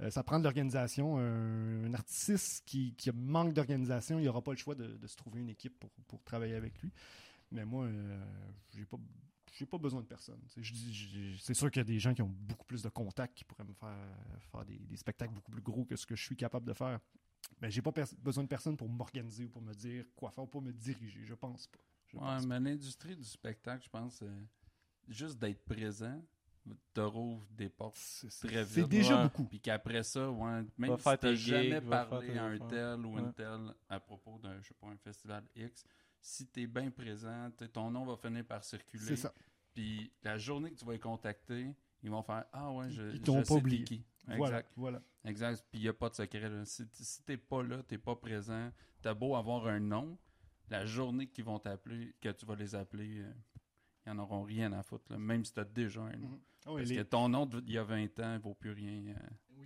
euh, 0.00 0.10
ça 0.10 0.22
prend 0.22 0.38
de 0.38 0.44
l'organisation. 0.44 1.18
Un, 1.18 1.84
un 1.84 1.94
artiste 1.94 2.62
qui, 2.64 2.94
qui 2.94 3.10
manque 3.12 3.52
d'organisation, 3.52 4.18
il 4.18 4.24
n'aura 4.24 4.40
pas 4.40 4.52
le 4.52 4.56
choix 4.56 4.74
de, 4.74 4.96
de 4.96 5.06
se 5.06 5.16
trouver 5.16 5.40
une 5.40 5.50
équipe 5.50 5.78
pour, 5.78 5.90
pour 6.08 6.22
travailler 6.24 6.54
avec 6.54 6.80
lui. 6.80 6.90
Mais 7.52 7.64
moi, 7.66 7.84
euh, 7.84 8.24
j'ai 8.74 8.86
pas 8.86 8.96
j'ai 9.58 9.66
pas 9.66 9.78
besoin 9.78 10.00
de 10.02 10.06
personne. 10.06 10.40
Tu 10.52 11.36
C'est 11.38 11.54
sûr 11.54 11.70
qu'il 11.70 11.80
y 11.80 11.82
a 11.82 11.84
des 11.84 11.98
gens 11.98 12.12
qui 12.14 12.22
ont 12.22 12.28
beaucoup 12.28 12.66
plus 12.66 12.82
de 12.82 12.88
contacts 12.88 13.34
qui 13.36 13.44
pourraient 13.44 13.64
me 13.64 13.72
faire 13.74 13.96
faire 14.52 14.64
des, 14.64 14.78
des 14.78 14.96
spectacles 14.96 15.32
beaucoup 15.34 15.50
plus 15.50 15.62
gros 15.62 15.84
que 15.84 15.96
ce 15.96 16.04
que 16.06 16.14
je 16.14 16.22
suis 16.22 16.36
capable 16.36 16.66
de 16.66 16.72
faire. 16.72 17.00
Mais 17.60 17.70
j'ai 17.70 17.82
pas 17.82 17.92
besoin 18.18 18.44
de 18.44 18.48
personne 18.48 18.76
pour 18.76 18.88
m'organiser 18.88 19.44
ou 19.44 19.48
pour 19.48 19.62
me 19.62 19.72
dire 19.72 20.04
quoi 20.14 20.30
faire 20.30 20.44
ou 20.44 20.46
pour 20.48 20.62
me 20.62 20.72
diriger. 20.72 21.24
Je 21.24 21.34
pense 21.34 21.66
pas. 21.68 21.78
Je 22.08 22.16
Ouais, 22.16 22.22
pense 22.22 22.46
mais 22.46 22.60
l'industrie 22.60 23.16
du 23.16 23.24
spectacle, 23.24 23.84
je 23.84 23.88
pense, 23.90 24.22
euh, 24.22 24.44
juste 25.08 25.38
d'être 25.38 25.64
présent, 25.64 26.22
te 26.92 27.00
rouvre 27.00 27.46
des 27.52 27.68
portes. 27.68 27.96
C'est 27.96 28.30
c'est- 28.30 28.48
Très 28.48 28.64
c'est 28.64 28.80
vite, 28.80 28.88
déjà 28.90 29.16
ouais. 29.16 29.22
beaucoup. 29.24 29.44
Puis 29.44 29.60
qu'après 29.60 30.02
ça, 30.02 30.28
ouais, 30.30 30.64
même 30.76 30.96
Va 30.96 31.14
si 31.14 31.20
tes 31.20 31.36
jamais 31.36 31.80
parlé 31.80 32.36
à 32.36 32.44
un 32.44 32.54
affaires. 32.54 32.66
tel 32.68 33.06
ou 33.06 33.14
Ouais. 33.14 33.22
une 33.22 33.32
telle 33.32 33.74
à 33.88 34.00
propos 34.00 34.38
d'un, 34.38 34.60
je 34.60 34.68
sais 34.68 34.74
pas, 34.74 34.88
un 34.88 34.96
festival 34.96 35.44
X, 35.54 35.84
si 36.26 36.46
t'es 36.48 36.66
bien 36.66 36.90
présent, 36.90 37.50
ton 37.72 37.90
nom 37.90 38.04
va 38.04 38.16
finir 38.16 38.44
par 38.44 38.64
circuler. 38.64 39.04
C'est 39.04 39.16
ça. 39.16 39.32
Puis 39.74 40.10
la 40.22 40.38
journée 40.38 40.70
que 40.72 40.76
tu 40.76 40.84
vas 40.84 40.92
les 40.92 40.98
contacter, 40.98 41.72
ils 42.02 42.10
vont 42.10 42.22
faire 42.22 42.44
Ah 42.52 42.72
ouais, 42.72 42.90
je, 42.90 43.10
Ils 43.14 43.20
t'ont 43.20 43.34
je 43.34 43.38
pas 43.40 43.44
sais 43.44 43.54
t'es 43.54 43.60
oublié. 43.60 43.84
qui. 43.84 44.04
Exact. 44.28 44.72
voilà. 44.76 45.00
Exact. 45.24 45.64
Puis 45.70 45.80
il 45.80 45.82
n'y 45.82 45.88
a 45.88 45.92
pas 45.92 46.08
de 46.08 46.14
secret. 46.14 46.48
là. 46.48 46.64
Si, 46.64 46.84
si 46.92 47.22
t'es 47.22 47.36
pas 47.36 47.62
là, 47.62 47.82
t'es 47.84 47.98
pas 47.98 48.16
présent, 48.16 48.72
t'as 49.02 49.14
beau 49.14 49.36
avoir 49.36 49.66
un 49.68 49.78
nom, 49.78 50.18
la 50.68 50.84
journée 50.84 51.28
qu'ils 51.28 51.44
vont 51.44 51.58
t'appeler, 51.60 52.14
que 52.20 52.30
tu 52.30 52.44
vas 52.44 52.56
les 52.56 52.74
appeler, 52.74 53.20
euh, 53.20 53.32
ils 54.06 54.10
en 54.10 54.18
auront 54.18 54.42
rien 54.42 54.72
à 54.72 54.82
foutre. 54.82 55.04
là, 55.12 55.18
même 55.18 55.44
si 55.44 55.52
t'as 55.52 55.64
déjà 55.64 56.00
un 56.02 56.16
nom. 56.16 56.28
Mhm. 56.28 56.40
Ah 56.68 56.70
Parce 56.76 56.88
les- 56.88 56.96
que 56.96 57.02
ton 57.02 57.28
nom 57.28 57.46
d'il 57.46 57.70
y 57.70 57.78
a 57.78 57.84
20 57.84 58.18
ans 58.18 58.38
vaut 58.40 58.54
plus 58.54 58.72
rien 58.72 59.14
euh, 59.14 59.14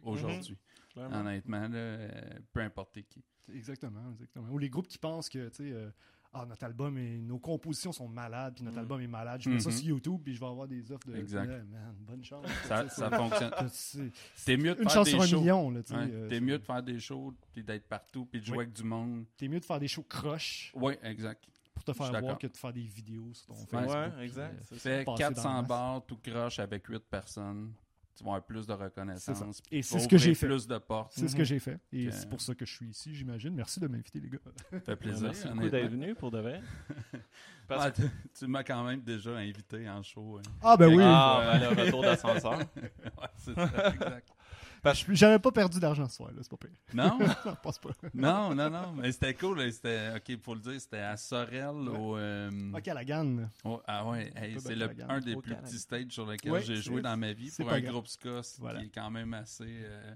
aujourd'hui. 0.02 0.58
Clairement. 0.90 1.20
Honnêtement, 1.20 1.68
là, 1.68 1.76
euh, 1.78 2.38
peu 2.52 2.60
importe 2.60 3.00
qui. 3.02 3.24
Exactement, 3.52 4.10
exactement. 4.12 4.48
Ou 4.50 4.58
les 4.58 4.68
groupes 4.68 4.86
qui 4.88 4.98
pensent 4.98 5.28
que, 5.30 5.48
tu 5.48 5.56
sais, 5.56 5.72
euh, 5.72 5.90
ah, 6.32 6.46
notre 6.46 6.64
album 6.64 6.96
et 6.98 7.18
nos 7.20 7.38
compositions 7.38 7.92
sont 7.92 8.08
malades, 8.08 8.54
puis 8.54 8.62
notre 8.64 8.76
Mhm. 8.76 8.82
album 8.82 9.00
est 9.00 9.06
malade. 9.08 9.40
Je 9.42 9.50
mets 9.50 9.60
ça 9.60 9.70
Mhm. 9.70 9.76
sur 9.76 9.86
YouTube, 9.88 10.20
puis 10.22 10.34
je 10.34 10.40
vais 10.40 10.46
avoir 10.46 10.68
des 10.68 10.92
offres 10.92 11.08
de. 11.08 11.16
Exact. 11.16 11.48
Man, 11.48 11.94
bonne 12.00 12.24
chance. 12.24 12.46
Ça, 12.66 12.88
ça 12.88 13.10
fonctionne. 13.10 13.50
C'est- 13.72 14.12
T'es 14.44 14.56
mieux 14.56 14.74
de 14.74 14.82
Une 14.82 14.88
faire 14.88 14.92
chance 14.92 15.04
des 15.06 15.10
sur 15.12 15.22
un 15.22 15.26
shows. 15.26 15.40
million, 15.40 15.70
là. 15.70 15.80
Ouais, 15.80 15.96
euh, 15.96 16.28
T'es 16.28 16.36
c'est- 16.36 16.40
mieux 16.40 16.58
de 16.58 16.64
faire 16.64 16.82
des 16.82 16.98
shows, 17.00 17.34
puis 17.52 17.62
d'être 17.64 17.88
partout, 17.88 18.26
puis 18.26 18.40
de 18.40 18.44
jouer 18.44 18.58
Oui. 18.58 18.64
avec 18.64 18.74
du 18.76 18.84
monde. 18.84 19.24
T'es 19.36 19.48
mieux 19.48 19.60
de 19.60 19.64
faire 19.64 19.80
des 19.80 19.88
shows 19.88 20.04
croches 20.08 20.72
Oui, 20.76 20.94
exact. 21.02 21.44
pour 21.74 21.82
te 21.84 21.92
faire 21.92 22.20
voir 22.20 22.38
que 22.38 22.46
de 22.46 22.56
faire 22.56 22.72
des 22.72 22.82
vidéos 22.82 23.32
sur 23.32 23.46
ton 23.46 23.54
Ouais, 23.54 23.66
Facebook. 23.68 23.96
Ouais, 24.16 24.24
exact. 24.24 24.54
euh. 24.72 24.76
Fais 24.76 25.04
passer 25.04 25.04
dans 25.04 25.12
la 25.12 25.18
400 25.18 25.54
masse. 25.62 25.68
bars 25.68 26.06
tout 26.06 26.16
croche 26.22 26.58
avec 26.58 26.86
8 26.86 27.02
personnes. 27.10 27.72
Tu 28.20 28.24
vas 28.24 28.32
avoir 28.32 28.44
plus 28.44 28.66
de 28.66 28.72
reconnaissance. 28.74 29.62
Et 29.72 29.80
c'est 29.80 29.98
ce 29.98 30.06
que 30.06 30.18
j'ai 30.18 30.34
fait. 30.34 30.46
plus 30.46 30.66
de 30.66 30.76
portes. 30.76 31.10
C'est 31.14 31.26
ce 31.26 31.32
que 31.34 31.38
Mhm. 31.40 31.44
j'ai 31.46 31.58
fait. 31.58 31.80
Et 31.90 32.04
Que- 32.04 32.10
c'est 32.10 32.28
pour 32.28 32.38
ça 32.42 32.54
que 32.54 32.66
je 32.66 32.74
suis 32.74 32.86
ici, 32.86 33.14
j'imagine. 33.14 33.54
Merci 33.54 33.80
de 33.80 33.86
m'inviter, 33.88 34.20
les 34.20 34.28
gars. 34.28 34.38
Ça 34.70 34.78
fait 34.80 34.96
plaisir. 34.96 35.22
Merci 35.28 35.48
beaucoup 35.48 35.70
d'être 35.70 35.90
venu 35.90 36.14
pour 36.14 36.30
de 36.30 36.38
vrai. 36.40 36.60
Parce 37.66 37.86
Ah, 37.86 37.90
tu 37.90 38.02
tu 38.38 38.46
m'as 38.46 38.62
quand 38.62 38.84
même 38.84 39.00
déjà 39.00 39.30
invité 39.38 39.88
en 39.88 40.02
show. 40.02 40.36
hein. 40.38 40.42
Ah, 40.60 40.76
ben 40.76 40.88
oui. 40.94 41.02
Ah, 41.02 41.56
ben, 41.58 41.74
le 41.74 41.82
retour 41.84 42.02
d'ascenseur. 42.02 42.58
Ouais, 42.76 43.28
c'est 43.38 43.54
ça, 43.54 43.88
exact. 43.94 44.28
Je- 44.84 45.14
J'avais 45.14 45.38
pas 45.38 45.52
perdu 45.52 45.78
d'argent 45.78 46.08
ce 46.08 46.16
soir, 46.16 46.30
là, 46.32 46.38
c'est 46.42 46.50
pas 46.50 46.56
pire. 46.56 46.70
Non, 46.94 47.18
Non, 47.46 47.54
pense 47.62 47.78
pas. 47.78 47.90
non, 48.14 48.54
non, 48.54 48.70
non. 48.70 48.92
Mais 48.96 49.12
c'était 49.12 49.34
cool. 49.34 49.70
C'était, 49.72 50.10
ok, 50.16 50.40
faut 50.42 50.54
le 50.54 50.60
dire, 50.60 50.80
c'était 50.80 50.98
à 50.98 51.16
Sorel. 51.16 51.66
Au, 51.88 52.16
euh, 52.16 52.50
Ok, 52.74 52.88
à 52.88 52.94
la 52.94 53.04
Ganne. 53.04 53.50
ah 53.86 54.06
ouais, 54.08 54.32
hey, 54.36 54.58
c'est 54.60 54.74
le, 54.76 54.88
un 55.08 55.20
des 55.20 55.34
Au 55.34 55.40
plus 55.40 55.54
petits 55.54 55.78
stages 55.78 56.06
sur 56.10 56.26
lesquels 56.30 56.52
Ouais, 56.52 56.62
j'ai 56.62 56.76
joué 56.76 57.02
dans 57.02 57.16
ma 57.16 57.32
vie 57.32 57.50
c'est 57.50 57.62
pour 57.62 57.72
un 57.72 57.80
grave. 57.80 57.92
groupe 57.92 58.08
ska 58.08 58.40
Voilà. 58.58 58.80
qui 58.80 58.86
est 58.86 58.90
quand 58.94 59.10
même 59.10 59.34
assez 59.34 59.64
euh, 59.68 60.14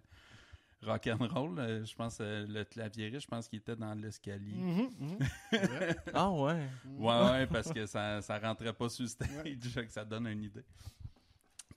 rock'n'roll. 0.82 1.58
Euh, 1.58 1.84
je 1.84 1.94
pense 1.94 2.18
euh, 2.20 2.46
le 2.48 2.64
claviériste, 2.64 3.22
je 3.22 3.28
pense 3.28 3.48
qu'il 3.48 3.58
était 3.58 3.76
dans 3.76 3.94
l'escalier. 3.94 4.54
Mhm, 4.56 4.88
mhm. 4.98 5.18
Ah 6.14 6.30
ouais. 6.30 6.68
Ouais, 6.98 7.22
ouais, 7.30 7.46
parce 7.46 7.72
que 7.72 7.86
ça, 7.86 8.20
ça 8.22 8.38
rentrait 8.38 8.72
pas 8.72 8.88
sur 8.88 9.02
le 9.02 9.08
stage, 9.08 9.28
fait 9.74 9.86
que 9.86 9.92
ça 9.92 10.04
donne 10.04 10.26
une 10.26 10.44
idée. 10.44 10.64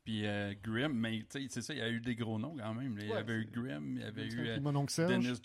Puis 0.07 0.25
euh, 0.25 0.53
Grimm, 0.63 0.93
mais 0.93 1.19
tu 1.29 1.41
sais, 1.41 1.47
c'est 1.49 1.61
ça, 1.61 1.73
il 1.73 1.79
y 1.79 1.81
a 1.81 1.89
eu 1.89 1.99
des 1.99 2.15
gros 2.15 2.39
noms 2.39 2.55
quand 2.57 2.73
même. 2.73 2.97
Il 2.97 3.07
y 3.07 3.11
Ouais, 3.11 3.17
avait 3.17 3.33
eu 3.33 3.45
Grimm, 3.51 3.97
il 3.97 4.01
y 4.01 4.05
avait 4.05 4.25
eu 4.25 4.39
euh, 4.47 4.59
mon 4.61 4.87
Serge. 4.87 5.09
Dennis. 5.11 5.41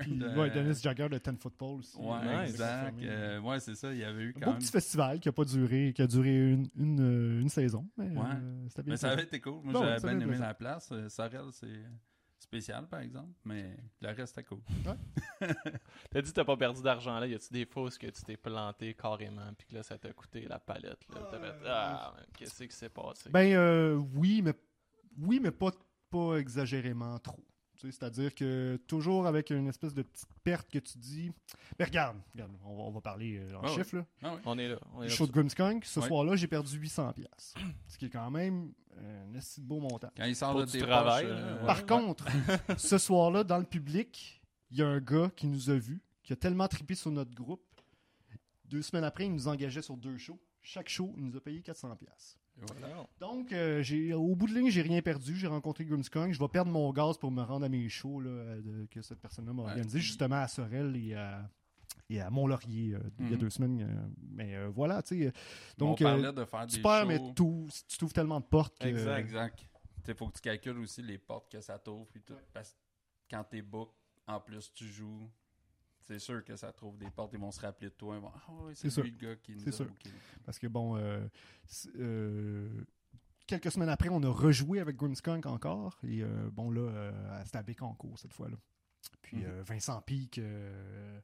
Puis, 0.00 0.16
de- 0.18 0.36
ouais, 0.36 0.50
Dennis 0.50 0.80
Jagger 0.82 1.08
de 1.08 1.18
Ten 1.18 1.36
Football 1.36 1.78
aussi. 1.78 1.96
Ouais, 1.96 2.40
Nice. 2.42 2.50
exact. 2.50 3.00
Euh, 3.04 3.38
ouais, 3.40 3.60
c'est 3.60 3.76
ça, 3.76 3.92
il 3.92 3.98
y 4.00 4.02
avait 4.04 4.22
eu 4.24 4.28
Un 4.30 4.32
quand 4.32 4.46
beau 4.46 4.50
même. 4.50 4.58
petit 4.58 4.72
festival 4.72 5.20
qui 5.20 5.28
a 5.28 5.32
pas 5.32 5.44
duré, 5.44 5.92
qui 5.94 6.02
a 6.02 6.08
duré 6.08 6.50
une, 6.54 6.68
une, 6.76 7.00
euh, 7.00 7.40
une 7.40 7.48
saison. 7.50 7.88
Mais, 7.96 8.08
Ouais. 8.08 8.18
euh, 8.34 8.64
c'était 8.68 8.82
bien. 8.82 8.94
Mais 8.94 8.96
ça 8.96 9.10
avait 9.12 9.22
été 9.22 9.40
cool. 9.40 9.60
Moi, 9.62 9.74
Ouais, 9.74 9.86
ouais, 9.86 9.96
j'avais 10.02 10.16
bien 10.16 10.26
aimé 10.26 10.38
la 10.38 10.54
place. 10.54 10.88
Euh, 10.90 11.08
Sorel, 11.08 11.42
c'est 11.52 11.68
spécial, 12.42 12.86
par 12.88 13.00
exemple, 13.00 13.32
mais 13.44 13.76
le 14.00 14.08
reste, 14.08 14.34
c'était 14.34 14.44
cool. 14.44 14.60
T'as 16.10 16.22
dit 16.22 16.30
que 16.30 16.34
t'as 16.34 16.44
pas 16.44 16.56
perdu 16.56 16.82
d'argent 16.82 17.18
là. 17.18 17.26
Y 17.26 17.34
a-tu 17.34 17.52
des 17.52 17.62
où 17.76 17.88
que 17.88 18.06
tu 18.06 18.22
t'es 18.22 18.36
planté 18.36 18.94
carrément, 18.94 19.52
puis 19.56 19.66
que 19.68 19.74
là, 19.74 19.82
ça 19.82 19.98
t'a 19.98 20.12
coûté 20.12 20.46
la 20.46 20.58
palette, 20.58 21.06
là? 21.14 21.26
Fait, 21.30 21.66
ah, 21.66 22.12
man, 22.16 22.26
qu'est-ce 22.36 22.64
qui 22.64 22.74
s'est 22.74 22.88
passé? 22.88 23.30
Ben 23.30 23.54
euh, 23.54 23.94
oui, 24.14 24.42
mais 24.42 24.54
oui, 25.18 25.40
mais 25.40 25.50
pas, 25.50 25.70
pas 26.10 26.36
exagérément 26.36 27.18
trop. 27.18 27.44
C'est-à-dire 27.90 28.34
que 28.34 28.78
toujours 28.86 29.26
avec 29.26 29.50
une 29.50 29.68
espèce 29.68 29.94
de 29.94 30.02
petite 30.02 30.28
perte 30.44 30.70
que 30.70 30.78
tu 30.78 30.98
dis. 30.98 31.30
Mais 31.78 31.84
regarde, 31.84 32.16
regarde 32.34 32.52
on, 32.64 32.76
va, 32.76 32.82
on 32.82 32.90
va 32.90 33.00
parler 33.00 33.38
euh, 33.38 33.56
en 33.56 33.62
Ah 33.64 33.68
chiffres. 33.68 33.96
Là. 33.96 34.06
Ah. 34.22 34.36
On 34.44 34.58
est 34.58 34.68
là. 34.68 34.78
On 34.94 35.02
est 35.02 35.06
Le 35.06 35.10
là 35.10 35.16
show 35.16 35.26
de 35.26 35.32
Grimmskunk, 35.32 35.84
ce 35.84 36.00
soir-là, 36.00 36.36
j'ai 36.36 36.46
perdu 36.46 36.78
800$. 36.78 37.14
piastres. 37.14 37.60
Ce 37.88 37.98
qui 37.98 38.06
est 38.06 38.10
quand 38.10 38.30
même 38.30 38.72
un 38.98 39.34
assez 39.34 39.60
beau 39.60 39.80
montant. 39.80 40.10
Quand 40.16 40.24
il 40.24 40.36
sort 40.36 40.52
Pour 40.52 40.60
de 40.60 40.66
du 40.66 40.72
tes 40.72 40.80
travail, 40.80 41.26
euh, 41.26 41.60
ouais. 41.60 41.66
Par 41.66 41.86
contre, 41.86 42.26
ce 42.76 42.98
soir-là, 42.98 43.44
dans 43.44 43.58
le 43.58 43.64
public, 43.64 44.42
il 44.70 44.78
y 44.78 44.82
a 44.82 44.88
un 44.88 45.00
gars 45.00 45.30
qui 45.34 45.46
nous 45.46 45.70
a 45.70 45.74
vus, 45.76 46.02
qui 46.22 46.32
a 46.32 46.36
tellement 46.36 46.68
trippé 46.68 46.94
sur 46.94 47.10
notre 47.10 47.34
groupe. 47.34 47.62
Deux 48.66 48.82
semaines 48.82 49.04
après, 49.04 49.24
il 49.26 49.32
nous 49.32 49.48
engageait 49.48 49.82
sur 49.82 49.96
deux 49.96 50.18
shows. 50.18 50.38
Chaque 50.62 50.88
show, 50.88 51.12
il 51.16 51.24
nous 51.24 51.36
a 51.36 51.40
payé 51.40 51.60
400$. 51.60 51.96
Voilà. 52.66 53.06
Donc, 53.20 53.52
euh, 53.52 53.82
j'ai, 53.82 54.12
au 54.14 54.34
bout 54.34 54.46
de 54.46 54.54
ligne, 54.54 54.70
j'ai 54.70 54.82
rien 54.82 55.00
perdu. 55.02 55.36
J'ai 55.36 55.46
rencontré 55.46 55.84
Grimmskunk. 55.84 56.32
Je 56.32 56.38
vais 56.38 56.48
perdre 56.48 56.70
mon 56.70 56.92
gaz 56.92 57.16
pour 57.18 57.30
me 57.30 57.42
rendre 57.42 57.66
à 57.66 57.68
mes 57.68 57.88
shows 57.88 58.20
là, 58.20 58.30
euh, 58.30 58.60
de- 58.62 58.86
que 58.86 59.02
cette 59.02 59.20
personne-là 59.20 59.52
m'a 59.52 59.62
Ouais, 59.62 59.68
organisé, 59.70 59.98
puis- 59.98 60.06
justement 60.06 60.36
à 60.42 60.48
Sorel 60.48 60.96
et 60.96 61.14
à, 61.14 61.48
et 62.08 62.20
à 62.20 62.30
Mont-Laurier 62.30 62.94
euh, 62.94 63.00
il 63.20 63.26
y 63.26 63.28
a 63.28 63.32
Mhm. 63.32 63.38
deux 63.38 63.50
semaines. 63.50 63.80
euh, 63.82 64.08
mais 64.32 64.66
voilà, 64.68 65.02
tu 65.02 65.20
sais. 65.26 65.32
Donc, 65.78 66.00
on 66.00 66.32
de 66.32 66.44
faire 66.44 66.66
des 66.66 66.72
tu 66.76 66.82
perds, 66.82 67.02
shows. 67.02 67.06
mais 67.08 67.18
tu 67.88 67.96
t'ouvres 67.98 68.12
tellement 68.12 68.40
de 68.40 68.46
portes 68.46 68.78
que. 68.78 68.86
Exact. 68.86 69.18
Exact. 69.18 69.66
Il 70.08 70.14
faut 70.14 70.26
que 70.28 70.34
tu 70.36 70.40
calcules 70.40 70.78
aussi 70.78 71.02
les 71.02 71.18
portes 71.18 71.50
que 71.52 71.60
ça 71.60 71.78
t'ouvre. 71.78 72.06
puis 72.10 72.20
tout, 72.22 72.34
Parce 72.52 72.72
que 72.72 72.76
quand 73.30 73.44
t'es 73.44 73.62
book, 73.62 73.92
en 74.26 74.40
plus 74.40 74.72
tu 74.74 74.86
joues, 74.86 75.30
c'est 76.02 76.18
sûr 76.18 76.44
que 76.44 76.56
ça 76.56 76.72
trouve 76.72 76.96
des 76.98 77.10
portes. 77.10 77.32
Ils 77.34 77.38
vont 77.40 77.50
se 77.50 77.60
rappeler 77.60 77.88
de 77.88 77.94
toi. 77.94 78.18
Ouais, 78.18 78.74
c'est 78.74 78.94
lui 79.02 79.10
le 79.10 79.16
gars 79.16 79.36
qui 79.36 79.52
nous 79.54 79.60
C'est 79.60 79.68
a 79.70 79.72
sûr. 79.72 79.86
booké. 79.86 80.10
Parce 80.44 80.58
que 80.58 80.66
bon, 80.66 80.96
euh, 80.96 81.26
euh, 81.96 82.84
quelques 83.46 83.70
semaines 83.70 83.88
après, 83.88 84.08
on 84.08 84.22
a 84.22 84.28
rejoué 84.28 84.80
avec 84.80 84.96
Grimmskunk 84.96 85.46
encore. 85.46 85.98
Et 86.02 86.22
euh, 86.22 86.50
bon, 86.50 86.70
là, 86.70 87.12
c'était 87.44 87.58
à 87.58 87.62
Bécancourt 87.62 88.18
cette 88.18 88.32
fois-là. 88.32 88.56
Puis 89.22 89.38
Mhm. 89.44 89.60
Vincent 89.62 90.00
Pic, 90.02 90.38
euh, 90.38 91.20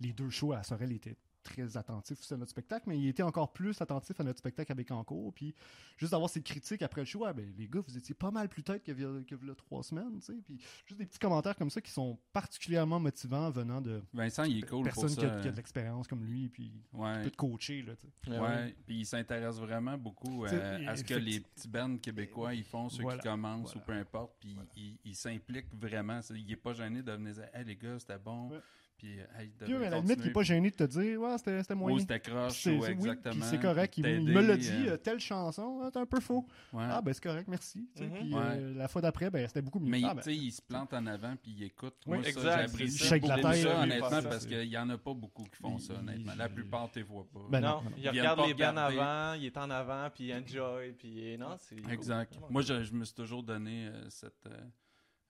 les 0.00 0.12
deux 0.12 0.30
shows 0.30 0.52
à 0.52 0.62
Sorel 0.62 0.92
étaient 0.92 1.16
très 1.46 1.76
attentifs 1.76 2.18
aussi 2.20 2.34
à 2.34 2.36
notre 2.36 2.50
spectacle, 2.50 2.84
mais 2.88 2.98
il 2.98 3.08
était 3.08 3.22
encore 3.22 3.52
plus 3.52 3.80
attentif 3.80 4.18
à 4.20 4.24
notre 4.24 4.38
spectacle 4.38 4.72
à 4.72 4.74
Bécancourt. 4.74 5.32
Puis 5.32 5.54
juste 5.96 6.12
d'avoir 6.12 6.28
ces 6.30 6.42
critiques 6.42 6.82
après 6.82 7.02
le 7.02 7.04
show, 7.06 7.24
ah, 7.24 7.32
ben, 7.32 7.52
les 7.56 7.68
gars, 7.68 7.80
vous 7.86 7.96
étiez 7.96 8.14
pas 8.14 8.30
mal 8.30 8.48
plus 8.48 8.62
tête 8.62 8.82
que 8.82 8.92
que 9.22 9.52
trois 9.52 9.82
semaines. 9.82 10.18
tu 10.20 10.26
sais. 10.26 10.34
Puis 10.44 10.58
juste 10.86 10.98
des 10.98 11.06
petits 11.06 11.18
commentaires 11.18 11.56
comme 11.56 11.70
ça 11.70 11.80
qui 11.80 11.90
sont 11.90 12.18
particulièrement 12.32 12.98
motivants 13.00 13.50
venant 13.50 13.80
de 13.80 14.02
Vincent, 14.12 14.44
il 14.44 14.58
est 14.58 14.68
cool 14.68 14.88
pour 14.88 15.08
ça. 15.08 15.20
qui 15.20 15.24
a, 15.26 15.40
qui 15.40 15.48
a 15.48 15.50
de 15.52 15.56
l'expérience 15.56 16.06
comme 16.08 16.24
lui. 16.24 16.48
Puis 16.48 16.72
Ouais. 16.92 17.22
peut 17.22 17.30
te 17.30 17.36
coacher. 17.36 17.82
Là, 17.82 17.94
tu 17.96 18.06
sais. 18.30 18.30
Ouais, 18.32 18.38
Ouais, 18.46 18.76
puis 18.86 18.98
il 19.00 19.06
s'intéresse 19.06 19.56
vraiment 19.58 19.96
beaucoup 19.96 20.44
euh, 20.44 20.86
à 20.88 20.96
ce 20.96 21.04
que 21.04 21.14
les 21.14 21.40
petits 21.40 21.68
bands 21.68 21.96
québécois 21.98 22.54
ils 22.54 22.64
font, 22.64 22.88
ceux 22.88 23.02
Voilà, 23.02 23.22
qui 23.22 23.28
commencent 23.28 23.72
voilà. 23.74 23.80
ou 23.82 23.86
peu 23.86 23.92
importe, 23.92 24.36
puis 24.40 24.54
Voilà. 24.54 24.68
il, 24.76 24.98
il 25.04 25.14
s'implique 25.14 25.66
vraiment. 25.74 26.20
Il 26.34 26.50
est 26.50 26.56
pas 26.56 26.72
gêné 26.72 27.02
de 27.02 27.12
venir 27.12 27.34
dire 27.34 27.48
Hey 27.54 27.64
les 27.64 27.76
gars, 27.76 27.98
c'était 27.98 28.18
bon. 28.18 28.48
Ouais. 28.50 28.58
Puis, 28.98 29.18
hey, 29.38 29.48
Puis 29.60 29.74
à 29.74 29.90
la 29.90 30.00
limite, 30.00 30.18
il 30.20 30.24
n'est 30.26 30.32
pas 30.32 30.42
gêné 30.42 30.70
de 30.70 30.74
te 30.76 30.84
dire 30.84 31.20
Ouais, 31.20 31.36
c'était 31.36 31.60
c'était 31.62 31.74
Ou 31.74 31.78
moyen. 31.78 31.98
c'était 31.98 32.18
croche, 32.20 32.62
C'est- 32.62 32.70
ou 32.76 32.80
c'est- 32.82 32.88
oui, 32.88 32.92
exactement. 32.94 33.34
puis 33.34 33.42
c'est 33.44 33.60
correct. 33.60 33.98
Il, 33.98 34.04
me 34.24 34.40
l'a 34.40 34.56
dit, 34.56 34.70
euh, 34.70 34.92
euh, 34.92 34.96
telle 34.96 35.20
chanson, 35.20 35.80
ah, 35.84 35.90
t'es 35.90 35.98
un 35.98 36.06
peu 36.06 36.18
faux. 36.20 36.46
ouais. 36.72 36.84
Ah, 36.88 37.02
ben 37.02 37.12
c'est 37.12 37.22
correct, 37.22 37.46
merci. 37.48 37.86
Mhm. 38.00 38.10
Puis 38.10 38.34
Ouais. 38.34 38.40
euh, 38.42 38.74
la 38.74 38.88
fois 38.88 39.02
d'après, 39.02 39.30
ben 39.30 39.46
c'était 39.46 39.60
beaucoup 39.60 39.78
mieux. 39.80 39.90
Mais 39.90 40.00
Ah, 40.04 40.08
il- 40.12 40.14
ben, 40.16 40.22
tu 40.22 40.30
sais, 40.30 40.36
il 40.36 40.50
se 40.50 40.62
plante 40.62 40.94
en 40.94 41.04
avant 41.06 41.36
puis 41.36 41.52
il 41.58 41.62
écoute. 41.64 41.94
Oui, 42.06 42.16
Moi, 42.16 42.22
ça, 42.24 42.28
exact, 42.30 42.60
j'apprécie 42.68 42.98
c'est 42.98 43.04
ça. 43.08 43.16
La 43.18 43.82
honnêtement, 43.82 44.08
ça, 44.10 44.22
parce 44.22 44.38
c'est- 44.44 44.48
qu'il 44.48 44.64
y 44.68 44.78
en 44.78 44.88
a 44.88 44.96
pas 44.98 45.14
beaucoup 45.14 45.44
qui 45.44 45.56
font 45.56 45.78
ça, 45.78 45.94
honnêtement. 45.94 46.32
La 46.36 46.48
plupart, 46.48 46.90
tu 46.90 46.98
les 47.00 47.04
vois 47.04 47.26
pas. 47.30 47.40
Ben 47.50 47.60
non, 47.60 47.82
il 47.98 48.08
regarde 48.08 48.38
les 48.46 48.52
regarder. 48.54 48.98
avant, 48.98 49.34
il 49.34 49.44
est 49.44 49.56
en 49.58 49.70
avant, 49.70 50.08
puis 50.14 50.24
il 50.28 50.34
enjoy, 50.34 50.92
puis 50.92 51.36
non, 51.38 51.56
c'est. 51.58 51.76
Exact. 51.92 52.38
Moi, 52.48 52.62
je, 52.62 52.92
me 52.94 53.04
suis 53.04 53.14
toujours 53.14 53.42
donné 53.42 53.88
euh, 53.88 54.08
cette 54.08 54.46
euh, 54.46 54.56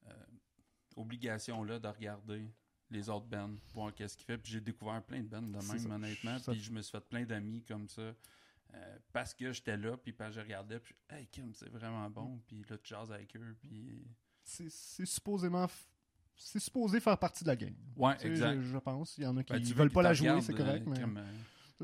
euh, 0.09 0.13
obligation-là 0.97 1.79
de 1.79 1.89
regarder 1.89 2.49
les 2.91 3.09
autres 3.09 3.27
bands, 3.27 3.51
voir 3.75 3.93
qu'est-ce 3.95 4.17
qu'ils 4.17 4.27
font. 4.27 4.39
Puis 4.43 4.53
j'ai 4.53 4.61
découvert 4.61 5.03
plein 5.03 5.21
de 5.21 5.29
bands 5.29 5.43
de 5.43 5.49
même, 5.49 5.63
ça. 5.63 5.89
honnêtement. 5.95 6.37
Puis 6.53 6.61
je 6.61 6.71
me 6.71 6.83
suis 6.83 6.93
fait 6.93 7.01
plein 7.09 7.25
d'amis 7.25 7.63
comme 7.65 7.89
ça. 7.89 8.03
euh, 8.75 8.99
parce 9.13 9.33
que 9.35 9.53
j'étais 9.53 9.77
là, 9.77 9.97
puis 9.97 10.13
parce 10.13 10.31
que 10.35 10.41
je 10.41 10.45
regardais, 10.45 10.79
puis 10.81 10.95
hey 11.11 11.27
Kim, 11.29 11.53
c'est 11.55 11.69
vraiment 11.69 12.09
bon, 12.11 12.41
puis 12.47 12.65
là 12.69 12.77
tu 12.79 12.89
jases 12.95 13.11
avec 13.13 13.35
eux, 13.37 13.57
puis 13.61 14.05
c'est 14.43 14.69
supposément. 15.07 15.65
f- 15.67 15.87
C'est 16.37 16.59
supposé 16.61 17.01
faire 17.01 17.17
partie 17.19 17.43
de 17.45 17.49
la 17.49 17.57
game. 17.57 17.75
ouais, 17.97 18.15
exact. 18.27 18.61
Je, 18.61 18.67
je 18.73 18.79
pense. 18.79 19.17
Il 19.19 19.25
y 19.25 19.27
en 19.27 19.37
a 19.37 19.43
qui 19.43 19.53
Ben, 19.53 19.63
veulent 19.63 19.91
pas 19.91 20.03
la 20.03 20.13
jouer, 20.15 20.41
c'est 20.43 20.53
correct, 20.53 20.87
euh, 20.87 20.91
mais 20.91 21.21
euh. 21.21 21.25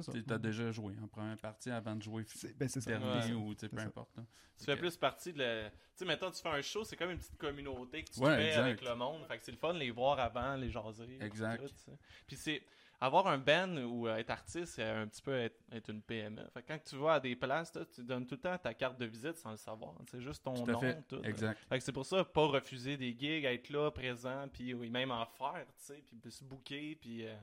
Tu 0.00 0.32
as 0.32 0.38
déjà 0.38 0.70
joué 0.70 0.94
en 1.02 1.06
première 1.08 1.36
partie 1.38 1.70
avant 1.70 1.94
de 1.94 2.02
jouer 2.02 2.24
C'est- 2.26 2.56
ben, 2.56 2.68
c'est 2.68 2.80
ça. 2.80 2.92
terminé 2.92 3.26
Ouais. 3.26 3.32
ou 3.32 3.54
tu 3.54 3.60
sais, 3.60 3.68
peu 3.68 3.76
ça. 3.78 3.84
importe. 3.84 4.16
là. 4.16 4.24
Tu 4.58 4.64
fais 4.64 4.76
plus 4.76 4.96
partie 4.96 5.32
de 5.32 5.38
la. 5.40 5.70
Tu 5.70 5.76
sais, 5.96 6.04
maintenant, 6.04 6.30
tu 6.30 6.40
fais 6.40 6.48
un 6.48 6.62
show, 6.62 6.84
c'est 6.84 6.96
comme 6.96 7.10
une 7.10 7.18
petite 7.18 7.36
communauté 7.36 8.04
que 8.04 8.10
tu 8.10 8.20
Ouais, 8.20 8.36
fais 8.36 8.46
exact. 8.48 8.60
avec 8.62 8.82
le 8.82 8.94
monde. 8.94 9.26
Fait 9.26 9.38
que 9.38 9.44
c'est 9.44 9.52
le 9.52 9.58
fun 9.58 9.74
de 9.74 9.78
les 9.78 9.90
voir 9.90 10.18
avant, 10.20 10.54
les 10.56 10.70
jaser. 10.70 11.18
Exact. 11.20 11.66
tout. 11.66 11.92
Puis 12.26 12.36
c'est. 12.36 12.62
Avoir 13.04 13.26
un 13.26 13.38
band 13.38 13.78
ou 13.78 14.06
euh, 14.06 14.16
être 14.18 14.30
artiste, 14.30 14.74
c'est 14.76 14.84
un 14.84 15.08
petit 15.08 15.22
peu 15.22 15.34
être, 15.36 15.58
être 15.72 15.88
une 15.90 16.00
PME. 16.02 16.40
Fait 16.54 16.62
que 16.62 16.68
quand 16.68 16.78
tu 16.84 16.94
vas 16.94 17.14
à 17.14 17.18
des 17.20 17.34
places, 17.34 17.74
là, 17.74 17.84
tu 17.84 18.04
donnes 18.04 18.24
tout 18.28 18.36
le 18.36 18.40
temps 18.40 18.56
ta 18.56 18.74
carte 18.74 18.96
de 19.00 19.06
visite 19.06 19.36
sans 19.38 19.50
le 19.50 19.56
savoir. 19.56 19.96
C'est 20.08 20.20
juste 20.20 20.44
ton 20.44 20.54
Tout 20.54 20.70
nom, 20.70 20.78
fait. 20.78 21.02
tout. 21.08 21.20
Exact. 21.24 21.58
Fait 21.68 21.78
que 21.78 21.84
c'est 21.84 21.90
pour 21.90 22.06
ça, 22.06 22.22
pas 22.24 22.46
refuser 22.46 22.96
des 22.96 23.08
gigs, 23.18 23.44
être 23.44 23.70
là, 23.70 23.90
présent, 23.90 24.46
puis 24.52 24.72
oui, 24.72 24.88
même 24.88 25.10
en 25.10 25.26
faire, 25.26 25.66
tu 25.78 25.84
sais, 25.84 26.04
puis 26.22 26.30
se 26.30 26.44
booker, 26.44 26.94
puis 26.94 27.26
euh, 27.26 27.34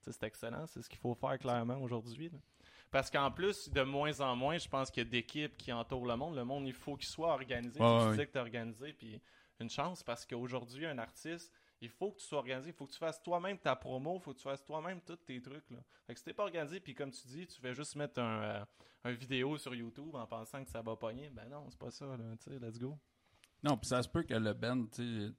c'est 0.00 0.22
excellent, 0.22 0.66
c'est 0.66 0.82
ce 0.82 0.88
qu'il 0.88 0.98
faut 0.98 1.14
faire 1.14 1.38
clairement 1.38 1.76
aujourd'hui. 1.76 2.30
Parce 2.90 3.10
qu'en 3.10 3.30
plus, 3.30 3.68
de 3.70 3.82
moins 3.82 4.20
en 4.20 4.34
moins, 4.34 4.58
je 4.58 4.68
pense 4.68 4.90
qu'il 4.90 5.04
y 5.04 5.06
a 5.06 5.10
d'équipes 5.10 5.56
qui 5.56 5.72
entourent 5.72 6.06
le 6.06 6.16
monde. 6.16 6.34
Le 6.34 6.44
monde, 6.44 6.66
il 6.66 6.72
faut 6.72 6.96
qu'il 6.96 7.08
soit 7.08 7.32
organisé. 7.32 7.78
Tu 7.78 7.84
ouais. 7.84 8.10
disais 8.10 8.26
que 8.26 8.32
t'es 8.32 8.40
organisé, 8.40 8.92
puis 8.92 9.20
une 9.60 9.70
chance, 9.70 10.02
parce 10.02 10.26
qu'aujourd'hui, 10.26 10.86
un 10.86 10.98
artiste, 10.98 11.52
il 11.80 11.88
faut 11.88 12.10
que 12.10 12.18
tu 12.18 12.26
sois 12.26 12.38
organisé, 12.38 12.70
il 12.70 12.72
faut 12.72 12.86
que 12.86 12.92
tu 12.92 12.98
fasses 12.98 13.22
toi-même 13.22 13.58
ta 13.58 13.76
promo, 13.76 14.16
il 14.16 14.20
faut 14.20 14.32
que 14.32 14.38
tu 14.38 14.44
fasses 14.44 14.64
toi-même 14.64 15.00
tous 15.02 15.16
tes 15.16 15.40
trucs. 15.40 15.70
Là. 15.70 15.78
Fait 16.06 16.14
que 16.14 16.18
si 16.18 16.24
t'es 16.24 16.32
pas 16.32 16.42
organisé, 16.42 16.80
puis 16.80 16.94
comme 16.94 17.10
tu 17.10 17.26
dis, 17.26 17.46
tu 17.46 17.60
fais 17.60 17.74
juste 17.74 17.94
mettre 17.96 18.20
un, 18.20 18.42
euh, 18.42 18.64
un 19.04 19.12
vidéo 19.12 19.56
sur 19.56 19.74
YouTube 19.74 20.14
en 20.14 20.26
pensant 20.26 20.62
que 20.64 20.70
ça 20.70 20.82
va 20.82 20.96
pogner, 20.96 21.30
ben 21.30 21.48
non, 21.48 21.66
c'est 21.70 21.78
pas 21.78 21.90
ça, 21.90 22.06
là, 22.06 22.36
tu 22.42 22.50
sais, 22.50 22.58
let's 22.58 22.78
go. 22.78 22.98
Non, 23.62 23.76
puis 23.76 23.88
ça 23.88 24.02
se 24.02 24.08
peut 24.08 24.22
que 24.22 24.34
le 24.34 24.52
band, 24.52 24.86
tu 24.86 25.32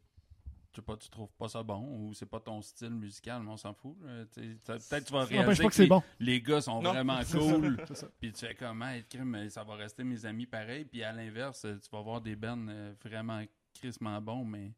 sais, 0.76 0.82
pas, 0.82 0.96
tu 0.98 1.10
trouves 1.10 1.32
pas 1.38 1.48
ça 1.50 1.64
bon 1.64 1.82
ou 1.84 2.14
c'est 2.14 2.26
pas 2.26 2.40
ton 2.40 2.62
style 2.62 2.92
musical, 2.92 3.42
mais 3.44 3.50
on 3.52 3.58
s'en 3.58 3.74
fout. 3.74 3.98
Peut-être 4.00 5.06
tu 5.06 5.14
vas 5.14 5.26
Ça 5.26 5.34
n'empêche 5.34 5.38
réaliser 5.38 5.64
pas 5.64 5.70
que 5.70 5.76
c'est 5.76 5.84
les, 5.84 5.90
bon. 5.90 6.04
les 6.20 6.42
gars 6.42 6.62
sont 6.62 6.82
Non, 6.82 6.92
vraiment 6.94 7.20
cool. 7.32 7.78
Puis 8.20 8.32
tu 8.32 8.46
fais 8.46 8.56
comment 8.56 8.88
être 8.90 9.18
mais 9.20 9.50
ça 9.50 9.64
va 9.64 9.76
rester 9.76 10.04
mes 10.04 10.26
amis 10.26 10.46
pareil. 10.46 10.86
Puis 10.86 11.04
à 11.04 11.12
l'inverse, 11.12 11.62
tu 11.84 11.90
vas 11.92 12.02
voir 12.02 12.22
des 12.22 12.36
bands 12.36 12.68
euh, 12.70 12.94
vraiment 13.04 13.42
crissement 13.74 14.22
bons, 14.22 14.46
mais 14.46 14.74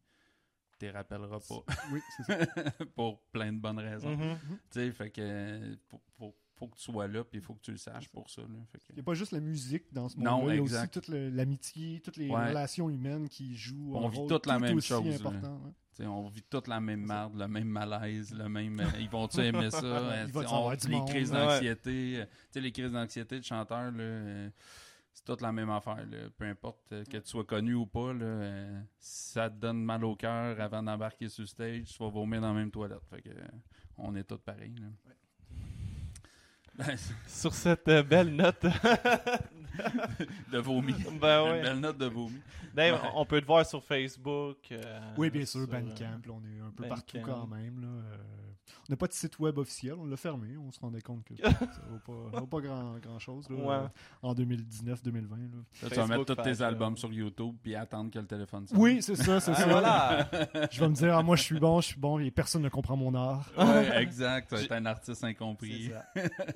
tu 0.80 0.86
les 0.86 0.92
rappelleras 0.92 1.40
pas 1.40 1.64
Oui, 1.92 2.00
c'est 2.18 2.24
ça. 2.24 2.46
pour 2.96 3.20
plein 3.32 3.54
de 3.54 3.60
bonnes 3.60 3.80
raisons. 3.80 4.16
Mhm. 4.18 4.38
Tu 4.72 4.80
sais, 4.80 4.92
fait 4.92 5.10
que 5.12 5.78
faut, 6.18 6.68
que 6.68 6.76
tu 6.78 6.82
sois 6.84 7.08
là, 7.10 7.26
puis 7.26 7.40
il 7.40 7.44
faut 7.44 7.56
que 7.56 7.62
tu 7.62 7.72
le 7.72 7.78
saches 7.78 8.08
pour 8.08 8.30
ça. 8.30 8.42
là. 8.42 8.48
Fait 8.72 8.78
que- 8.78 8.84
Il 8.92 8.96
n'y 8.96 9.02
a 9.02 9.04
pas 9.04 9.16
juste 9.16 9.34
la 9.34 9.42
musique 9.42 9.92
dans 9.92 10.08
ce 10.08 10.16
monde-là. 10.18 10.54
Il 10.54 10.58
y 10.58 10.60
a 10.60 10.64
aussi 10.64 10.90
toute 10.90 11.10
le- 11.10 11.30
l'amitié, 11.30 12.00
toutes 12.00 12.16
les 12.16 12.30
Ouais. 12.30 12.48
relations 12.48 12.90
humaines 12.90 13.28
qui 13.28 13.54
jouent 13.58 13.92
On 13.96 14.08
un 14.08 14.10
vit 14.10 14.18
rôle 14.20 14.30
toutes 14.30 14.46
la 14.46 14.60
même 14.60 14.80
chose, 14.80 15.06
important. 15.16 15.56
ouais. 15.66 15.72
T'sais, 15.94 16.08
on 16.08 16.28
vit 16.28 16.42
toute 16.50 16.68
la 16.68 16.80
même 16.82 17.06
merde, 17.06 17.36
le 17.38 17.48
même 17.48 17.68
malaise, 17.68 18.34
le 18.34 18.50
même. 18.50 18.80
euh, 18.80 18.86
ils 19.00 19.10
vont-tu 19.10 19.40
aimer 19.46 19.70
ça? 19.70 19.80
On- 20.50 20.74
du 20.76 20.88
les 20.88 20.96
monde, 20.96 21.08
crises 21.08 21.32
d'anxiété? 21.32 22.26
les 22.56 22.72
crises 22.72 22.92
d'anxiété 22.92 23.40
de 23.40 23.46
chanteur, 23.46 23.92
là, 23.92 24.00
euh, 24.04 24.50
c'est 25.14 25.24
toute 25.24 25.42
la 25.42 25.52
même 25.52 25.70
affaire. 25.70 25.98
là. 26.10 26.18
Peu 26.36 26.46
importe 26.46 26.92
euh, 26.94 27.04
que 27.06 27.18
tu 27.18 27.30
sois 27.30 27.44
connu 27.46 27.76
ou 27.76 27.86
pas, 27.86 28.12
là, 28.12 28.66
si 28.98 29.34
ça 29.34 29.50
te 29.52 29.56
donne 29.56 29.84
mal 29.84 30.04
au 30.04 30.16
cœur 30.16 30.60
avant 30.60 30.82
d'embarquer 30.82 31.30
sur 31.30 31.48
stage, 31.48 31.84
tu 31.84 32.04
vas 32.04 32.10
vomir 32.10 32.42
dans 32.42 32.48
la 32.54 32.60
même 32.60 32.72
toilette. 32.72 33.06
Fait 33.12 33.22
que, 33.22 33.30
on 33.98 34.16
est 34.16 34.24
tous 34.24 34.40
pareils. 34.40 34.74
là. 34.82 34.88
Ben, 36.76 36.96
Sur 37.28 37.54
cette 37.54 37.86
belle 37.86 38.36
note, 38.36 38.66
de 40.52 40.58
vomi. 40.60 40.94
ben 41.20 41.46
Une 41.46 41.52
ouais. 41.52 41.62
belle 41.62 41.80
note 41.80 41.98
de 41.98 42.06
vomi. 42.06 42.40
Dave, 42.74 42.96
Ouais. 43.02 43.10
on 43.16 43.26
peut 43.26 43.42
te 43.42 43.46
voir 43.46 43.66
sur 43.66 43.84
Facebook. 43.84 44.58
euh, 44.72 45.00
Oui, 45.18 45.30
bien 45.30 45.46
sûr, 45.46 45.62
sur, 45.62 45.68
Bandcamp, 45.70 46.22
là, 46.26 46.34
on 46.34 46.42
est 46.46 46.60
un 46.60 46.72
peu 46.72 46.84
Bandcamp. 46.84 46.90
partout 46.96 47.20
quand 47.24 47.48
même. 47.48 47.82
Là. 47.82 47.88
euh, 47.88 48.18
on 48.90 48.92
n'a 48.92 48.96
pas 48.98 49.08
de 49.08 49.14
site 49.14 49.40
web 49.40 49.58
officiel, 49.58 49.94
on 50.00 50.06
l'a 50.06 50.18
fermé, 50.18 50.58
on 50.58 50.72
se 50.72 50.80
rendait 50.80 51.02
compte 51.02 51.24
que 51.24 51.34
ça 51.42 51.50
vaut 51.90 52.00
pas, 52.06 52.32
ça 52.34 52.40
vaut 52.40 52.48
pas 52.48 52.62
grand, 52.62 52.98
grand 53.00 53.20
chose 53.20 53.50
là, 53.50 53.56
Ouais. 53.56 53.76
euh, 53.76 53.88
en 54.22 54.34
2019-2020. 54.34 55.30
là. 55.30 55.38
Là, 55.84 55.90
tu 55.90 55.96
vas 55.96 56.08
mettre 56.08 56.26
tous 56.26 56.42
tes 56.42 56.62
albums 56.62 56.94
là. 56.94 57.00
sur 57.00 57.12
YouTube 57.14 57.56
puis 57.62 57.76
attendre 57.76 58.12
que 58.12 58.20
le 58.20 58.26
téléphone 58.28 58.68
sonne. 58.68 58.78
Oui, 58.80 59.02
c'est 59.02 59.16
ça, 59.16 59.40
c'est 59.40 59.52
Ah, 59.52 59.56
ça. 59.56 59.68
voilà! 59.68 60.30
Je 60.72 60.80
vais 60.80 60.90
me 60.90 60.96
dire, 60.96 61.18
ah, 61.18 61.24
moi 61.24 61.36
je 61.36 61.44
suis 61.44 61.60
bon, 61.60 61.82
je 61.82 61.88
suis 61.88 62.00
bon, 62.00 62.20
et 62.20 62.32
personne 62.32 62.62
ne 62.62 62.70
comprend 62.70 62.96
mon 62.98 63.14
art. 63.16 63.50
Ouais, 63.58 64.02
exact. 64.02 64.50
Tu 64.56 64.64
être 64.64 64.72
un 64.72 64.86
artiste 64.86 65.24
incompris. 65.24 65.92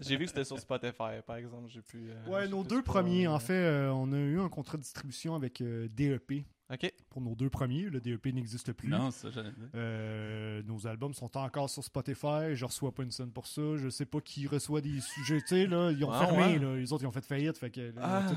J'ai 0.02 0.18
vu 0.18 0.24
que 0.26 0.30
c'était 0.30 0.44
sur 0.46 0.60
Spotify, 0.60 1.22
par 1.26 1.36
exemple. 1.38 1.68
J'ai 1.70 1.82
pu. 1.82 2.10
euh, 2.10 2.30
Ouais, 2.32 2.48
nos 2.48 2.64
deux 2.64 2.82
premiers, 2.82 3.28
en 3.28 3.36
euh, 3.36 3.40
fait, 3.40 3.54
euh, 3.54 3.92
on 3.92 4.12
a 4.12 4.18
eu 4.18 4.40
un 4.40 4.50
contrat 4.50 4.78
de 4.78 4.84
distribution 4.84 5.36
avec 5.36 5.62
euh, 5.62 5.88
DEP, 5.94 6.46
OK. 6.72 6.92
pour 7.10 7.22
nos 7.22 7.36
deux 7.36 7.50
premiers. 7.50 7.84
Le 7.84 8.00
DEP 8.02 8.26
n'existe 8.34 8.74
plus. 8.74 8.90
Non, 8.90 9.10
ça. 9.12 9.30
Euh, 9.76 10.62
nos 10.64 10.86
albums 10.88 11.14
sont 11.14 11.36
encore 11.38 11.70
sur 11.70 11.84
Spotify. 11.84 12.56
Je 12.56 12.66
reçois 12.66 12.92
pas 12.94 13.04
une 13.04 13.12
scène 13.12 13.32
pour 13.32 13.48
ça. 13.48 13.62
Je 13.78 13.90
sais 13.90 14.06
pas 14.06 14.20
qui 14.22 14.48
reçoit 14.48 14.82
des 14.82 15.00
sujets. 15.00 15.40
Tu 15.42 15.48
sais, 15.48 15.66
là, 15.68 15.92
ils 15.92 16.04
ont 16.04 16.12
Ah, 16.12 16.26
fermé. 16.28 16.44
ouais. 16.44 16.60
Là. 16.60 16.76
Les 16.76 16.92
autres, 16.92 17.04
ils 17.04 17.08
ont 17.08 17.12
fait 17.12 17.24
faillite. 17.26 17.58
Fait 17.58 17.70
que, 17.70 17.94
Ah. 18.02 18.28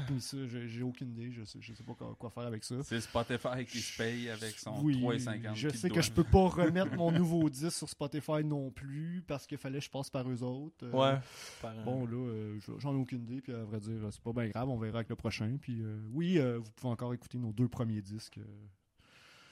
J'ai 0.67 0.83
aucune 0.83 1.11
idée. 1.11 1.31
Je 1.33 1.45
sais, 1.45 1.59
je 1.61 1.75
sais 1.75 1.83
pas 1.83 1.95
quoi, 1.95 2.15
quoi 2.19 2.31
faire 2.31 2.45
avec 2.45 2.65
ça. 2.65 2.77
C'est 2.83 3.01
Spotify 3.01 3.65
qui 3.67 3.79
se 3.81 3.97
paye 3.97 4.29
avec 4.31 4.59
son 4.59 4.81
Oui, 4.83 5.01
3,50. 5.01 5.55
je 5.55 5.69
sais 5.71 5.91
que 5.91 6.01
je 6.03 6.11
peux 6.13 6.25
pas 6.25 6.49
remettre 6.49 6.95
mon 6.97 7.11
nouveau 7.11 7.49
disque 7.51 7.73
sur 7.79 7.89
Spotify 7.89 8.45
non 8.45 8.71
plus 8.71 9.23
parce 9.27 9.47
qu'il 9.47 9.59
fallait 9.59 9.79
que 9.79 9.85
je 9.85 9.91
passe 9.91 10.11
par 10.11 10.29
eux 10.31 10.43
autres. 10.43 10.85
Euh, 10.87 10.91
Ouais. 10.93 11.19
Par 11.63 11.71
un- 11.79 11.85
Bon, 11.85 12.07
là, 12.07 12.17
euh, 12.17 12.59
j'en 12.79 12.93
ai 12.95 12.99
aucune 12.99 13.23
idée, 13.23 13.41
puis 13.41 13.53
à 13.53 13.65
vrai 13.65 13.81
dire, 13.81 13.95
c'est 14.11 14.21
pas 14.23 14.33
bien 14.33 14.49
grave, 14.49 14.69
on 14.69 14.77
verra 14.79 14.99
avec 14.99 15.09
le 15.09 15.17
prochain. 15.17 15.57
Puis 15.61 15.81
euh, 15.83 15.99
oui, 16.13 16.39
euh, 16.39 16.59
vous 16.59 16.71
pouvez 16.77 16.93
encore 16.93 17.15
écouter 17.15 17.39
nos 17.39 17.53
deux 17.53 17.69
premiers 17.69 18.03
disques 18.03 18.20
euh, 18.39 18.67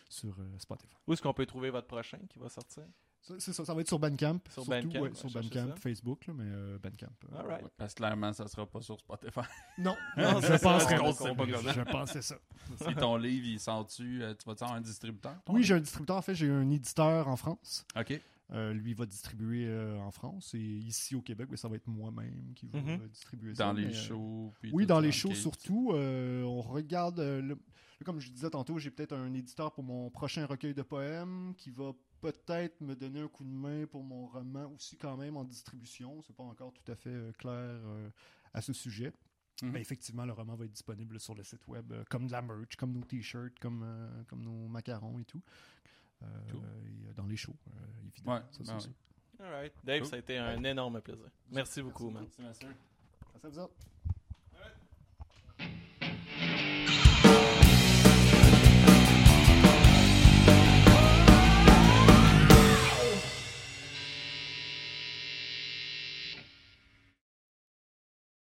sur 0.08 0.34
euh, 0.38 0.58
Spotify. 0.58 0.94
Où 1.06 1.12
est-ce 1.12 1.22
qu'on 1.22 1.34
peut 1.34 1.46
trouver 1.46 1.70
votre 1.70 1.86
prochain 1.86 2.18
qui 2.28 2.38
va 2.38 2.48
sortir? 2.48 2.84
Ça, 3.20 3.34
C'est 3.38 3.52
ça, 3.52 3.64
ça 3.64 3.74
va 3.74 3.80
être 3.80 3.88
sur 3.88 3.98
Bandcamp. 3.98 4.38
Sur 4.48 4.64
surtout, 4.64 4.70
Bandcamp, 4.70 5.00
ouais, 5.00 5.14
sur 5.14 5.28
Bandcamp, 5.30 5.68
ça. 5.74 5.76
Facebook, 5.76 6.26
là, 6.28 6.34
mais 6.34 6.44
euh, 6.46 6.78
Bandcamp. 6.78 7.12
euh, 7.32 7.42
ouais. 7.48 7.64
Parce 7.76 7.92
que 7.92 7.98
clairement, 7.98 8.32
ça 8.32 8.46
sera 8.48 8.64
pas 8.64 8.80
sur 8.80 8.98
Spotify. 8.98 9.40
Non, 9.78 9.96
Non, 10.16 10.40
je 10.40 10.46
ça, 10.46 10.58
sait 10.58 10.64
pas 10.64 10.78
je, 10.78 11.82
pensais 11.90 12.22
ça. 12.22 12.36
si 12.88 12.94
ton 12.94 13.16
livre, 13.16 13.46
il 13.46 13.60
sort-tu, 13.60 14.22
euh, 14.22 14.34
tu 14.34 14.44
vas-tu 14.48 14.62
avoir 14.64 14.78
un 14.78 14.80
distributeur? 14.80 15.36
Oui, 15.48 15.62
j'ai 15.64 15.74
un 15.74 15.80
distributeur. 15.80 16.16
En 16.16 16.22
fait, 16.22 16.34
j'ai 16.34 16.48
un 16.48 16.70
éditeur 16.70 17.28
en 17.28 17.36
France. 17.36 17.84
OK. 17.98 18.20
Euh, 18.50 18.72
lui 18.72 18.94
va 18.94 19.04
distribuer 19.04 19.66
euh, 19.66 19.98
en 19.98 20.10
France 20.10 20.54
et 20.54 20.58
ici 20.58 21.14
au 21.14 21.20
Québec, 21.20 21.48
ben, 21.50 21.56
ça 21.58 21.68
va 21.68 21.76
être 21.76 21.86
moi-même 21.86 22.54
qui 22.56 22.66
va 22.68 22.78
Mhm. 22.80 23.00
euh, 23.02 23.08
distribuer 23.08 23.54
ça. 23.54 23.64
Dans 23.64 23.72
les 23.74 23.88
mais, 23.88 23.94
euh, 23.94 24.02
shows. 24.08 24.54
puis 24.60 24.70
Oui, 24.72 24.84
tout 24.84 24.88
dans 24.88 24.94
ça, 24.96 25.00
les 25.02 25.12
shows 25.12 25.34
surtout. 25.34 25.90
euh, 25.92 26.44
on 26.44 26.62
regarde, 26.62 27.20
euh, 27.20 27.42
le- 27.42 27.58
comme 28.04 28.20
je 28.20 28.30
disais 28.30 28.50
tantôt, 28.50 28.78
j'ai 28.78 28.90
peut-être 28.90 29.12
un 29.12 29.32
éditeur 29.34 29.72
pour 29.72 29.84
mon 29.84 30.10
prochain 30.10 30.46
recueil 30.46 30.74
de 30.74 30.82
poèmes 30.82 31.54
qui 31.56 31.70
va 31.70 31.92
peut-être 32.20 32.80
me 32.80 32.94
donner 32.94 33.20
un 33.20 33.28
coup 33.28 33.44
de 33.44 33.50
main 33.50 33.86
pour 33.86 34.02
mon 34.02 34.26
roman 34.26 34.66
aussi 34.72 34.96
quand 34.96 35.16
même 35.16 35.36
en 35.36 35.44
distribution. 35.44 36.20
C'est 36.22 36.34
pas 36.36 36.42
encore 36.44 36.72
tout 36.72 36.90
à 36.90 36.94
fait 36.94 37.10
euh, 37.10 37.32
clair 37.32 37.52
euh, 37.54 38.10
à 38.54 38.60
ce 38.60 38.72
sujet. 38.72 39.12
Mhm. 39.62 39.72
Mais 39.72 39.80
effectivement, 39.80 40.24
le 40.24 40.32
roman 40.32 40.54
va 40.54 40.64
être 40.64 40.72
disponible 40.72 41.18
sur 41.18 41.34
le 41.34 41.42
site 41.42 41.66
web, 41.66 41.90
euh, 41.92 42.04
comme 42.08 42.26
de 42.26 42.32
la 42.32 42.42
merch, 42.42 42.76
comme 42.76 42.92
nos 42.92 43.02
t-shirts, 43.02 43.58
comme, 43.58 43.82
euh, 43.84 44.24
comme 44.28 44.42
nos 44.42 44.68
macarons 44.68 45.18
et 45.18 45.24
tout. 45.24 45.42
Euh, 46.22 46.26
et, 46.50 47.08
euh, 47.08 47.12
dans 47.14 47.26
les 47.26 47.36
shows, 47.36 47.56
euh, 47.68 48.08
évidemment. 48.12 48.36
Ouais, 48.36 48.42
ça, 48.50 48.64
ben. 49.38 49.70
Dave, 49.84 50.00
Cool. 50.00 50.08
ça 50.08 50.16
a 50.16 50.18
été 50.18 50.36
un 50.36 50.62
énorme 50.64 51.00
plaisir. 51.00 51.30
Merci 51.52 51.80
beaucoup, 51.80 52.10
man. 52.10 52.24
Merci, 52.24 52.42
monsieur. 52.42 52.76
Merci 53.32 53.46
à 53.46 53.48
vous 53.48 53.58
autres. 53.60 53.74